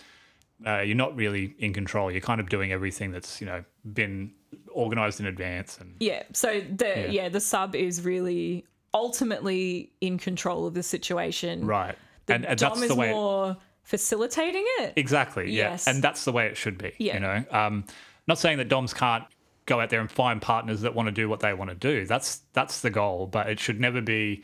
uh, 0.67 0.81
you're 0.81 0.97
not 0.97 1.15
really 1.17 1.55
in 1.59 1.73
control. 1.73 2.11
You're 2.11 2.21
kind 2.21 2.41
of 2.41 2.49
doing 2.49 2.73
everything 2.73 3.11
that's 3.13 3.41
you 3.41 3.47
know 3.47 3.65
been 3.93 4.33
organized 4.73 5.21
in 5.21 5.27
advance 5.27 5.79
and 5.79 5.95
Yeah. 6.01 6.23
So 6.33 6.61
the 6.61 6.87
yeah. 6.87 7.07
Yeah. 7.07 7.29
the 7.29 7.41
sub 7.41 7.75
is 7.75 8.05
really 8.05 8.65
ultimately 8.95 9.93
in 10.01 10.19
control 10.19 10.67
of 10.67 10.75
the 10.75 10.83
situation. 10.83 11.65
right. 11.67 11.97
The 12.27 12.35
and, 12.35 12.45
and 12.47 12.59
Dom 12.59 12.71
that's 12.71 12.83
is 12.83 12.89
the 12.89 12.95
way. 12.95 13.11
more 13.11 13.57
facilitating 13.83 14.65
it. 14.81 14.93
Exactly. 14.97 15.51
Yeah. 15.51 15.71
Yes. 15.71 15.87
And 15.87 16.03
that's 16.03 16.25
the 16.25 16.33
way 16.33 16.47
it 16.47 16.57
should 16.57 16.77
be. 16.79 16.93
Yeah. 16.99 17.15
You 17.15 17.21
know, 17.21 17.45
um, 17.51 17.85
not 18.27 18.39
saying 18.39 18.59
that 18.59 18.69
DOMs 18.69 18.93
can't 18.93 19.25
go 19.67 19.81
out 19.81 19.89
there 19.91 20.01
and 20.01 20.11
find 20.11 20.41
partners 20.43 20.83
that 20.83 20.95
want 20.95 21.07
to 21.07 21.13
do 21.13 21.29
what 21.29 21.41
they 21.41 21.55
want 21.55 21.71
to 21.71 21.77
do. 21.77 22.07
That's 22.07 22.43
that's 22.53 22.81
the 22.81 22.91
goal, 22.91 23.27
but 23.27 23.49
it 23.49 23.59
should 23.61 23.81
never 23.81 24.01
be. 24.01 24.43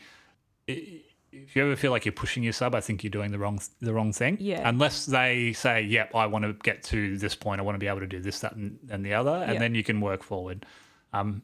i- 0.69 1.01
If 1.43 1.55
you 1.55 1.63
ever 1.63 1.75
feel 1.75 1.91
like 1.91 2.05
you're 2.05 2.11
pushing 2.13 2.43
your 2.43 2.53
sub, 2.53 2.73
I 2.75 2.81
think 2.81 3.03
you're 3.03 3.11
doing 3.11 3.31
the 3.31 3.39
wrong 3.39 3.59
the 3.81 3.93
wrong 3.93 4.13
thing. 4.13 4.37
Yeah. 4.39 4.67
Unless 4.67 5.05
they 5.07 5.53
say, 5.53 5.81
"Yep, 5.83 6.15
I 6.15 6.25
want 6.27 6.45
to 6.45 6.53
get 6.53 6.83
to 6.83 7.17
this 7.17 7.35
point. 7.35 7.59
I 7.59 7.63
want 7.63 7.75
to 7.75 7.79
be 7.79 7.87
able 7.87 7.99
to 7.99 8.07
do 8.07 8.19
this, 8.19 8.39
that, 8.39 8.55
and, 8.55 8.77
and 8.89 9.05
the 9.05 9.13
other," 9.13 9.31
and 9.43 9.53
Yeah. 9.53 9.59
then 9.59 9.75
you 9.75 9.83
can 9.83 10.01
work 10.01 10.23
forward. 10.23 10.65
Um, 11.13 11.41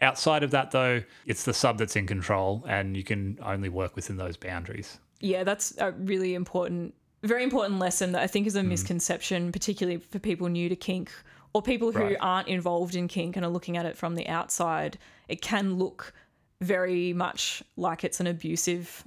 outside 0.00 0.42
of 0.42 0.50
that, 0.52 0.70
though, 0.70 1.02
it's 1.26 1.44
the 1.44 1.54
sub 1.54 1.78
that's 1.78 1.96
in 1.96 2.06
control, 2.06 2.64
and 2.68 2.96
you 2.96 3.02
can 3.04 3.38
only 3.42 3.68
work 3.68 3.96
within 3.96 4.16
those 4.16 4.36
boundaries. 4.36 4.98
Yeah, 5.20 5.44
that's 5.44 5.76
a 5.78 5.92
really 5.92 6.34
important, 6.34 6.94
very 7.22 7.42
important 7.42 7.78
lesson 7.78 8.12
that 8.12 8.22
I 8.22 8.26
think 8.26 8.44
Mm. 8.44 8.48
is 8.48 8.56
a 8.56 8.62
misconception, 8.62 9.52
particularly 9.52 9.98
for 9.98 10.18
people 10.18 10.48
new 10.48 10.68
to 10.68 10.76
kink 10.76 11.10
or 11.54 11.62
people 11.62 11.92
who 11.92 12.00
Right. 12.02 12.16
aren't 12.20 12.48
involved 12.48 12.94
in 12.94 13.08
kink 13.08 13.36
and 13.36 13.44
are 13.44 13.50
looking 13.50 13.76
at 13.76 13.86
it 13.86 13.96
from 13.96 14.14
the 14.16 14.26
outside. 14.28 14.98
It 15.28 15.40
can 15.40 15.76
look 15.76 16.12
very 16.60 17.12
much 17.12 17.62
like 17.76 18.04
it's 18.04 18.20
an 18.20 18.26
abusive 18.26 19.04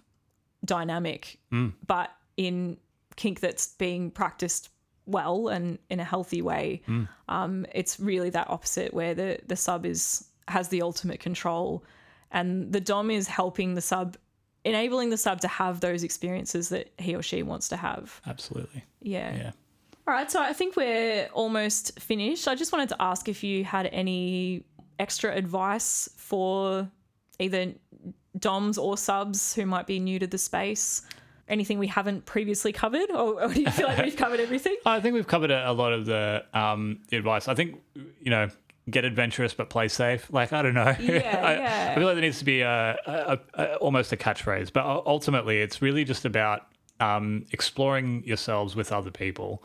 dynamic, 0.66 1.40
Mm. 1.52 1.74
but 1.86 2.12
in 2.38 2.78
kink 3.16 3.40
that's 3.40 3.68
being 3.76 4.12
practiced 4.12 4.70
well 5.06 5.48
and 5.48 5.80
in 5.90 6.00
a 6.00 6.04
healthy 6.04 6.42
way, 6.42 6.82
Mm. 6.88 7.08
um, 7.30 7.66
it's 7.74 8.00
really 8.00 8.30
that 8.32 8.50
opposite 8.50 8.94
where 8.94 9.14
the 9.16 9.40
the 9.48 9.56
sub 9.56 9.86
is 9.86 10.28
has 10.48 10.70
the 10.70 10.82
ultimate 10.82 11.20
control, 11.20 11.84
and 12.32 12.72
the 12.72 12.80
dom 12.82 13.10
is 13.12 13.28
helping 13.28 13.74
the 13.76 13.82
sub, 13.82 14.16
enabling 14.64 15.10
the 15.10 15.18
sub 15.18 15.42
to 15.42 15.48
have 15.48 15.80
those 15.82 16.04
experiences 16.04 16.70
that 16.70 16.92
he 16.98 17.16
or 17.16 17.22
she 17.22 17.44
wants 17.44 17.68
to 17.70 17.76
have. 17.78 18.22
Absolutely. 18.26 18.84
Yeah. 19.02 19.36
Yeah. 19.36 19.52
All 20.08 20.14
right, 20.14 20.32
so 20.32 20.42
I 20.42 20.54
think 20.54 20.78
we're 20.78 21.28
almost 21.34 22.00
finished. 22.00 22.48
I 22.48 22.56
just 22.56 22.72
wanted 22.72 22.88
to 22.90 23.02
ask 23.02 23.28
if 23.28 23.44
you 23.44 23.66
had 23.66 23.88
any 23.88 24.64
extra 25.00 25.36
advice 25.36 26.08
for 26.16 26.90
either 27.40 27.74
DOMs 28.40 28.78
or 28.78 28.98
subs 28.98 29.54
who 29.54 29.66
might 29.66 29.88
be 29.88 30.00
new 30.00 30.20
to 30.20 30.28
the 30.28 30.38
space. 30.38 31.02
Anything 31.48 31.80
we 31.80 31.88
haven't 31.88 32.26
previously 32.26 32.74
covered, 32.74 33.10
or, 33.10 33.42
or 33.42 33.54
do 33.54 33.62
you 33.62 33.72
feel 33.72 33.88
like 33.88 34.04
we've 34.04 34.16
covered 34.18 34.42
everything? 34.42 34.76
I 34.86 35.00
think 35.00 35.14
we've 35.14 35.28
covered 35.28 35.50
a, 35.52 35.70
a 35.70 35.72
lot 35.72 35.94
of 35.94 36.06
the 36.06 36.44
um, 36.54 37.00
advice. 37.12 37.48
I 37.48 37.56
think 37.56 37.82
you 38.22 38.30
know, 38.30 38.50
get 38.90 39.06
adventurous 39.06 39.54
but 39.54 39.70
play 39.70 39.88
safe. 39.88 40.28
Like 40.32 40.52
I 40.52 40.62
don't 40.62 40.74
know. 40.74 40.94
Yeah, 41.00 41.16
I, 41.44 41.54
yeah. 41.54 41.90
I 41.92 41.96
feel 41.96 42.06
like 42.06 42.16
there 42.16 42.22
needs 42.22 42.40
to 42.40 42.46
be 42.46 42.62
a, 42.62 42.98
a, 43.06 43.40
a 43.54 43.76
almost 43.78 44.12
a 44.12 44.18
catchphrase, 44.18 44.74
but 44.74 44.86
ultimately, 44.86 45.62
it's 45.62 45.82
really 45.82 46.04
just 46.04 46.26
about 46.26 46.68
um, 47.00 47.46
exploring 47.52 48.24
yourselves 48.26 48.76
with 48.76 48.92
other 48.92 49.12
people. 49.12 49.64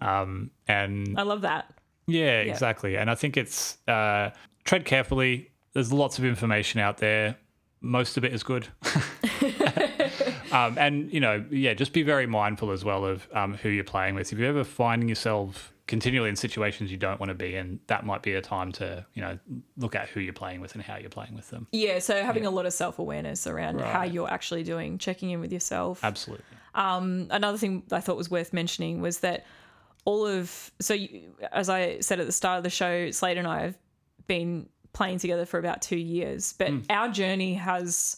Um, 0.00 0.50
and 0.68 1.18
I 1.18 1.22
love 1.22 1.40
that. 1.40 1.72
yeah, 2.06 2.40
exactly. 2.40 2.96
And 2.96 3.10
I 3.10 3.14
think 3.14 3.36
it's 3.36 3.78
uh, 3.88 4.30
tread 4.64 4.84
carefully. 4.84 5.50
There's 5.72 5.92
lots 5.92 6.18
of 6.18 6.24
information 6.24 6.80
out 6.80 6.98
there. 6.98 7.36
Most 7.80 8.16
of 8.16 8.24
it 8.24 8.32
is 8.32 8.42
good. 8.42 8.68
um, 10.52 10.76
and 10.78 11.12
you 11.12 11.20
know, 11.20 11.44
yeah, 11.50 11.74
just 11.74 11.92
be 11.92 12.02
very 12.02 12.26
mindful 12.26 12.70
as 12.70 12.84
well 12.84 13.04
of 13.04 13.28
um, 13.32 13.54
who 13.54 13.68
you're 13.68 13.84
playing 13.84 14.14
with. 14.14 14.32
If 14.32 14.38
you're 14.38 14.48
ever 14.48 14.64
finding 14.64 15.08
yourself 15.08 15.72
continually 15.86 16.28
in 16.28 16.34
situations 16.34 16.90
you 16.90 16.96
don't 16.96 17.20
want 17.20 17.28
to 17.28 17.34
be 17.34 17.54
in, 17.54 17.78
that 17.86 18.04
might 18.04 18.22
be 18.22 18.34
a 18.34 18.42
time 18.42 18.72
to 18.72 19.06
you 19.14 19.22
know 19.22 19.38
look 19.76 19.94
at 19.94 20.08
who 20.08 20.20
you're 20.20 20.32
playing 20.32 20.60
with 20.60 20.74
and 20.74 20.82
how 20.82 20.96
you're 20.96 21.10
playing 21.10 21.34
with 21.34 21.50
them. 21.50 21.66
Yeah, 21.72 21.98
so 21.98 22.22
having 22.22 22.46
a 22.46 22.50
lot 22.50 22.66
of 22.66 22.72
self 22.72 22.98
awareness 22.98 23.46
around 23.46 23.80
how 23.80 24.02
you're 24.02 24.30
actually 24.30 24.62
doing, 24.62 24.98
checking 24.98 25.30
in 25.30 25.40
with 25.40 25.52
yourself. 25.52 26.00
Absolutely. 26.02 26.44
another 26.74 27.58
thing 27.58 27.82
I 27.92 28.00
thought 28.00 28.16
was 28.16 28.30
worth 28.30 28.52
mentioning 28.52 29.00
was 29.00 29.20
that 29.20 29.46
all 30.04 30.26
of 30.26 30.70
so 30.80 30.94
you, 30.94 31.34
as 31.52 31.68
I 31.68 32.00
said 32.00 32.20
at 32.20 32.26
the 32.26 32.32
start 32.32 32.58
of 32.58 32.64
the 32.64 32.70
show, 32.70 33.10
Slade 33.10 33.38
and 33.38 33.46
I 33.46 33.62
have 33.62 33.78
been 34.26 34.68
playing 34.96 35.18
together 35.18 35.44
for 35.44 35.58
about 35.58 35.82
two 35.82 35.98
years, 35.98 36.54
but 36.54 36.70
hmm. 36.70 36.80
our 36.88 37.08
journey 37.08 37.52
has 37.54 38.16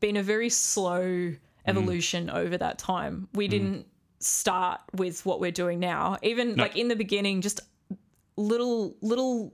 been 0.00 0.16
a 0.16 0.22
very 0.22 0.48
slow 0.48 1.02
hmm. 1.02 1.34
evolution 1.66 2.30
over 2.30 2.56
that 2.56 2.78
time. 2.78 3.28
We 3.34 3.46
hmm. 3.46 3.50
didn't 3.50 3.86
start 4.20 4.80
with 4.94 5.26
what 5.26 5.38
we're 5.38 5.52
doing 5.52 5.78
now. 5.78 6.16
Even 6.22 6.56
like 6.56 6.76
in 6.76 6.88
the 6.88 6.96
beginning, 6.96 7.42
just 7.42 7.60
little 8.36 8.96
little 9.02 9.52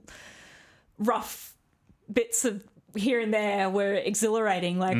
rough 0.97 1.53
bits 2.11 2.45
of 2.45 2.63
here 2.95 3.19
and 3.19 3.33
there 3.33 3.69
were 3.69 3.93
exhilarating. 3.93 4.79
Like 4.79 4.97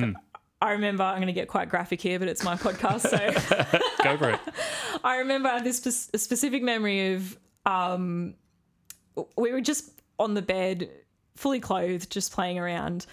I 0.62 0.74
remember, 0.74 1.04
I'm 1.04 1.16
going 1.16 1.28
to 1.28 1.34
get 1.34 1.48
quite 1.48 1.70
graphic 1.70 2.02
here, 2.02 2.20
but 2.20 2.28
it's 2.28 2.44
my 2.44 2.56
podcast, 2.56 3.02
so. 3.10 3.80
Go 4.04 4.18
for 4.18 4.30
it. 4.30 4.40
I 5.04 5.18
remember 5.18 5.60
this 5.62 5.78
spe- 5.78 6.16
specific 6.18 6.62
memory 6.62 7.16
of 7.16 7.38
um, 7.66 8.36
we 9.38 9.52
were 9.52 9.62
just 9.62 10.02
on 10.20 10.36
the 10.36 10.42
bed, 10.42 10.90
fully 11.36 11.60
clothed, 11.60 12.10
just 12.12 12.32
playing 12.32 12.60
around, 12.60 13.06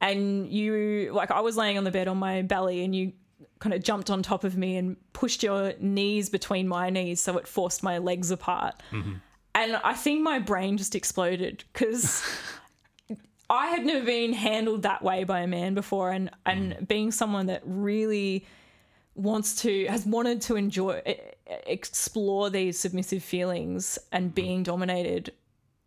and 0.00 0.50
you 0.50 1.10
like 1.12 1.30
I 1.30 1.40
was 1.40 1.56
laying 1.56 1.78
on 1.78 1.84
the 1.84 1.90
bed 1.90 2.08
on 2.08 2.16
my 2.16 2.42
belly, 2.42 2.84
and 2.84 2.94
you 2.94 3.12
kind 3.58 3.74
of 3.74 3.82
jumped 3.82 4.10
on 4.10 4.22
top 4.22 4.44
of 4.44 4.56
me 4.56 4.76
and 4.76 4.96
pushed 5.12 5.42
your 5.42 5.74
knees 5.78 6.28
between 6.30 6.68
my 6.68 6.90
knees, 6.90 7.20
so 7.20 7.36
it 7.38 7.46
forced 7.46 7.82
my 7.82 7.98
legs 7.98 8.30
apart, 8.30 8.82
mm-hmm. 8.90 9.14
and 9.54 9.76
I 9.76 9.94
think 9.94 10.22
my 10.22 10.38
brain 10.38 10.76
just 10.76 10.94
exploded 10.94 11.64
because. 11.72 12.24
I 13.52 13.66
had 13.66 13.84
never 13.84 14.06
been 14.06 14.32
handled 14.32 14.82
that 14.82 15.02
way 15.02 15.24
by 15.24 15.40
a 15.40 15.46
man 15.48 15.74
before, 15.74 16.12
and 16.12 16.30
and 16.46 16.72
mm. 16.72 16.86
being 16.86 17.10
someone 17.10 17.46
that 17.46 17.62
really 17.64 18.46
wants 19.16 19.62
to 19.62 19.86
has 19.86 20.06
wanted 20.06 20.40
to 20.42 20.54
enjoy 20.54 21.02
explore 21.66 22.48
these 22.48 22.78
submissive 22.78 23.24
feelings 23.24 23.98
and 24.12 24.30
mm. 24.30 24.34
being 24.36 24.62
dominated 24.62 25.32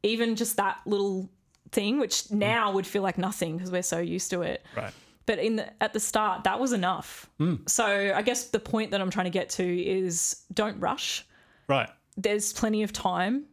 even 0.04 0.36
just 0.36 0.58
that 0.58 0.80
little 0.86 1.30
thing 1.74 2.00
which 2.00 2.30
now 2.32 2.72
would 2.72 2.88
feel 2.88 3.02
like 3.04 3.18
nothing 3.18 3.58
because 3.58 3.72
we're 3.72 3.82
so 3.84 4.00
used 4.00 4.30
to 4.30 4.42
it 4.42 4.64
Right. 4.78 4.94
but 5.26 5.40
in 5.40 5.56
the, 5.58 5.84
at 5.84 5.92
the 5.94 6.00
start 6.00 6.44
that 6.46 6.60
was 6.60 6.72
enough 6.74 7.30
so 7.68 7.86
i 8.16 8.22
guess 8.22 8.50
the 8.50 8.60
point 8.60 8.92
that 8.92 9.02
i'm 9.02 9.10
trying 9.10 9.26
to 9.26 9.38
get 9.40 9.50
to 9.50 9.66
is 9.84 10.44
don't 10.54 10.80
rush 10.80 11.26
Right. 11.68 11.90
there's 12.18 12.54
plenty 12.54 12.84
of 12.84 12.92
time. 12.94 13.46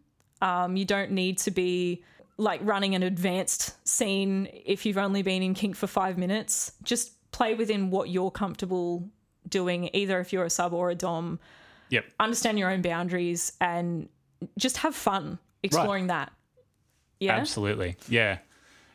Um, 0.43 0.75
you 0.77 0.85
don't 0.85 1.11
need 1.13 1.37
to 1.39 1.51
be 1.51 2.03
like 2.39 2.61
running 2.65 2.95
an 2.95 3.03
advanced 3.03 3.77
scene 3.87 4.49
if 4.67 4.85
you've 4.87 4.97
only 4.99 5.23
been 5.23 5.43
in 5.43 5.53
kink 5.55 5.77
for 5.77 5.87
five 5.87 6.17
minutes. 6.17 6.73
Just 6.83 7.13
play 7.31 7.55
within 7.55 7.91
what 7.91 8.09
you're 8.09 8.31
comfortable 8.31 9.07
doing, 9.49 9.91
either 9.93 10.19
if 10.19 10.33
you're 10.33 10.45
a 10.45 10.51
sub 10.51 10.73
or 10.73 10.89
a 10.91 10.95
dom. 10.95 11.39
Yep. 11.91 12.05
Understand 12.19 12.59
your 12.59 12.71
own 12.71 12.81
boundaries 12.83 13.53
and 13.61 14.09
just 14.59 14.79
have 14.79 14.95
fun 14.95 15.39
exploring 15.63 16.07
that. 16.09 16.33
Yeah. 17.21 17.37
Absolutely. 17.37 17.97
Yeah. 18.09 18.39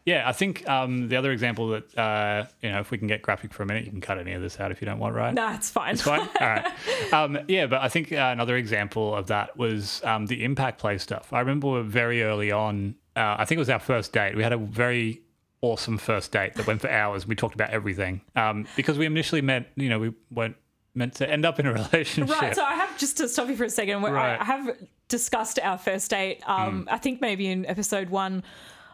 Yeah, 0.05 0.29
I 0.29 0.33
think 0.33 0.69
um, 0.69 1.09
the 1.09 1.15
other 1.15 1.31
example 1.31 1.69
that 1.69 1.97
uh, 1.97 2.45
you 2.61 2.71
know, 2.71 2.79
if 2.79 2.91
we 2.91 2.99
can 2.99 3.07
get 3.07 3.23
graphic 3.23 3.51
for 3.51 3.63
a 3.63 3.65
minute, 3.65 3.85
you 3.85 3.91
can 3.91 4.01
cut 4.01 4.19
any 4.19 4.33
of 4.33 4.41
this 4.41 4.59
out 4.59 4.71
if 4.71 4.79
you 4.79 4.85
don't 4.85 4.99
want, 4.99 5.15
right? 5.15 5.33
No, 5.33 5.51
it's 5.53 5.71
fine. 5.71 5.93
It's 5.93 6.03
fine. 6.03 6.19
All 6.41 6.47
right. 6.47 6.65
Um, 7.11 7.39
yeah, 7.47 7.65
but 7.65 7.81
I 7.81 7.89
think 7.89 8.11
uh, 8.11 8.29
another 8.31 8.55
example 8.55 9.15
of 9.15 9.27
that 9.27 9.57
was 9.57 10.03
um, 10.03 10.27
the 10.27 10.43
impact 10.43 10.77
play 10.79 10.99
stuff. 10.99 11.33
I 11.33 11.39
remember 11.39 11.81
very 11.81 12.21
early 12.21 12.51
on. 12.51 12.95
Uh, 13.15 13.37
I 13.39 13.45
think 13.45 13.57
it 13.57 13.59
was 13.59 13.69
our 13.71 13.79
first 13.79 14.13
date. 14.13 14.35
We 14.35 14.43
had 14.43 14.53
a 14.53 14.57
very 14.57 15.23
awesome 15.61 15.97
first 15.97 16.31
date 16.31 16.53
that 16.53 16.67
went 16.67 16.81
for 16.81 16.89
hours. 16.89 17.25
We 17.25 17.35
talked 17.35 17.55
about 17.55 17.71
everything 17.71 18.21
um, 18.35 18.67
because 18.75 18.99
we 18.99 19.07
initially 19.07 19.41
met. 19.41 19.71
You 19.75 19.89
know, 19.89 19.97
we 19.97 20.13
weren't 20.29 20.55
meant 20.93 21.15
to 21.15 21.27
end 21.29 21.45
up 21.45 21.59
in 21.59 21.65
a 21.65 21.73
relationship. 21.91 22.39
Right, 22.39 22.55
so 22.55 22.63
I 22.63 22.75
have 22.75 22.95
just 22.99 23.17
to 23.17 23.27
stop 23.27 23.47
you 23.49 23.55
for 23.55 23.63
a 23.63 23.69
second. 23.71 24.03
Right. 24.03 24.37
I, 24.37 24.41
I 24.41 24.43
have 24.45 24.77
discussed 25.07 25.59
our 25.61 25.77
first 25.77 26.09
date. 26.11 26.41
Um, 26.47 26.87
I 26.91 26.97
think 26.97 27.21
maybe 27.21 27.47
in 27.47 27.65
episode 27.65 28.09
one 28.09 28.43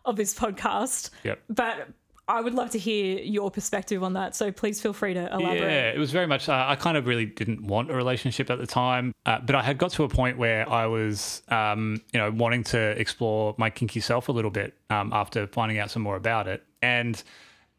of 0.05 0.15
this 0.15 0.33
podcast. 0.33 1.09
Yep. 1.23 1.39
But 1.49 1.87
I 2.27 2.39
would 2.39 2.53
love 2.53 2.69
to 2.71 2.79
hear 2.79 3.19
your 3.19 3.51
perspective 3.51 4.03
on 4.03 4.13
that. 4.13 4.35
So 4.35 4.51
please 4.51 4.79
feel 4.81 4.93
free 4.93 5.13
to 5.13 5.25
elaborate. 5.33 5.59
Yeah, 5.61 5.89
it 5.91 5.97
was 5.97 6.11
very 6.11 6.27
much. 6.27 6.47
Uh, 6.47 6.65
I 6.67 6.75
kind 6.75 6.95
of 6.95 7.05
really 7.05 7.25
didn't 7.25 7.63
want 7.63 7.91
a 7.91 7.93
relationship 7.95 8.49
at 8.49 8.57
the 8.57 8.67
time, 8.67 9.13
uh, 9.25 9.39
but 9.39 9.55
I 9.55 9.61
had 9.61 9.77
got 9.77 9.91
to 9.93 10.03
a 10.03 10.09
point 10.09 10.37
where 10.37 10.67
I 10.69 10.85
was, 10.85 11.41
um, 11.49 12.01
you 12.13 12.19
know, 12.19 12.31
wanting 12.31 12.63
to 12.65 12.79
explore 12.99 13.53
my 13.57 13.69
kinky 13.69 13.99
self 13.99 14.29
a 14.29 14.31
little 14.31 14.51
bit 14.51 14.75
um, 14.89 15.11
after 15.13 15.45
finding 15.47 15.77
out 15.79 15.91
some 15.91 16.03
more 16.03 16.15
about 16.15 16.47
it. 16.47 16.63
And 16.81 17.21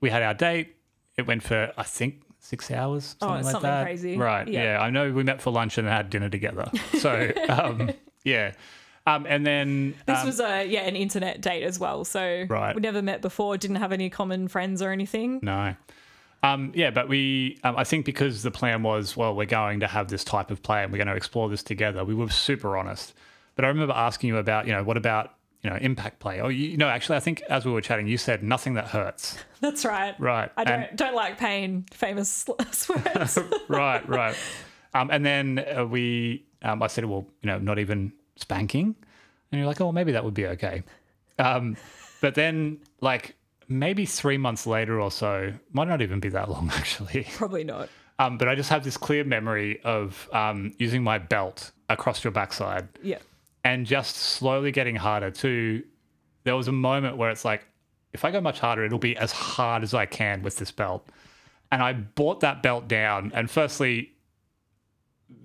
we 0.01 0.11
had 0.11 0.23
our 0.23 0.35
date. 0.35 0.77
It 1.17 1.27
went 1.27 1.43
for 1.43 1.73
I 1.79 1.83
think 1.85 2.23
six 2.41 2.71
hours, 2.71 3.17
something 3.21 3.29
Oh, 3.29 3.33
like 3.35 3.45
something 3.45 3.71
that. 3.71 3.85
crazy. 3.85 4.17
right? 4.19 4.47
Yeah. 4.49 4.63
Yeah. 4.75 4.81
I 4.83 4.91
know 4.91 5.13
we 5.13 5.23
met 5.23 5.41
for 5.41 5.51
lunch 5.51 5.79
and 5.79 5.89
had 5.89 6.11
dinner 6.11 6.29
together. 6.29 6.69
So 6.99 7.31
um, 7.49 7.91
yeah, 8.25 8.53
um, 9.07 9.27
and 9.29 9.45
then 9.47 9.95
This 10.07 10.19
um, 10.21 10.27
was 10.27 10.41
a 10.41 10.65
yeah 10.65 10.83
an 10.83 10.97
internet 10.97 11.41
date 11.41 11.65
as 11.65 11.79
well. 11.79 12.05
So 12.05 12.45
Right. 12.49 12.75
we 12.75 12.81
never 12.81 13.03
met 13.03 13.21
before. 13.23 13.57
Didn't 13.57 13.77
have 13.77 13.93
any 13.93 14.11
common 14.11 14.49
friends 14.49 14.81
or 14.83 14.91
anything. 14.93 15.41
No. 15.43 15.75
Um, 16.45 16.73
yeah, 16.75 16.91
but 16.91 17.09
we, 17.09 17.61
um, 17.63 17.77
I 17.77 17.85
think 17.85 18.05
because 18.05 18.43
the 18.43 18.51
plan 18.51 18.83
was, 18.83 19.17
well, 19.17 19.33
we're 19.37 19.47
going 19.47 19.79
to 19.79 19.87
have 19.87 20.09
this 20.09 20.25
type 20.25 20.51
of 20.51 20.61
play 20.61 20.83
and 20.83 20.91
we're 20.91 20.99
going 20.99 21.07
to 21.07 21.15
explore 21.15 21.49
this 21.49 21.63
together, 21.63 22.05
we 22.05 22.15
were 22.17 22.29
super 22.31 22.77
honest. 22.77 23.15
But 23.55 23.65
I 23.65 23.69
remember 23.69 23.95
asking 23.95 24.27
you 24.27 24.39
about, 24.39 24.67
you 24.67 24.73
know, 24.73 24.83
what 24.83 24.97
about, 24.97 25.35
you 25.63 25.71
know, 25.71 25.77
impact 25.77 26.19
play? 26.19 26.41
Oh, 26.41 26.49
you, 26.49 26.71
you 26.71 26.77
know, 26.77 26.89
actually, 26.89 27.17
I 27.19 27.21
think 27.21 27.43
as 27.43 27.65
we 27.65 27.71
were 27.71 27.81
chatting, 27.81 28.09
you 28.09 28.19
said 28.19 28.43
nothing 28.43 28.75
that 28.75 28.87
hurts. 28.89 29.39
That's 29.61 29.85
right. 29.85 30.19
Right. 30.19 30.51
I 30.57 30.65
don't 30.65 30.81
And- 30.83 30.99
don't 30.99 31.15
like 31.15 31.39
pain. 31.39 31.85
Famous 31.93 32.45
words. 32.49 33.39
right, 33.69 34.09
right. 34.09 34.35
Um, 34.95 35.11
and 35.13 35.25
then 35.25 35.65
uh, 35.79 35.85
we, 35.87 36.45
um, 36.63 36.83
I 36.83 36.87
said, 36.87 37.05
well, 37.05 37.27
you 37.43 37.49
know, 37.49 37.59
not 37.59 37.79
even 37.79 38.13
spanking. 38.37 38.95
And 39.51 39.59
you're 39.59 39.67
like, 39.67 39.81
oh, 39.81 39.93
maybe 39.93 40.13
that 40.13 40.25
would 40.25 40.35
be 40.35 40.47
okay. 40.47 40.83
Um, 41.39 41.77
but 42.21 42.35
then, 42.35 42.79
like, 43.01 43.35
maybe 43.69 44.07
three 44.07 44.39
months 44.39 44.67
later 44.67 45.01
or 45.01 45.11
so, 45.11 45.53
might 45.73 45.89
not 45.89 46.03
even 46.03 46.21
be 46.21 46.29
that 46.31 46.49
long 46.51 46.71
actually. 46.75 47.27
Probably 47.33 47.65
not. 47.65 47.89
Um, 48.19 48.39
but 48.39 48.49
I 48.49 48.55
just 48.55 48.71
have 48.71 48.85
this 48.85 48.97
clear 48.97 49.25
memory 49.25 49.81
of 49.83 50.29
um, 50.33 50.73
using 50.79 51.03
my 51.03 51.19
belt 51.19 51.73
across 51.89 52.23
your 52.23 52.31
backside 52.31 52.89
Yeah. 53.03 53.19
and 53.65 53.85
just 53.87 54.17
slowly 54.17 54.71
getting 54.73 54.97
harder 54.97 55.31
to 55.31 55.83
there 56.45 56.57
was 56.57 56.69
a 56.69 56.73
moment 56.73 57.17
where 57.19 57.31
it's 57.31 57.45
like 57.45 57.65
if 58.15 58.25
i 58.25 58.31
go 58.31 58.41
much 58.41 58.59
harder 58.61 58.83
it'll 58.85 58.99
be 58.99 59.15
as 59.17 59.31
hard 59.31 59.83
as 59.83 59.93
i 59.93 60.07
can 60.07 60.43
with 60.43 60.57
this 60.57 60.71
belt 60.73 61.07
and 61.71 61.83
i 61.83 61.93
brought 61.93 62.41
that 62.41 62.63
belt 62.63 62.89
down 62.89 63.31
and 63.35 63.51
firstly 63.51 64.11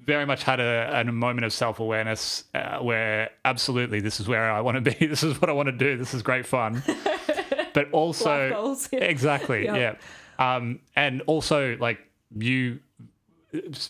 very 0.05 0.25
much 0.25 0.43
had 0.43 0.59
a, 0.59 1.01
a 1.01 1.03
moment 1.11 1.45
of 1.45 1.51
self-awareness 1.51 2.45
uh, 2.53 2.79
where 2.79 3.29
absolutely 3.45 3.99
this 3.99 4.19
is 4.19 4.27
where 4.27 4.49
i 4.51 4.61
want 4.61 4.75
to 4.75 4.81
be 4.81 5.05
this 5.07 5.23
is 5.23 5.39
what 5.41 5.49
i 5.49 5.53
want 5.53 5.67
to 5.67 5.71
do 5.73 5.97
this 5.97 6.13
is 6.13 6.21
great 6.21 6.45
fun 6.45 6.81
but 7.73 7.91
also 7.91 8.49
goals, 8.49 8.89
yeah. 8.91 8.99
exactly 8.99 9.65
Yeah. 9.65 9.75
yeah 9.75 9.95
um, 10.39 10.79
and 10.95 11.21
also 11.25 11.77
like 11.77 11.99
you 12.35 12.79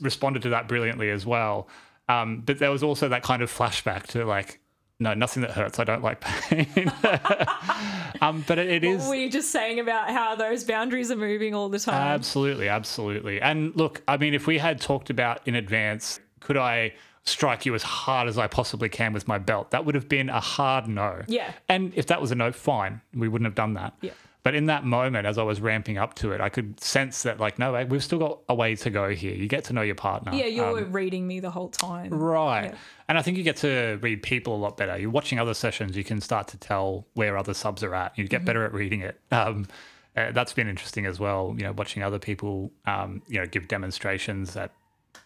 responded 0.02 0.41
to 0.43 0.50
that 0.50 0.68
brilliantly 0.68 1.10
as 1.10 1.26
well. 1.26 1.68
Um, 2.10 2.41
but 2.45 2.60
there 2.60 2.72
was 2.72 2.84
also 2.84 3.10
that 3.10 3.24
kind 3.24 3.41
of 3.41 3.52
flashback 3.52 4.04
to 4.08 4.26
like, 4.26 4.62
no, 5.00 5.14
nothing 5.14 5.41
that 5.41 5.52
hurts. 5.52 5.80
I 5.80 5.84
don't 5.84 6.04
like 6.04 6.22
pain. 6.22 6.91
um, 8.22 8.43
but 8.48 8.58
it, 8.58 8.68
it 8.70 8.84
is 8.84 9.08
Were 9.08 9.16
you 9.16 9.30
just 9.30 9.52
saying 9.52 9.80
about 9.80 10.10
how 10.10 10.36
those 10.36 10.64
boundaries 10.64 11.12
are 11.12 11.16
moving 11.16 11.54
all 11.54 11.70
the 11.70 11.80
time? 11.80 11.95
absolutely, 11.95 12.68
absolutely. 12.68 13.39
And 13.39 13.76
look, 13.76 14.02
I 14.08 14.18
mean, 14.18 14.34
if 14.34 14.48
we 14.48 14.58
had 14.58 14.82
talked 14.82 15.10
about 15.10 15.48
in 15.48 15.56
advance, 15.56 16.20
could 16.39 16.58
I 16.58 16.93
strike 17.26 17.66
you 17.66 17.76
as 17.76 17.84
hard 17.84 18.28
as 18.28 18.38
I 18.38 18.48
possibly 18.48 18.89
can 18.89 19.14
with 19.14 19.28
my 19.28 19.38
belt? 19.38 19.70
That 19.72 19.86
would 19.86 19.93
have 19.93 20.10
been 20.10 20.30
a 20.30 20.39
hard 20.39 20.88
no. 20.88 21.22
Yeah. 21.28 21.52
And 21.70 21.93
if 21.95 22.08
that 22.08 22.20
was 22.20 22.32
a 22.32 22.36
no, 22.36 22.52
fine. 22.52 23.02
We 23.14 23.28
wouldn't 23.28 23.45
have 23.45 23.56
done 23.56 23.76
that. 23.76 23.93
Yeah. 24.02 24.12
But 24.43 24.55
in 24.55 24.67
that 24.67 24.85
moment, 24.85 25.27
as 25.27 25.38
I 25.38 25.43
was 25.43 25.59
ramping 25.59 25.97
up 25.97 26.13
to 26.15 26.31
it, 26.31 26.39
I 26.39 26.47
could 26.47 26.79
sense 26.79 27.23
that, 27.23 27.38
like, 27.38 27.59
no, 27.59 27.83
we've 27.85 28.03
still 28.03 28.19
got 28.19 28.39
a 28.47 28.55
way 28.55 28.75
to 28.75 28.89
go 28.89 29.09
here. 29.09 29.35
You 29.35 29.47
get 29.47 29.65
to 29.65 29.73
know 29.73 29.81
your 29.81 29.95
partner. 29.95 30.33
yeah, 30.33 30.45
you 30.45 30.63
Um, 30.63 30.71
were 30.73 30.85
reading 30.85 31.27
me 31.27 31.41
the 31.41 31.49
whole 31.49 31.67
time. 31.67 32.13
Right. 32.13 32.65
Yeah. 32.71 32.75
And 33.09 33.17
I 33.17 33.21
think 33.23 33.38
you 33.38 33.43
get 33.43 33.57
to 33.57 33.99
read 34.01 34.23
people 34.23 34.55
a 34.55 34.61
lot 34.61 34.77
better. 34.77 34.97
You're 34.97 35.09
watching 35.09 35.38
other 35.38 35.53
sessions, 35.53 35.97
you 35.97 36.03
can 36.05 36.21
start 36.21 36.47
to 36.49 36.57
tell 36.57 37.05
where 37.13 37.38
other 37.38 37.53
subs 37.53 37.83
are 37.83 37.93
at. 37.93 38.17
You 38.17 38.23
Mm-hmm. 38.23 38.29
get 38.29 38.45
better 38.45 38.63
at 38.63 38.73
reading 38.73 39.01
it. 39.01 39.19
Um, 39.31 39.67
uh, 40.15 40.31
that's 40.31 40.53
been 40.53 40.67
interesting 40.67 41.05
as 41.05 41.19
well. 41.19 41.53
You 41.57 41.63
know, 41.63 41.73
watching 41.73 42.01
other 42.01 42.17
people, 42.19 42.71
um, 42.85 43.21
you 43.27 43.39
know, 43.39 43.45
give 43.45 43.67
demonstrations 43.67 44.55
at 44.55 44.71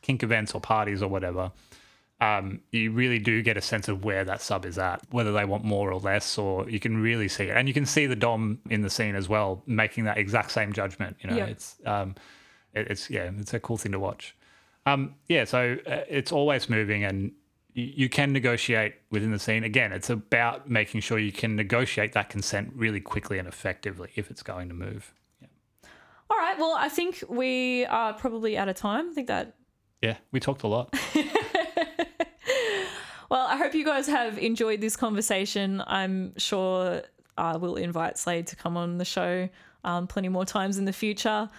kink 0.02 0.22
events 0.24 0.54
or 0.56 0.60
parties 0.62 1.02
or 1.04 1.08
whatever. 1.10 1.52
Um, 2.22 2.62
you 2.72 2.92
really 2.92 3.18
do 3.18 3.42
get 3.42 3.58
a 3.58 3.62
sense 3.62 3.88
of 3.88 4.06
where 4.06 4.24
that 4.24 4.42
sub 4.42 4.64
is 4.66 4.78
at, 4.78 5.02
whether 5.10 5.32
they 5.34 5.44
want 5.44 5.64
more 5.64 5.92
or 5.92 6.00
less, 6.00 6.38
or 6.38 6.70
you 6.70 6.80
can 6.80 7.02
really 7.02 7.28
see 7.28 7.46
it. 7.46 7.58
And 7.58 7.68
you 7.68 7.74
can 7.74 7.86
see 7.88 8.06
the 8.06 8.16
dom 8.16 8.60
in 8.70 8.84
the 8.84 8.92
scene 8.92 9.16
as 9.16 9.28
well, 9.28 9.64
making 9.66 10.04
that 10.04 10.20
exact 10.20 10.52
same 10.52 10.72
judgment. 10.72 11.18
You 11.22 11.32
know, 11.32 11.38
Yeah. 11.38 11.46
it's 11.46 11.78
um, 11.86 12.14
it, 12.74 12.92
it's 12.92 13.10
yeah, 13.10 13.32
it's 13.40 13.56
a 13.56 13.60
cool 13.60 13.78
thing 13.78 13.92
to 13.94 14.00
watch. 14.00 14.36
Um, 14.86 15.16
yeah, 15.30 15.46
so 15.46 15.78
uh, 15.88 16.02
it's 16.08 16.32
always 16.32 16.70
moving, 16.70 17.04
and 17.04 17.32
y- 17.76 17.92
you 17.96 18.08
can 18.08 18.32
negotiate 18.34 18.94
within 19.10 19.32
the 19.32 19.40
scene. 19.40 19.64
Again, 19.64 19.92
it's 19.92 20.12
about 20.12 20.70
making 20.70 21.02
sure 21.02 21.18
you 21.18 21.32
can 21.32 21.56
negotiate 21.56 22.14
that 22.14 22.30
consent 22.30 22.72
really 22.76 23.00
quickly 23.02 23.40
and 23.40 23.48
effectively 23.48 24.10
if 24.16 24.30
it's 24.30 24.44
going 24.44 24.68
to 24.70 24.76
move. 24.76 25.12
Yeah. 25.42 25.48
All 26.30 26.38
right. 26.38 26.58
Well, 26.60 26.76
I 26.78 26.88
think 26.90 27.24
we 27.30 27.86
are 27.88 28.14
probably 28.14 28.60
out 28.60 28.70
of 28.70 28.76
time. 28.76 29.10
I 29.10 29.14
think 29.14 29.28
that. 29.28 29.56
Yeah, 30.04 30.18
we 30.32 30.40
talked 30.40 30.62
a 30.64 30.68
lot. 30.68 30.96
Well, 33.32 33.48
I 33.48 33.56
hope 33.56 33.74
you 33.74 33.86
guys 33.86 34.08
have 34.08 34.38
enjoyed 34.38 34.82
this 34.82 34.98
conversation. 34.98 35.82
I'm 35.88 36.38
sure 36.38 37.02
I 37.38 37.56
will 37.56 37.78
invite 37.78 38.18
Slade 38.18 38.46
to 38.48 38.58
come 38.58 38.76
on 38.76 38.98
the 38.98 39.06
show 39.06 39.48
um, 39.86 40.06
plenty 40.06 40.28
more 40.28 40.44
times 40.44 40.78
in 40.78 40.84
the 40.84 40.92
future. 40.92 41.50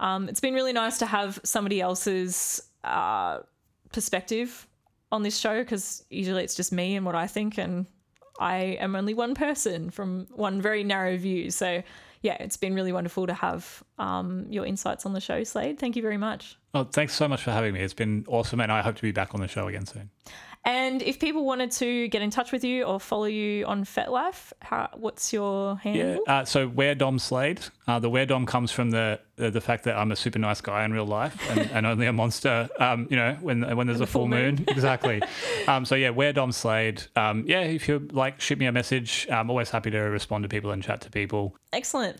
Um, 0.00 0.28
it's 0.28 0.40
been 0.40 0.52
really 0.52 0.72
nice 0.72 0.98
to 0.98 1.06
have 1.06 1.38
somebody 1.44 1.80
else's 1.80 2.60
uh, 2.82 3.38
perspective 3.92 4.66
on 5.12 5.22
this 5.22 5.38
show 5.38 5.60
because 5.62 6.04
usually 6.10 6.42
it's 6.42 6.56
just 6.56 6.72
me 6.72 6.96
and 6.96 7.06
what 7.06 7.14
I 7.14 7.28
think, 7.28 7.56
and 7.56 7.86
I 8.40 8.76
am 8.80 8.96
only 8.96 9.14
one 9.14 9.36
person 9.36 9.90
from 9.90 10.26
one 10.32 10.60
very 10.60 10.82
narrow 10.82 11.16
view. 11.16 11.52
So, 11.52 11.84
yeah, 12.22 12.36
it's 12.40 12.56
been 12.56 12.74
really 12.74 12.90
wonderful 12.90 13.28
to 13.28 13.34
have 13.34 13.84
um, 13.96 14.46
your 14.50 14.66
insights 14.66 15.06
on 15.06 15.12
the 15.12 15.20
show, 15.20 15.44
Slade. 15.44 15.78
Thank 15.78 15.94
you 15.94 16.02
very 16.02 16.18
much. 16.18 16.56
Oh, 16.74 16.84
thanks 16.84 17.14
so 17.14 17.28
much 17.28 17.42
for 17.42 17.50
having 17.50 17.74
me. 17.74 17.80
It's 17.80 17.92
been 17.94 18.24
awesome, 18.28 18.60
and 18.60 18.72
I 18.72 18.80
hope 18.82 18.96
to 18.96 19.02
be 19.02 19.12
back 19.12 19.34
on 19.34 19.40
the 19.40 19.48
show 19.48 19.68
again 19.68 19.84
soon. 19.86 20.10
And 20.64 21.02
if 21.02 21.18
people 21.18 21.44
wanted 21.44 21.72
to 21.72 22.06
get 22.06 22.22
in 22.22 22.30
touch 22.30 22.52
with 22.52 22.62
you 22.62 22.84
or 22.84 23.00
follow 23.00 23.24
you 23.24 23.66
on 23.66 23.84
FetLife, 23.84 24.52
how, 24.60 24.88
what's 24.94 25.32
your 25.32 25.80
Yeah. 25.84 25.92
handle? 25.92 26.24
Uh, 26.28 26.44
so 26.44 26.70
WereDom 26.70 27.20
Slade. 27.20 27.60
Uh, 27.88 27.98
the 27.98 28.08
WereDom 28.08 28.46
comes 28.46 28.70
from 28.70 28.92
the, 28.92 29.18
the 29.34 29.50
the 29.50 29.60
fact 29.60 29.82
that 29.84 29.96
I'm 29.98 30.12
a 30.12 30.16
super 30.16 30.38
nice 30.38 30.60
guy 30.60 30.84
in 30.84 30.92
real 30.92 31.04
life 31.04 31.36
and, 31.50 31.68
and 31.72 31.84
only 31.84 32.06
a 32.06 32.12
monster. 32.12 32.68
Um, 32.78 33.08
you 33.10 33.16
know, 33.16 33.36
when 33.40 33.76
when 33.76 33.88
there's 33.88 34.00
a 34.00 34.06
full 34.06 34.22
full 34.22 34.28
moon. 34.28 34.54
moon. 34.54 34.64
exactly. 34.68 35.20
Um, 35.66 35.84
so 35.84 35.94
yeah, 35.96 36.10
WereDom 36.10 36.54
Slade. 36.54 37.02
Um, 37.16 37.44
yeah, 37.46 37.60
if 37.62 37.88
you 37.88 38.08
like, 38.12 38.40
shoot 38.40 38.58
me 38.58 38.66
a 38.66 38.72
message. 38.72 39.26
I'm 39.30 39.50
always 39.50 39.70
happy 39.70 39.90
to 39.90 39.98
respond 39.98 40.42
to 40.44 40.48
people 40.48 40.70
and 40.70 40.82
chat 40.82 41.00
to 41.02 41.10
people. 41.10 41.56
Excellent. 41.72 42.18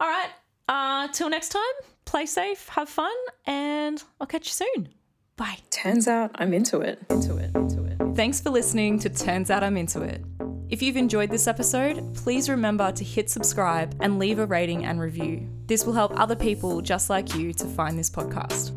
All 0.00 0.08
right. 0.08 0.28
Uh, 0.68 1.08
till 1.08 1.30
next 1.30 1.50
time, 1.50 1.62
play 2.04 2.26
safe, 2.26 2.68
have 2.70 2.88
fun, 2.88 3.14
and 3.46 4.02
I'll 4.20 4.26
catch 4.26 4.46
you 4.46 4.66
soon. 4.66 4.88
Bye. 5.36 5.58
Turns 5.70 6.08
out 6.08 6.30
I'm 6.34 6.54
into 6.54 6.80
it. 6.80 6.98
Into 7.10 7.36
it. 7.36 7.54
Into 7.54 7.84
it. 7.84 8.16
Thanks 8.16 8.40
for 8.40 8.50
listening 8.50 8.98
to 9.00 9.10
Turns 9.10 9.50
Out 9.50 9.62
I'm 9.62 9.76
Into 9.76 10.02
It. 10.02 10.24
If 10.68 10.82
you've 10.82 10.96
enjoyed 10.96 11.30
this 11.30 11.46
episode, 11.46 12.14
please 12.14 12.48
remember 12.48 12.90
to 12.90 13.04
hit 13.04 13.30
subscribe 13.30 13.94
and 14.00 14.18
leave 14.18 14.38
a 14.38 14.46
rating 14.46 14.84
and 14.84 15.00
review. 15.00 15.48
This 15.66 15.84
will 15.84 15.92
help 15.92 16.18
other 16.18 16.34
people 16.34 16.80
just 16.80 17.10
like 17.10 17.34
you 17.36 17.52
to 17.52 17.66
find 17.66 17.96
this 17.98 18.10
podcast. 18.10 18.72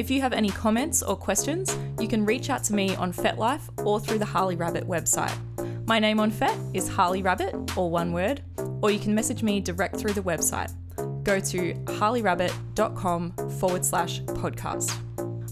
If 0.00 0.10
you 0.10 0.20
have 0.22 0.32
any 0.32 0.50
comments 0.50 1.02
or 1.02 1.16
questions, 1.16 1.76
you 2.00 2.08
can 2.08 2.24
reach 2.24 2.48
out 2.48 2.64
to 2.64 2.74
me 2.74 2.96
on 2.96 3.12
FetLife 3.12 3.84
or 3.84 4.00
through 4.00 4.18
the 4.18 4.24
Harley 4.24 4.56
Rabbit 4.56 4.88
website. 4.88 5.36
My 5.86 5.98
name 5.98 6.18
on 6.18 6.30
Fet 6.30 6.56
is 6.72 6.88
Harley 6.88 7.22
Rabbit, 7.22 7.54
or 7.76 7.90
one 7.90 8.12
word, 8.12 8.42
or 8.80 8.90
you 8.90 8.98
can 8.98 9.14
message 9.14 9.42
me 9.42 9.60
direct 9.60 9.96
through 9.96 10.14
the 10.14 10.22
website. 10.22 10.72
Go 11.24 11.40
to 11.40 11.74
harleyrabbit.com 11.74 13.32
forward 13.58 13.84
slash 13.84 14.20
podcast. 14.22 15.00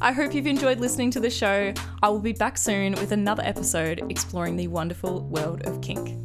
I 0.01 0.13
hope 0.13 0.35
you've 0.35 0.47
enjoyed 0.47 0.81
listening 0.81 1.11
to 1.13 1.21
the 1.21 1.31
show. 1.31 1.73
I 2.03 2.09
will 2.09 2.19
be 2.19 2.33
back 2.33 2.59
soon 2.59 2.93
with 2.95 3.13
another 3.13 3.43
episode 3.45 4.05
exploring 4.11 4.57
the 4.57 4.69
wonderful 4.69 5.23
world 5.23 5.63
of 5.67 5.81
kink. 5.81 6.19